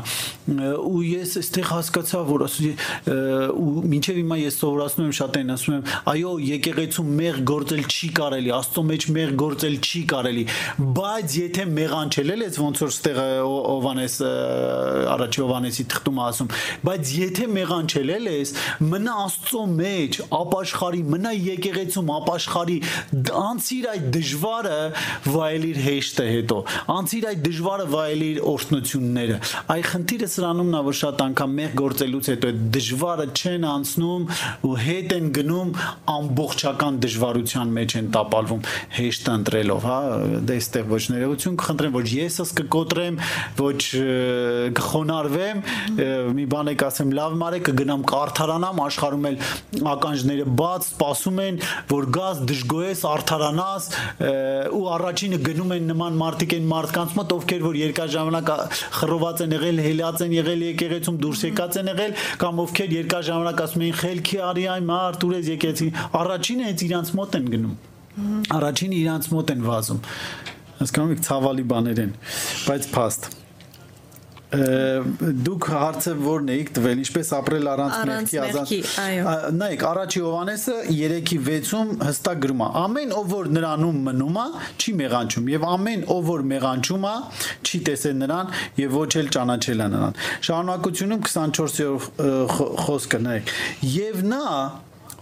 ու 0.87 1.03
ես 1.07 1.35
այստեղ 1.41 1.69
հասկացա 1.71 2.21
որ 2.27 2.45
ասում 2.47 2.83
ու 3.57 3.83
մինչեւ 3.91 4.19
հիմա 4.21 4.37
ես 4.41 4.59
սովորացնում 4.61 5.07
եմ 5.07 5.15
շատ 5.17 5.37
են 5.41 5.53
ասում 5.55 5.75
եմ 5.77 5.95
այո 6.13 6.33
եկեղեցու 6.47 7.05
մեղ 7.17 7.39
գործել 7.51 7.83
չի 7.87 8.09
կարելի 8.17 8.53
Աստծո 8.57 8.83
մեջ 8.87 9.07
մեղ 9.17 9.33
գործել 9.41 9.75
չի 9.77 10.01
կարելի, 10.11 10.43
բայց 10.97 11.35
եթե 11.37 11.65
մեղանչելել 11.77 12.43
ես 12.47 12.59
ոնց 12.63 12.81
որ 12.83 12.93
ստեղ 12.93 13.19
Հովանես 13.47 14.15
առաջի 15.17 15.43
Հովանեսի 15.43 15.85
թղթում 15.93 16.21
ասում, 16.27 16.51
բայց 16.87 17.11
եթե 17.17 17.47
մեղանչելել 17.57 18.29
ես, 18.31 18.53
մնա 18.87 19.15
Աստծո 19.27 19.63
մեջ, 19.77 20.19
ապաշխարի, 20.37 21.01
մնա 21.13 21.33
եկեղեցում, 21.37 22.11
ապաշխարի, 22.17 22.77
անցիր 23.37 23.87
այդ 23.93 24.07
դժվարը, 24.17 24.79
վայելիր 25.37 25.79
հեշտը 25.87 26.27
հետո։ 26.27 26.57
Անցիր 26.97 27.27
այդ 27.31 27.43
դժվարը, 27.47 27.87
վայելիր 27.93 28.41
օրհնությունները։ 28.51 29.39
Այ 29.77 29.81
խնդիրը 29.87 30.29
սրանումն 30.37 30.77
է, 30.77 30.81
որ 30.87 30.97
շատ 30.97 31.23
անգամ 31.27 31.55
մեղ 31.57 31.75
գործելուց 31.81 32.29
հետո 32.31 32.51
այդ 32.51 32.61
դժվարը 32.77 33.27
չեն 33.37 33.67
անցնում 33.67 34.27
ու 34.67 34.75
հետ 34.87 35.15
են 35.17 35.27
գնում 35.37 35.73
ամբողջական 36.17 36.99
դժվարության 37.07 37.73
մեջ 37.77 37.97
են 37.97 38.09
տապալվում 38.17 38.46
հեշտ 38.97 39.29
ընտրելով, 39.33 39.85
հա, 39.87 39.97
դե 40.47 40.57
այստեղ 40.57 40.87
ոչ 40.91 41.01
ներողություն 41.13 41.57
կխնդրեմ, 41.61 41.95
ոչ 41.97 42.07
եսս 42.17 42.53
կկոտրեմ, 42.57 43.19
ոչ 43.57 43.81
կխոնարվեմ, 44.77 45.61
մի 46.37 46.45
բան 46.53 46.71
եք 46.73 46.85
ասեմ, 46.87 47.13
լավ 47.17 47.37
մարեք 47.41 47.65
կգնամ 47.67 48.05
կարթարանամ, 48.11 48.81
աշխարհում 48.87 49.27
էլ 49.27 49.37
ականջները 49.93 50.47
բաց, 50.61 50.87
սպասում 50.87 51.41
են, 51.47 51.59
որ 51.91 52.07
գաս 52.17 52.41
դժգոհես, 52.51 53.03
արթարանաս 53.11 53.89
ու 54.77 54.83
առաջինը 54.97 55.41
գնում 55.47 55.75
են 55.77 55.89
նման 55.91 56.19
մարդիկ 56.21 56.55
են 56.57 56.69
մարդկանց 56.71 57.17
մոտ, 57.17 57.35
ովքեր 57.37 57.65
որ 57.67 57.79
երկար 57.81 58.13
ժամանակ 58.17 58.53
խռոված 58.97 59.43
են 59.47 59.57
եղել, 59.57 59.83
հելած 59.87 60.23
են 60.27 60.37
եղել 60.37 60.65
եկեղեցում 60.67 61.19
դուրս 61.23 61.43
եկած 61.47 61.81
են 61.81 61.91
եղել, 61.93 62.15
կամ 62.43 62.63
ովքեր 62.67 62.97
երկար 62.97 63.27
ժամանակ 63.31 63.61
ասում 63.67 63.85
են 63.87 63.99
խելքի 64.01 64.41
արի 64.47 64.65
այ 64.77 64.81
մարդ 64.87 65.27
ուրես 65.27 65.51
եկեցի, 65.57 65.91
առաջինը 66.23 66.71
հենց 66.71 66.87
իրանց 66.87 67.13
մոտ 67.21 67.39
են 67.41 67.53
գնում 67.55 67.77
առաջին 68.59 68.95
իրանց 69.01 69.31
մոտ 69.33 69.55
են 69.55 69.65
վազում 69.71 70.05
հասկանում 70.77 71.17
եք 71.17 71.25
ցավալի 71.27 71.67
բաներ 71.73 72.05
են 72.05 72.15
բայց 72.67 72.87
փաստ 72.93 73.29
դուք 74.47 75.65
հարցը 75.67 76.11
ո՞րն 76.23 76.49
էիք 76.53 76.69
տվել 76.77 76.99
ինչպես 77.01 77.31
ապրել 77.35 77.65
առանց 77.67 77.95
մեղքի 78.07 78.37
ազատ 78.43 78.69
նայեք 79.57 79.83
առաջի 79.89 80.21
Հովանեսը 80.23 80.75
3-ի 80.87 81.39
6-ում 81.47 81.91
հստակ 82.07 82.39
գրում 82.45 82.63
է 82.63 82.69
ամեն 82.83 83.11
ով 83.17 83.27
որ 83.33 83.49
նրանում 83.57 83.99
մնում 84.07 84.39
է 84.39 84.47
չի 84.79 84.95
մեղանչում 85.03 85.51
եւ 85.51 85.67
ամեն 85.73 86.07
ով 86.15 86.31
որ 86.31 86.45
մեղանչում 86.53 87.07
է 87.11 87.15
չի 87.67 87.83
տեսել 87.91 88.17
նրան 88.23 88.55
եւ 88.87 88.97
ոչ 89.03 89.11
էլ 89.19 89.31
ճանաչել 89.35 89.83
է 89.83 89.91
նրան 89.97 90.19
շարունակությունում 90.47 91.27
24-րդ 91.27 92.59
խոսքը 92.87 93.23
նայեք 93.27 93.55
եւ 93.99 94.27
նա 94.31 94.45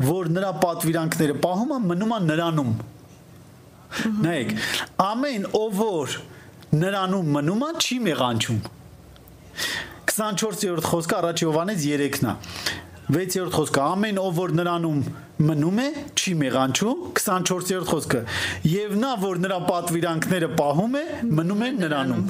որ 0.04 0.30
նրա 0.36 0.52
պատվիրանքները 0.62 1.36
պահում 1.44 1.74
է 1.76 1.82
մնում 1.90 2.14
է 2.16 2.20
նրանում 2.30 2.72
նայեք 4.26 4.50
ամեն 5.06 5.46
ով 5.56 5.78
որ 5.80 6.16
նրանում 6.76 7.30
մնում 7.36 7.62
է 7.66 7.70
չի 7.86 8.00
մեղանչում 8.08 8.58
24-րդ 10.16 10.90
խոսքը 10.90 11.16
առաջ 11.20 11.44
Հովանես 11.46 11.86
3-ն 11.86 12.28
է 12.32 12.36
6-րդ 13.16 13.56
խոսքը 13.56 13.86
ամեն 13.86 14.20
ով 14.20 14.38
որ 14.40 14.54
նրանում 14.60 15.00
մնում 15.46 15.80
է 15.84 15.88
չի 16.16 16.34
մեղանչում 16.42 17.02
24-րդ 17.20 17.90
խոսքը 17.92 18.22
եւ 18.72 18.96
նա 19.02 19.14
որ 19.24 19.42
նրա 19.46 19.62
պատվիրանքները 19.70 20.52
պահում 20.60 21.00
է 21.00 21.06
մնում 21.40 21.66
է 21.66 21.72
նրանում 21.80 22.28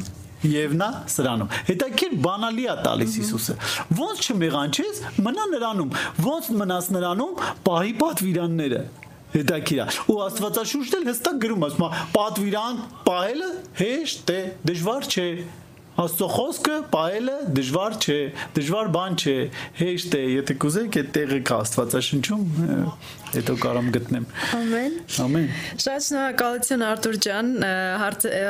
եւ 0.52 0.76
նա 0.80 0.90
սրանում 1.12 1.52
հետաքրքիր 1.70 2.16
բանալի 2.26 2.68
է 2.72 2.76
տալիս 2.86 3.18
Հիսուսը 3.22 3.56
ոնց 4.00 4.22
չմեղանչես 4.30 5.02
մնա 5.26 5.48
նրանում 5.56 5.92
ոնց 6.26 6.50
մնաս 6.62 6.90
նրանում 6.96 7.44
պահի 7.66 7.94
պատվիրանները 8.04 8.82
հետաքրքիր 9.36 9.82
է 9.84 9.88
ու 10.12 10.18
Աստվածաշունչն 10.26 10.98
էլ 11.00 11.08
հստակ 11.10 11.40
գրում 11.46 11.66
ասում 11.68 11.86
է 11.86 12.04
պատվիրան 12.16 12.82
պահելը 13.10 13.50
հեշտ 13.82 14.34
է 14.36 14.40
դժվար 14.70 15.10
չէ 15.12 15.28
Աստծո 15.96 16.28
խոսքը 16.28 16.78
ողելը 16.92 17.36
դժվար 17.56 17.94
չէ, 18.04 18.18
դժվար 18.56 18.90
բան 18.96 19.14
չէ, 19.16 19.36
հեշտ 19.80 20.16
է, 20.18 20.24
եթե 20.34 20.56
կուզեք 20.60 20.98
այդ 21.00 21.12
տեղը 21.16 21.38
կա 21.48 21.60
Աստվածաշնչում, 21.64 22.42
հետո 23.36 23.56
կարամ 23.64 23.88
գտնեմ։ 23.96 24.26
Ամեն։ 24.58 24.98
Ամեն։ 25.26 25.48
Շատ 25.86 26.06
շնորհակալություն 26.08 26.84
Արտուր 26.90 27.18
ջան 27.26 27.52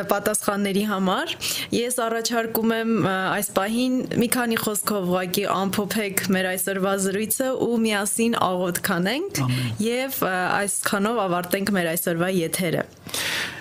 պատասխանների 0.10 0.86
համար։ 0.90 1.36
Ես 1.78 2.00
առաջարկում 2.06 2.74
եմ 2.80 2.94
այս 3.14 3.52
պահին 3.60 3.98
մի 4.26 4.30
քանի 4.36 4.60
խոսքով 4.66 5.10
ուղակի 5.14 5.46
ամփոփեք 5.56 6.24
մեր 6.34 6.50
այսօրվա 6.56 6.96
զրույցը 7.06 7.52
ու 7.66 7.82
միասին 7.86 8.40
աղոթ 8.50 8.82
կանենք 8.90 9.44
եւ 9.86 10.22
այսքանով 10.34 11.22
ավարտենք 11.30 11.76
մեր 11.78 11.92
այսօրվա 11.94 12.32
եթերը։ 12.42 12.86
Ամեն, 12.86 13.55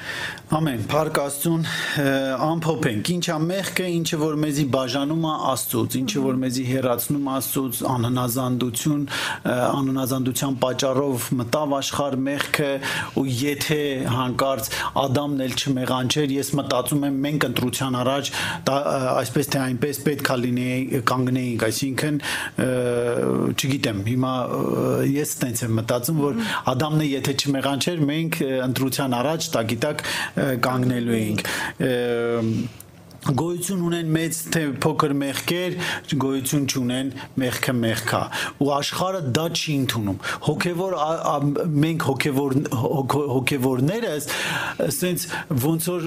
Փառք 0.54 1.18
Աստծուն, 1.18 1.62
ամփոփենք, 2.44 3.08
ինչա 3.10 3.36
մեղքը, 3.42 3.86
ինչը 3.90 4.18
որ 4.20 4.36
մեզի 4.38 4.64
բաժանում 4.70 5.24
է 5.26 5.32
Աստծուց, 5.50 5.96
ինչը 5.98 6.20
որ 6.22 6.36
մեզի 6.44 6.66
հերացնում 6.68 7.24
Աստծուց, 7.34 7.80
անհնազանդություն, 7.90 9.02
անհնազանդության 9.50 10.58
պատճառով 10.62 11.26
մտավ 11.40 11.74
աշխարհ 11.78 12.16
մեղքը 12.28 12.68
ու 13.18 13.24
եթե 13.40 13.80
հանկարծ 14.14 14.70
Ադամն 15.02 15.42
էլ 15.48 15.56
չմեղանչեր, 15.58 16.34
ես 16.38 16.52
մտածում 16.60 17.02
եմ 17.10 17.18
մենք 17.24 17.48
ընտրության 17.50 17.98
առաջ 18.04 18.30
այսպես 19.24 19.50
թե 19.54 19.62
այնպես 19.64 20.00
պետքա 20.06 20.38
լինեի 20.44 21.02
կանգնեինք, 21.10 21.66
այսինքն 21.70 22.22
չգիտեմ, 23.58 24.04
հիմա 24.12 24.34
ես 25.10 25.34
տենց 25.42 25.64
եմ 25.66 25.76
մտածում, 25.80 26.22
որ 26.24 26.40
Ադամն 26.74 27.06
եթե 27.08 27.36
չմեղանչեր, 27.42 28.04
մենք 28.14 28.40
ընտրության 28.70 29.18
առաջ, 29.18 29.50
դա 29.54 29.64
գիտակ 29.74 30.04
կանգնելու 30.68 31.18
էինք 31.20 31.44
գոյություն 33.24 33.84
ունեն 33.88 34.10
մեծ 34.12 34.38
թե 34.52 34.62
փոքր 34.84 35.12
մեղքեր, 35.16 35.76
գոյություն 36.24 36.64
չունեն 36.68 37.12
մեղքը 37.40 37.74
մեղքա։ 37.78 38.20
Ու 38.60 38.68
աշխարհը 38.74 39.20
դա 39.38 39.44
չի 39.54 39.76
ընդունում։ 39.80 40.18
Հոգևոր 40.44 40.96
մենք 41.84 42.04
հոգևոր 42.10 42.56
հոգևորներս 43.14 44.28
ասենց 44.84 45.26
ոնց 45.64 45.88
որ 45.94 46.06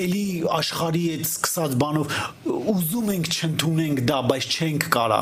էլի 0.00 0.26
աշխարհի 0.60 1.04
այդ 1.14 1.24
սկսած 1.30 1.76
բանով 1.80 2.14
ուզում 2.74 3.10
ենք 3.16 3.30
չընդունենք 3.30 4.04
դա, 4.10 4.18
բայց 4.30 4.48
չենք 4.60 4.86
կարա։ 4.92 5.20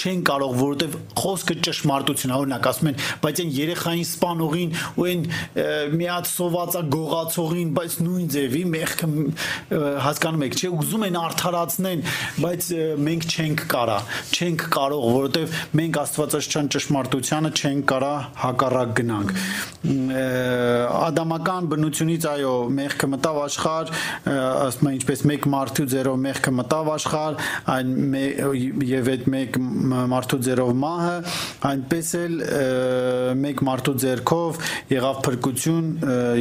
Չենք 0.00 0.26
կարող, 0.30 0.54
որովհետև 0.60 0.98
խոսքը 1.20 1.56
ճշմարտություն, 1.68 2.34
օրինակ 2.40 2.68
ասում 2.70 2.90
են, 2.90 3.00
բայց 3.22 3.42
այն 3.44 3.52
երեխային 3.60 4.06
սպանողին 4.10 4.74
ու 5.00 5.08
այն 5.10 5.24
մի 6.00 6.10
հատ 6.10 6.30
սովածա 6.30 6.82
գողացողին, 6.94 7.72
բայց 7.76 7.96
նույն 8.00 8.30
ձևի 8.34 8.64
մեղքը 8.80 9.08
հասկանում 10.04 10.44
եք, 10.46 10.56
չէ, 10.60 10.70
ուզում 10.80 11.04
են 11.10 11.18
արդարացնեն, 11.20 12.04
բայց 12.40 12.68
մենք 13.06 13.26
չենք 13.30 13.64
կարա, 13.70 13.98
չենք 14.34 14.64
կարող, 14.74 15.04
որովհետև 15.20 15.58
մենք 15.80 15.98
Աստվածաշչան 16.00 16.70
ճշմարտությանը 16.74 17.50
չենք 17.60 17.86
կարա 17.90 18.12
հակառակ 18.40 18.94
գնանք։ 19.00 19.34
Ադամական 21.00 21.68
բնությունից 21.70 22.26
այո, 22.30 22.54
մեղքը 22.76 23.08
մտավ 23.14 23.38
աշխարհ, 23.46 23.92
ասում 24.30 24.90
են 24.90 24.96
ինչպես 25.00 25.24
մեկ 25.30 25.48
մարդու 25.54 25.86
ձերով 25.94 26.18
մեղքը 26.24 26.52
մտավ 26.60 26.90
աշխարհ, 26.94 27.38
այն 27.74 28.16
եւ 28.90 29.10
այդ 29.14 29.28
մեկ 29.34 29.58
մարդու 30.10 30.40
ձերով 30.46 30.72
մահը, 30.84 31.16
այնպես 31.70 32.12
էլ 32.20 32.36
մեկ 33.40 33.64
մարդու 33.70 33.96
ձեռքով 34.04 34.60
եղավ 34.90 35.22
փրկություն, 35.26 35.90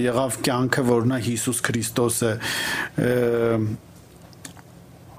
եղավ 0.04 0.40
կյանքը, 0.50 0.86
որն 0.90 1.16
է 1.16 1.22
Հիսուս 1.30 1.64
Քրիստոսը 1.70 2.29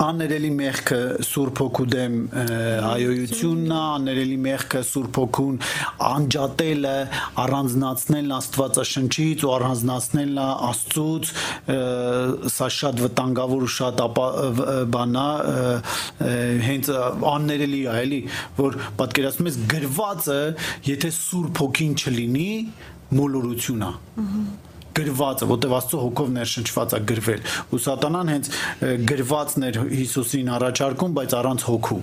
աներելի 0.01 0.49
մեղքը 0.57 0.99
Սուրբ 1.29 1.59
Հոգու 1.61 1.85
դեմ 1.93 2.15
հայոյությունն 2.33 3.73
է, 3.75 3.81
աներելի 3.81 4.37
մեղքը 4.47 4.81
Սուրբ 4.89 5.19
Հոգուն 5.21 5.59
անջատելը, 6.09 6.95
առանձնացնելն 7.43 8.33
Աստվածաշնչից 8.37 9.45
ու 9.45 9.53
առանձնացնելն 9.57 10.41
Աստծուց, 10.71 11.35
սա 12.57 12.71
շատ 12.79 13.05
վտանգավոր 13.05 13.67
ու 13.69 13.71
շատ 13.77 14.03
բանա 14.97 15.27
հենց 16.71 16.91
աներելի 17.35 17.83
է, 17.85 17.99
էլի, 18.07 18.23
որ 18.63 18.81
պատկերացնում 19.03 19.53
ես 19.53 19.61
գրվածը, 19.77 20.41
եթե 20.89 21.13
Սուրբ 21.21 21.63
Հոգին 21.67 21.95
չլինի, 22.01 22.51
մոլորություն 23.21 23.89
է։ 23.91 23.95
Ահա 24.25 24.70
գրվածը, 24.97 25.49
որտեվ 25.51 25.75
Աստծո 25.79 26.01
հոգով 26.05 26.31
ներշնչված 26.37 26.95
է 26.97 27.01
գրվել։ 27.11 27.45
Ու 27.71 27.81
սատանան 27.87 28.33
հենց 28.35 28.51
գրվածն 29.11 29.67
էր 29.71 29.79
Հիսուսին 30.01 30.53
առաջարկում, 30.57 31.17
բայց 31.21 31.37
առանց 31.41 31.67
հոգու։ 31.71 32.01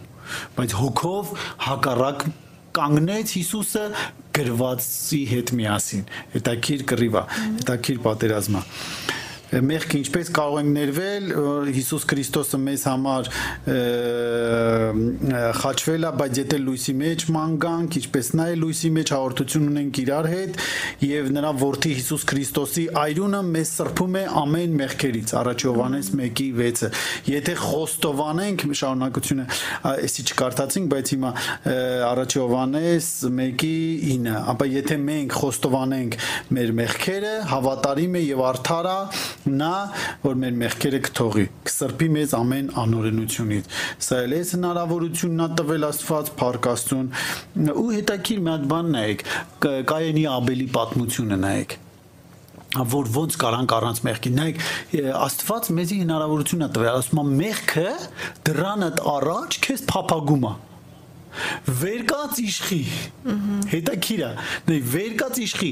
Բայց 0.57 0.75
հոգով 0.81 1.33
հակառակ 1.67 2.25
կանգնեց 2.77 3.35
Հիսուսը 3.37 3.85
գրվածի 4.37 5.21
հետ 5.31 5.53
միասին։ 5.57 6.03
Հետաքրիր 6.35 6.83
կռիվա, 6.91 7.23
հետաքրիր 7.37 8.01
պատերազմա։ 8.05 8.61
մեղքը 9.47 9.99
ինչպես 10.01 10.29
կարող 10.35 10.57
ենք 10.59 10.71
ներվել 10.75 11.27
Հիսուս 11.71 12.05
Քրիստոսը 12.11 12.57
մեզ 12.59 12.81
համար 12.87 13.29
խաչվել 15.61 16.07
է 16.07 16.11
բայց 16.19 16.39
եթե 16.41 16.57
լույսի 16.63 16.95
մեջ 16.99 17.23
մանգանք 17.31 17.97
ինչպես 18.01 18.31
նա 18.35 18.47
է 18.51 18.57
լույսի 18.59 18.91
մեջ 18.97 19.13
հաղորդություն 19.15 19.69
ունենք 19.71 19.99
իրար 20.03 20.27
հետ 20.33 20.59
եւ 21.07 21.29
նրա 21.37 21.51
որդի 21.63 21.93
Հիսուս 21.97 22.25
Քրիստոսի 22.31 22.83
այրունը 23.03 23.41
մեզ 23.47 23.71
սրբում 23.77 24.17
է 24.17 24.25
ամեն 24.43 24.75
մեղքերից 24.81 25.33
առաջ 25.41 25.65
Հովանես 25.67 26.11
1:6-ը 26.17 26.91
եթե 27.31 27.55
խոստովանենք 27.63 28.67
շարունակությունը 28.81 29.47
էսի 30.07 30.27
չկարդացինք 30.27 30.91
բայց 30.91 31.13
հիմա 31.15 31.31
առաջ 32.11 32.37
Հովանես 32.41 33.09
1:9 33.31 34.35
ապա 34.57 34.69
եթե 34.75 34.99
մենք 35.07 35.39
խոստովանենք 35.39 36.19
մեր 36.57 36.75
մեղքերը 36.81 37.33
հավատարիմ 37.53 38.17
է 38.17 38.23
եւ 38.27 38.45
արդար 38.51 38.91
է 38.91 38.97
նա 39.45 39.71
որ 40.23 40.37
մեր 40.41 40.55
մեղքերը 40.61 40.99
կթողի 41.07 41.45
կսրբի 41.67 42.07
մեզ 42.17 42.35
ամեն 42.37 42.69
անօրենությունից 42.83 43.71
սա 44.07 44.21
էլ 44.27 44.35
է 44.37 44.41
հնարավորությունն 44.51 45.43
ա 45.45 45.49
տվել 45.61 45.87
Աստված 45.87 46.31
Փարքաստուն 46.41 47.09
ու 47.77 47.89
հետաքրիր 47.97 48.41
մի 48.47 48.53
հատ 48.53 48.69
բան 48.73 48.93
նայեք 48.97 49.25
Կայենի 49.91 50.25
Աբելի 50.37 50.67
պատմությունը 50.77 51.41
նայեք 51.47 51.77
որ 52.77 53.09
ոնց 53.15 53.35
կարանք 53.41 53.73
առանց 53.77 53.99
մեղքի 54.07 54.31
նայեք 54.37 54.63
Աստված 55.17 55.69
մեզի 55.77 55.99
հնարավորություն 56.03 56.65
է 56.65 56.69
տվել 56.77 56.97
ասում 56.97 57.21
է 57.21 57.25
մեղքը 57.41 57.91
դրանդ 58.49 59.03
առաջ 59.13 59.59
քեզ 59.67 59.85
փափագում 59.91 60.47
է 60.51 60.53
վերկաց 61.81 62.39
իշխի 62.43 62.79
հետաքրիր 63.73 64.23
է 64.27 64.31
նայ 64.69 64.79
վերկաց 64.93 65.41
իշխի 65.47 65.71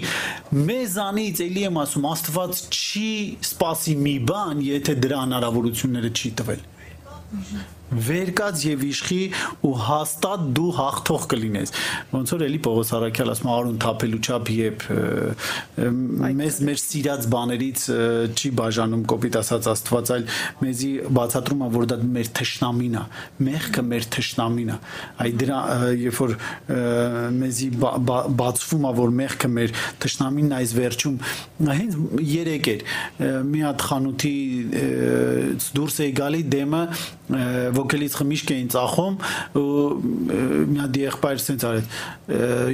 մեզանից 0.71 1.41
էլի 1.45 1.65
եմ 1.69 1.79
ասում 1.85 2.09
աստված 2.11 2.61
չի 2.79 3.09
սпасի 3.51 3.95
մի 4.05 4.15
բան 4.31 4.65
եթե 4.69 4.97
դրա 5.05 5.23
հնարավորությունները 5.25 6.13
չի 6.15 6.33
տվել 6.41 6.61
վերկած 7.91 8.63
եւ 8.65 8.83
իշխի 8.89 9.19
ու 9.65 9.73
հաստատ 9.85 10.45
դու 10.57 10.69
հաղթող 10.79 11.25
կլինես 11.31 11.73
ոնց 12.11 12.33
որ 12.35 12.43
էլի 12.45 12.59
Պողոս 12.65 12.91
Արաքյալ 12.97 13.31
ասում 13.35 13.51
արուն 13.55 13.77
թափելու 13.85 14.21
չափ 14.25 14.51
եւ 14.55 14.85
մեզ 16.39 16.59
մեր 16.65 16.81
սիրած 16.81 17.27
բաներից 17.35 17.85
չի 18.35 18.51
բաժանում 18.59 19.05
կոպիտ 19.11 19.37
ասած 19.41 19.69
Աստված 19.75 20.11
այլ 20.15 20.25
մեզի 20.65 20.91
բացատրում 21.19 21.65
է 21.65 21.69
որ 21.75 21.87
դա 21.91 21.99
մեր 22.15 22.31
թշնամին 22.39 22.95
է 22.95 23.03
մեղքը 23.45 23.85
մեր 23.91 24.07
թշնամին 24.15 24.73
է 24.75 24.77
այ 25.25 25.31
դրա 25.45 25.59
երբ 26.05 26.19
որ 26.25 26.35
մեզի 27.35 27.69
բացվում 28.41 28.89
է 28.89 28.93
որ 28.99 29.15
մեղքը 29.21 29.51
մեր 29.55 29.75
թշնամինն 30.05 30.55
այս 30.59 30.75
վերջում 30.79 31.17
հենց 31.69 31.99
երեք 32.31 32.69
էր 32.75 32.85
մի 33.45 33.63
հատ 33.65 33.85
խանութի 33.89 34.35
դուրս 35.75 35.99
է 36.05 36.09
գալի 36.19 36.43
դեմը 36.55 36.83
ոգելից 37.25 38.15
խմիշք 38.19 38.51
էին 38.55 38.67
ծախում 38.75 39.15
ու 39.57 39.85
մի 40.71 40.79
հատ 40.83 40.99
եղբայր 41.01 41.39
սենց 41.45 41.65
արեց. 41.69 41.95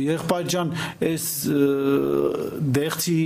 եղբայր 0.05 0.49
ջան 0.51 0.73
այս 1.07 1.27
դեղցի 2.77 3.17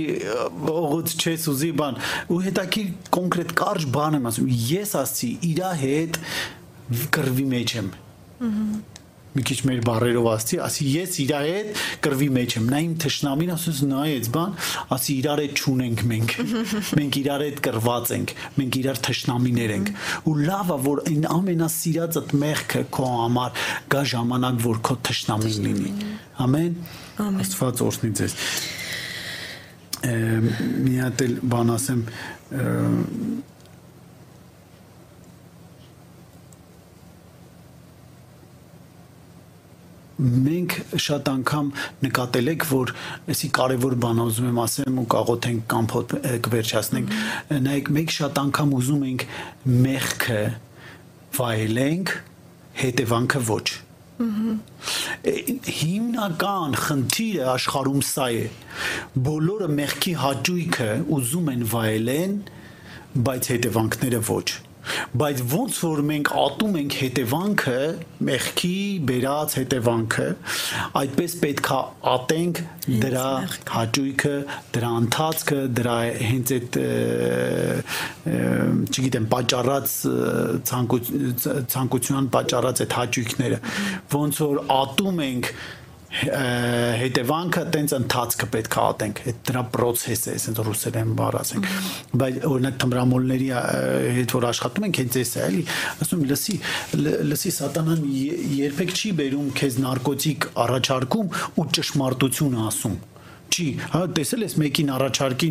ողոց 0.70 1.14
չես 1.18 1.48
ուզի 1.50 1.72
բան 1.82 1.98
ու 2.30 2.40
հետաքրիր 2.46 2.92
կոնկրետ 3.16 3.54
կարճ 3.62 3.88
բան 3.96 4.18
եմ 4.20 4.28
ասում 4.30 4.52
ես 4.70 4.94
ասցի 5.02 5.30
իրա 5.50 5.72
հետ 5.82 6.20
կրվի 7.16 7.46
մեջ 7.56 7.74
եմ 7.80 7.90
մի 9.36 9.44
քիչ 9.46 9.58
մեր 9.68 9.80
բարերով 9.86 10.26
ասցի, 10.32 10.58
ասի 10.66 10.86
ես 10.92 11.16
իր 11.22 11.32
հետ 11.46 11.80
կրվի 12.06 12.28
մեջ 12.36 12.56
եմ։ 12.56 12.68
Նա 12.72 12.80
իմ 12.86 12.94
թշնամին 13.04 13.52
ասես 13.56 13.80
նայեց, 13.90 14.30
բան, 14.36 14.54
ասի 14.96 15.16
իրար 15.16 15.42
հետ 15.44 15.54
ճունենք 15.60 16.04
մենք։ 16.12 16.34
Մենք 16.96 17.18
իրար 17.20 17.44
հետ 17.46 17.60
կրված 17.66 18.12
ենք, 18.16 18.34
մենք 18.56 18.78
իրար 18.80 19.00
թշնամիներ 19.06 19.74
ենք։ 19.76 19.92
Ու 20.26 20.36
լավա 20.46 20.78
որ 20.86 21.02
այն 21.10 21.26
ամենասիրածդ 21.36 22.34
մեղքը 22.46 22.82
քո 22.96 23.10
համար 23.16 23.66
գա 23.92 24.02
ժամանակ 24.16 24.62
որ 24.66 24.80
քո 24.86 24.98
թշնամին 25.10 25.58
լինի։ 25.66 25.92
Ամեն։ 26.46 26.80
Աստված 27.26 27.82
օրհնի 27.86 28.10
ձեզ։ 28.20 28.38
Մի 30.06 30.96
հատ 31.02 31.22
էլ 31.26 31.36
բան 31.50 31.76
ասեմ 31.76 32.02
մենք 40.16 40.74
շատ 41.06 41.28
անգամ 41.28 41.66
նկատել 42.06 42.50
եք 42.54 42.66
որ 42.70 42.92
էսի 43.34 43.48
կարևոր 43.58 43.96
բան 44.04 44.22
ուզում 44.24 44.46
եմ 44.50 44.60
ասեմ 44.62 45.00
ու 45.02 45.06
կաղոթենք 45.12 45.66
կամ 45.72 45.88
կվերջացնենք 46.46 47.16
նայեք 47.66 47.90
մենք 47.96 48.14
շատ 48.16 48.40
անգամ 48.46 48.72
ուզում 48.80 49.02
ենք 49.10 49.26
մեղքը 49.86 50.40
վայելենք 51.36 52.14
հետևանքը 52.80 53.42
ոչ 53.50 53.66
հիմնական 55.76 56.76
խնդիրը 56.80 57.48
աշխարհում 57.52 58.04
սա 58.08 58.28
է 58.32 58.44
բոլորը 59.26 59.68
մեղքի 59.76 60.14
հաճույքը 60.22 60.88
ուզում 61.16 61.50
են 61.52 61.66
վայելեն 61.74 62.38
բայց 63.26 63.50
հետևանքները 63.52 64.20
ոչ 64.30 64.46
բայց 65.20 65.42
ոնց 65.52 65.78
որ 65.86 66.02
մենք 66.10 66.30
ատում 66.42 66.76
ենք 66.80 66.96
հետևանքը, 67.00 67.80
մեղքի 68.28 68.78
բերած 69.10 69.56
հետևանքը, 69.60 70.26
այդպես 71.00 71.36
պետքա 71.42 71.78
ատենք 72.12 72.60
դրա 73.04 73.28
հաճույքը, 73.76 74.34
դրա 74.76 74.90
ընթացքը, 75.02 75.60
դրա 75.80 75.96
հենց 76.26 76.52
այդ 76.56 76.78
չգիտեմ, 78.96 79.26
պատճառած 79.32 79.96
ցանկության 81.76 82.30
պատճառած 82.36 82.84
այդ 82.86 82.96
հաճույքները, 83.00 83.60
ոնց 84.16 84.40
որ 84.46 84.62
ատում 84.76 85.24
ենք 85.26 85.52
հետևանքը 86.06 87.62
տենց 87.74 87.94
ընթացքը 87.96 88.46
պետք 88.54 88.76
է 88.76 88.82
ատենք 88.82 89.22
այդ 89.26 89.40
դրա 89.48 89.62
process-ը 89.74 90.34
ասենք 90.38 90.60
ռուսերեն 90.66 91.10
բառ 91.18 91.38
ասենք 91.40 91.66
բայց 92.22 92.38
օրինակ 92.50 92.78
թմրամոլների 92.84 93.48
հետ 94.20 94.36
որ 94.36 94.46
աշխատում 94.52 94.86
ենք 94.86 95.00
հենց 95.02 95.18
էս 95.22 95.32
է 95.36 95.42
էլի 95.46 95.64
ասում 96.06 96.22
լսի 96.30 96.56
լսի 97.32 97.52
սատանան 97.58 98.06
երբեք 98.60 98.94
չի 98.96 99.12
բերում 99.20 99.50
քեզ 99.60 99.78
նարկոտիկ 99.86 100.48
առաջարկում 100.66 101.36
ու 101.56 101.68
ճշմարտություն 101.76 102.56
ասում 102.70 102.96
չի, 103.46 103.66
հա, 103.92 104.00
տեսել 104.16 104.42
ես 104.42 104.54
մեկին 104.58 104.88
առաջարկի 104.96 105.50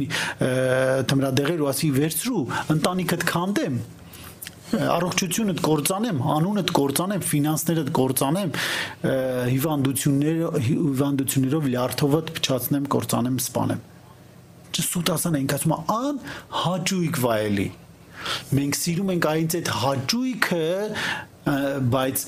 թմրադեղեր 1.10 1.62
ու 1.64 1.70
ասի 1.72 1.92
վերցրու, 1.96 2.42
ընտանիքդ 2.76 3.24
քանդեմ, 3.30 3.78
առողջությունդ 4.74 5.62
կործանեմ, 5.66 6.22
անունդ 6.36 6.72
կործանեմ, 6.76 7.24
ֆինանսներդ 7.30 7.92
կործանեմ, 7.96 8.54
հիվանդությունները 9.52 10.62
հիվանդություններով 10.66 11.70
լյարդովդ 11.76 12.34
փչացնեմ, 12.40 12.90
կործանեմ, 12.96 13.38
սպանեմ։ 13.46 13.86
Չսուտ 14.76 15.14
ասան 15.16 15.40
ենք 15.40 15.56
ասում 15.60 15.76
ան 15.96 16.20
հաճույք 16.66 17.22
վայելի։ 17.26 17.70
Մենք 18.58 18.78
սիրում 18.82 19.16
ենք 19.16 19.30
այնց 19.32 19.58
այդ 19.62 19.74
հաճույքը, 19.86 20.68
բայց 21.94 22.28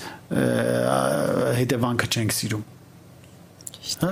հետևանքը 1.58 2.12
չենք 2.14 2.38
սիրում 2.38 2.66
հա 4.02 4.12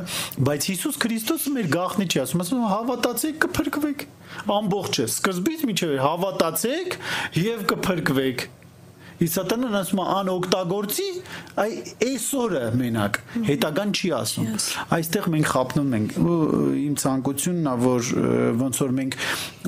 բայց 0.49 0.67
Հիսուս 0.71 0.99
Քրիստոսը 1.05 1.53
մեր 1.55 1.71
գաղտնի 1.75 2.07
չի 2.11 2.21
ասում 2.25 2.43
ասում 2.45 2.67
հավատացեք 2.71 3.39
կփրկվեք 3.45 4.05
ամբողջը 4.55 5.07
սկզբից 5.11 5.65
միջև 5.71 5.95
հավատացեք 6.05 6.99
եւ 7.45 7.65
կփրկվեք 7.73 8.47
Իսկ 9.15 9.33
սատանան 9.35 9.77
ասում 9.79 10.01
է 10.01 10.05
անօգտագործի, 10.15 11.09
այ 11.63 11.75
այսօրը 12.05 12.63
մենակ 12.81 13.19
հետագան 13.49 13.93
չի 13.95 14.09
ասում։ 14.19 14.49
Այստեղ 14.95 15.29
մենք 15.35 15.51
խափնում 15.55 15.93
ենք 15.95 16.15
իմ 16.85 16.97
ցանկությունն 17.05 17.69
է, 17.71 17.75
որ 17.85 18.09
ոնց 18.59 18.81
որ 18.85 18.95
մենք 18.99 19.17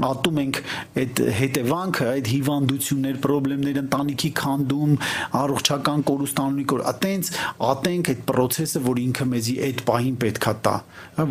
ատում 0.08 0.42
ենք 0.44 0.60
այդ 1.04 1.22
հետևանքը, 1.38 2.08
այդ 2.18 2.32
հիվանդություններ, 2.34 3.22
խնդիրներ, 3.28 3.80
ընտանիքի 3.82 4.30
քանդում, 4.38 4.94
առողջական 5.38 6.04
կորուստանունի 6.08 6.66
կոր, 6.72 6.84
այտենց 6.92 7.32
ատենք 7.68 8.12
այդ 8.14 8.22
process-ը, 8.28 8.82
որ 8.88 9.02
ինքը 9.04 9.28
մեզի 9.32 9.56
այդ 9.68 9.84
պահին 9.88 10.18
պետքա 10.24 10.54
տա, 10.68 10.76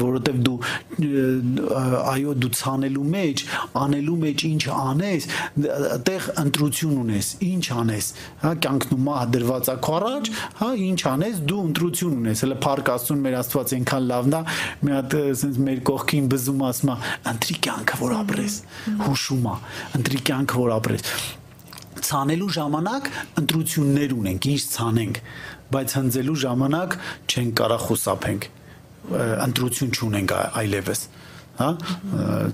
որովհետև 0.02 0.40
դու 0.46 0.56
այո 2.16 2.34
դու 2.42 2.52
ցանելու 2.56 3.06
մեջ, 3.16 3.44
անելու 3.86 4.18
մեջ 4.26 4.46
ինչ 4.50 4.62
անես, 4.76 5.28
այդտեղ 5.76 6.28
ընտրություն 6.46 6.96
ունես, 7.06 7.32
ինչ 7.46 7.64
անես 7.76 8.05
ես, 8.06 8.12
հա, 8.42 8.52
կյանքն 8.64 8.94
ու 8.96 9.00
մահը 9.06 9.26
դրված 9.36 9.70
է 9.72 9.76
քո 9.86 9.94
առաջ, 9.96 10.30
հա, 10.60 10.68
ինչ 10.86 11.00
անես, 11.10 11.40
դու 11.50 11.62
ընտրություն 11.66 12.16
ունես։ 12.16 12.42
Հələ 12.46 12.58
Փարք 12.66 12.90
Աստծուն 12.96 13.24
մեր 13.26 13.36
Աստված 13.40 13.74
այնքան 13.76 14.06
լավն 14.10 14.36
է, 14.36 14.42
մի 14.86 14.94
հատ 14.96 15.16
ասենց 15.26 15.60
մեր 15.66 15.80
կողքին 15.90 16.30
բզում 16.32 16.62
ասում 16.66 16.92
է, 16.92 16.96
ընտրի 17.32 17.56
կյանքը 17.66 17.98
որ 18.02 18.14
ապրես, 18.16 18.56
հուշում 19.06 19.46
է, 19.46 19.56
ընտրի 20.00 20.22
կյանքը 20.30 20.62
որ 20.66 20.76
ապրես 20.76 21.10
ցանելու 22.06 22.48
ժամանակ 22.54 23.06
ընտրություններ 23.40 24.12
ունենք, 24.14 24.46
ինչ 24.52 24.60
ցանենք, 24.76 25.20
բայց 25.74 25.94
հնձելու 25.96 26.36
ժամանակ 26.42 26.96
չեն 27.26 27.48
կարա 27.58 27.78
խուսափենք, 27.86 28.48
ընտրություն 29.46 29.94
չունենք 29.96 30.34
այլևս 30.60 31.02
հա 31.60 31.70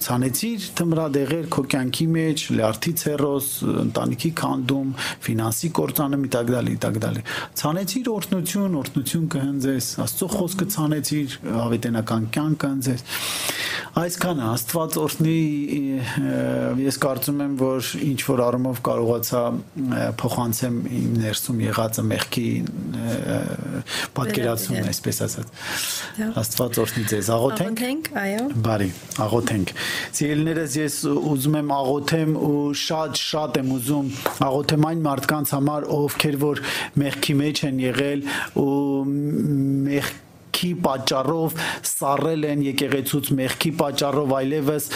ցանեցիր 0.06 0.68
թմրադեղեր 0.78 1.48
քո 1.52 1.64
կյանքի 1.72 2.06
մեջ 2.16 2.46
լյարդի 2.56 2.92
ցերոս 3.02 3.48
ընտանիքի 3.82 4.32
քանդում 4.42 4.92
ֆինանսի 5.26 5.72
կորցանում 5.78 6.26
իտակ 6.28 6.52
դալի 6.56 6.76
իտակ 6.78 7.00
դալի 7.06 7.24
ցանեցիր 7.62 8.12
օրտնություն 8.12 8.78
օրտնություն 8.82 9.26
կհնձես 9.36 9.90
աստծո 10.06 10.30
խոսքը 10.36 10.68
ցանեցիր 10.76 11.36
ավետենական 11.62 12.28
կյանքը 12.36 12.62
կհնձես 12.62 13.04
այսքանը 14.02 14.44
աստված 14.48 14.96
օրտնի 15.02 15.38
ես 16.80 16.98
կարծում 17.02 17.42
եմ 17.44 17.56
որ 17.60 17.88
ինչ 18.08 18.20
որ 18.28 18.42
առումով 18.46 18.80
կարողացա 18.88 19.42
փոխանցեմ 20.22 20.78
իմ 21.00 21.18
ներսում 21.22 21.62
եղածը 21.66 22.04
մեղքի 22.12 22.46
պատկերացումն 24.16 24.90
այսպես 24.92 25.22
ասած 25.28 26.28
աստված 26.44 26.82
օրտնի 26.86 27.06
ձեզ 27.12 27.32
աղոթենք 27.36 27.84
աղոթենք 27.84 28.12
այո 28.22 28.46
բարի 28.68 28.91
աղոթենք 29.26 29.74
սիրելիներս 30.18 30.76
ես 30.82 30.98
ուզում 31.12 31.60
եմ 31.62 31.72
աղոթեմ 31.76 32.34
ու 32.48 32.64
շատ 32.82 33.22
շատ 33.22 33.60
եմ 33.62 33.72
ուզում 33.76 34.10
աղոթեմ 34.48 34.88
այն 34.90 35.06
մարդկանց 35.06 35.54
համար 35.58 35.88
ովքեր 36.00 36.42
որ 36.42 36.66
մեղքի 37.04 37.38
մեջ 37.42 37.64
են 37.70 37.80
եղել 37.86 38.28
ու 38.62 38.74
մեղ 39.88 40.12
մեղքի 40.52 40.70
պատճառով 40.84 41.54
սառել 41.88 42.44
են 42.46 42.60
եկեղեցուց 42.66 43.30
մեղքի 43.38 43.70
պատճառով 43.80 44.34
այլևս 44.36 44.88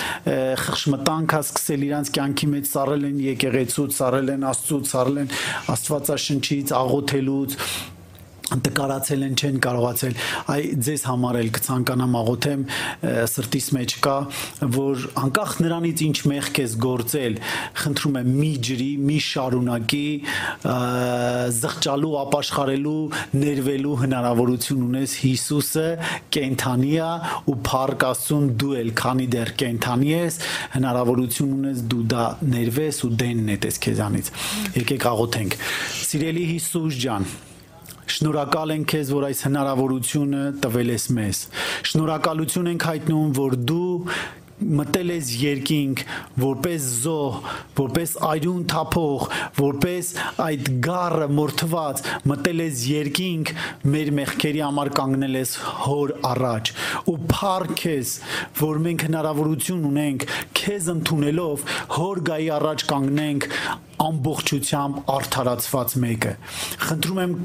խշմտանք 0.63 1.35
հա 1.37 1.41
սկսել 1.47 1.87
իրանց 1.89 2.13
կյանքի 2.17 2.49
մեջ 2.53 2.71
սառել 2.71 3.09
են 3.09 3.19
եկեղեցուց, 3.25 3.97
սառել 3.97 4.33
են 4.37 4.47
Աստծուց, 4.53 4.91
սառել 4.93 5.21
են 5.25 5.31
Աստվածաշնչից, 5.75 6.73
աղոթելուց 6.77 7.59
տկարացել 8.47 9.25
են 9.27 9.35
չեն 9.37 9.57
կարողացել 9.65 10.19
այ 10.55 10.67
ձեզ 10.87 11.05
համար 11.09 11.39
էլ 11.41 11.49
կցանկանամ 11.57 12.13
աղոթեմ 12.21 12.61
սրտիս 13.33 13.67
մեջ 13.77 13.95
կա 14.07 14.15
որ 14.77 15.07
անկախ 15.23 15.55
նրանից 15.65 16.03
ինչ 16.07 16.19
մեղք 16.31 16.61
ես 16.63 16.77
գործել 16.85 17.39
խնդրում 17.83 18.19
եմ 18.21 18.31
մի 18.37 18.51
ջրի 18.69 18.91
մի 19.09 19.19
շարունակի 19.27 20.05
զղջալու 21.57 22.13
ապաշխարելու 22.23 23.01
ներվելու 23.43 23.97
հնարավորություն 24.05 24.87
ունես 24.87 25.17
Հիսուսը 25.27 25.87
կենթանի 26.37 26.93
է 27.03 27.11
ու 27.51 27.57
փառք 27.67 28.07
Աստծուն 28.11 28.47
դու 28.63 28.77
էլ 28.83 28.93
քանի 29.03 29.29
դեռ 29.35 29.53
կենթանի 29.65 30.13
ես 30.13 30.39
հնարավորություն 30.77 31.57
ունես 31.57 31.83
դու 31.91 32.05
դա 32.15 32.29
ներվես 32.55 33.03
ու 33.07 33.13
դեն 33.25 33.45
նետես 33.51 33.83
քեզանից 33.87 34.33
եկեք 34.79 35.11
աղոթենք 35.17 35.61
սիրելի 36.07 36.49
Հիսուս 36.55 37.03
ջան 37.07 37.31
Շնորհակալ 38.07 38.73
ենք 38.77 38.89
քեզ, 38.93 39.13
որ 39.17 39.25
այս 39.27 39.45
հնարավորությունը 39.49 40.43
տվել 40.63 40.91
ես 40.95 41.07
մեզ։ 41.17 41.39
Շնորհակալություն 41.91 42.69
ենք 42.73 42.85
հայտնում, 42.87 43.31
որ 43.37 43.57
դու 43.67 43.95
մտել 44.57 45.11
ես 45.13 45.31
երկինք 45.37 46.03
որպես 46.41 46.85
զոհ, 47.03 47.35
որպես 47.77 48.13
այրուն 48.25 48.63
թափող, 48.73 49.25
որպես 49.59 50.13
այդ 50.47 50.71
գառը 50.87 51.27
մորթված, 51.37 52.01
մտել 52.33 52.63
ես 52.65 52.85
երկինք 52.93 53.53
մեր 53.93 54.13
մեղքերի 54.21 54.63
համար 54.65 54.93
կանգնել 54.97 55.37
ես 55.41 55.53
հոր 55.83 56.15
առաջ 56.31 56.73
ու 57.13 57.19
փառք 57.35 57.85
ես, 57.91 58.15
որ 58.63 58.81
մենք 58.87 59.07
հնարավորություն 59.11 59.85
ունենք 59.91 60.27
քեզ 60.63 60.91
ընդունելով 60.95 61.69
հոր 61.99 62.25
գայի 62.31 62.51
առաջ 62.57 62.89
կանգնենք 62.97 63.51
ամբողջությամբ 64.07 65.15
արդարացված 65.19 66.01
մեկը։ 66.07 66.35
Խնդրում 66.87 67.25
եմ 67.27 67.39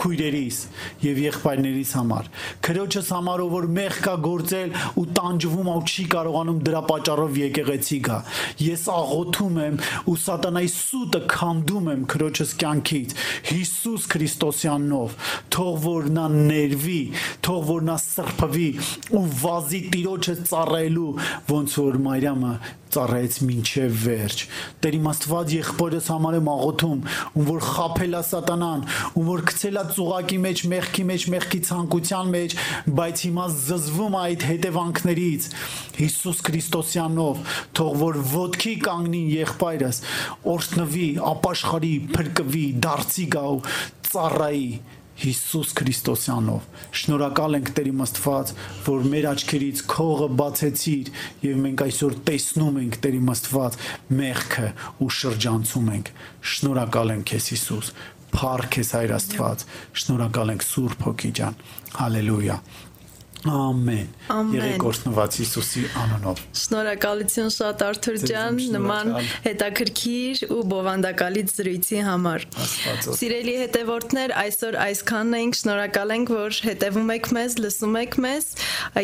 քույրերիս 0.00 0.58
եւ 1.04 1.20
եղբայրներիս 1.24 1.92
համար 1.98 2.30
քրոջս 2.66 3.10
համար 3.14 3.42
ով 3.44 3.54
որ 3.54 3.66
մեղ 3.78 3.98
կա 4.04 4.14
գործել 4.24 4.74
ու 5.00 5.06
տանջվում 5.18 5.70
ու 5.74 5.76
չի 5.84 6.04
կարողանում 6.14 6.60
դրա 6.68 6.82
պատճառով 6.90 7.38
եկեղեցի 7.44 7.98
գա 8.08 8.18
ես 8.64 8.84
աղոթում 8.94 9.58
եմ 9.64 9.80
ու 10.10 10.16
սատանայի 10.24 10.70
սուտը 10.74 11.20
քանդում 11.34 11.90
եմ 11.94 12.06
քրոջս 12.14 12.54
կյանքից 12.64 13.16
Հիսուս 13.50 14.06
Քրիստոսյանով 14.14 15.18
թող 15.54 15.74
որ 15.84 16.08
նա 16.18 16.28
ներվի 16.34 17.00
թող 17.44 17.66
որ 17.72 17.84
նա 17.90 17.98
սրբվի 18.04 18.70
ու 19.18 19.26
վազի 19.42 19.82
տիրոջը 19.94 20.38
ծառայելու 20.50 21.10
ոնց 21.54 21.78
որ 21.84 22.00
Մարիամը 22.08 22.54
ծառայեց 22.94 23.38
մինչև 23.48 23.98
վերջ։ 24.04 24.42
Տեր 24.84 24.96
իմ 24.98 25.08
Աստված 25.10 25.54
եղբորս 25.54 26.10
համար 26.14 26.36
եմ 26.38 26.50
աղոթում, 26.54 27.00
ում 27.34 27.48
որ 27.50 27.64
խափելա 27.68 28.22
սատանան, 28.30 28.84
ում 29.14 29.28
որ 29.30 29.44
գցելա 29.50 29.84
ծուղակի 29.94 30.38
մեջ, 30.44 30.64
մեղքի 30.74 31.04
մեջ, 31.10 31.26
մեղքի 31.34 31.60
ցանկության 31.68 32.32
մեջ, 32.34 32.56
բայց 32.98 33.24
հիմա 33.28 33.46
զզվում 33.64 34.18
այդ 34.24 34.46
հետևանքներից 34.50 35.48
Հիսուս 35.94 36.42
Քրիստոսյանով, 36.48 37.54
թող 37.78 37.98
որ 38.04 38.20
ոտքի 38.34 38.74
կանգնի 38.84 39.22
եղբայրս, 39.34 40.02
օրհնվի, 40.54 41.08
ապաշխարի, 41.34 41.94
փրկվի, 42.14 42.66
դարձի 42.84 43.26
գա 43.34 43.44
ծառայի 44.14 44.68
Հիսուս 45.14 45.72
Քրիստոսյանով։ 45.78 46.64
Շնորհակալ 47.00 47.56
ենք 47.58 47.68
Տեր 47.76 47.90
Աստված, 48.04 48.52
որ 48.86 49.04
մեր 49.12 49.28
աչքերից 49.30 49.82
քողը 49.92 50.28
բացեցիր 50.40 51.10
եւ 51.44 51.60
մենք 51.64 51.84
այսօր 51.86 52.16
տեսնում 52.30 52.80
ենք 52.82 52.98
Տեր 53.04 53.18
Աստված 53.34 53.78
մեղքը 54.20 54.66
ու 55.04 55.10
շրջանցում 55.20 55.92
ենք։ 55.94 56.10
Շնորհակալ 56.54 57.14
ենք 57.14 57.28
քեզ 57.30 57.48
Հիսուս։ 57.54 57.92
Փառք 58.34 58.80
ես 58.80 58.88
Հայր 58.98 59.14
Աստված։ 59.14 59.64
Շնորհակալ 60.02 60.54
ենք 60.56 60.66
Սուրբ 60.66 61.06
Հոգի 61.06 61.30
ջան։ 61.38 61.60
Հալելույա։ 61.94 62.58
Ամեն։ 63.44 64.06
Եղեք 64.54 64.84
օրհնված 64.88 65.36
Հիսուսի 65.40 65.82
անունով։ 66.00 66.40
Շնորհակալություն 66.60 67.50
շատ 67.54 67.84
Արթուր 67.84 68.16
ջան, 68.30 68.60
նման 68.72 69.10
հետաքրքիր 69.44 70.42
ու 70.54 70.62
բովանդակալից 70.72 71.52
զրույցի 71.58 72.00
համար։ 72.08 72.46
Սիրելի 73.20 73.54
հետևորդներ, 73.60 74.34
այսօր 74.44 74.80
այսքանն 74.86 75.38
ենք, 75.42 75.60
շնորհակալ 75.60 76.16
ենք, 76.16 76.34
որ 76.40 76.60
հետևում 76.70 77.14
եք 77.18 77.30
մեզ, 77.36 77.60
լսում 77.66 78.02
եք 78.04 78.18
մեզ։ 78.24 78.50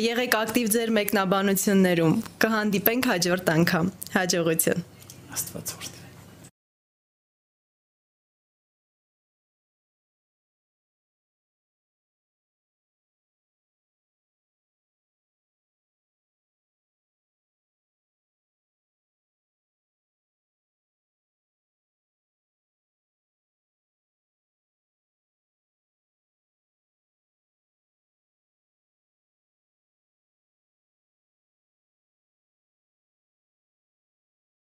Եղեք 0.08 0.36
ակտիվ 0.40 0.74
ձեր 0.80 0.96
մեկնաբանություններում։ 1.00 2.20
Կհանդիպենք 2.46 3.12
հաջորդ 3.14 3.56
անգամ։ 3.60 3.94
Հաջողություն։ 4.16 4.86
Աստված 5.36 5.74
օրհնի։ 5.76 5.99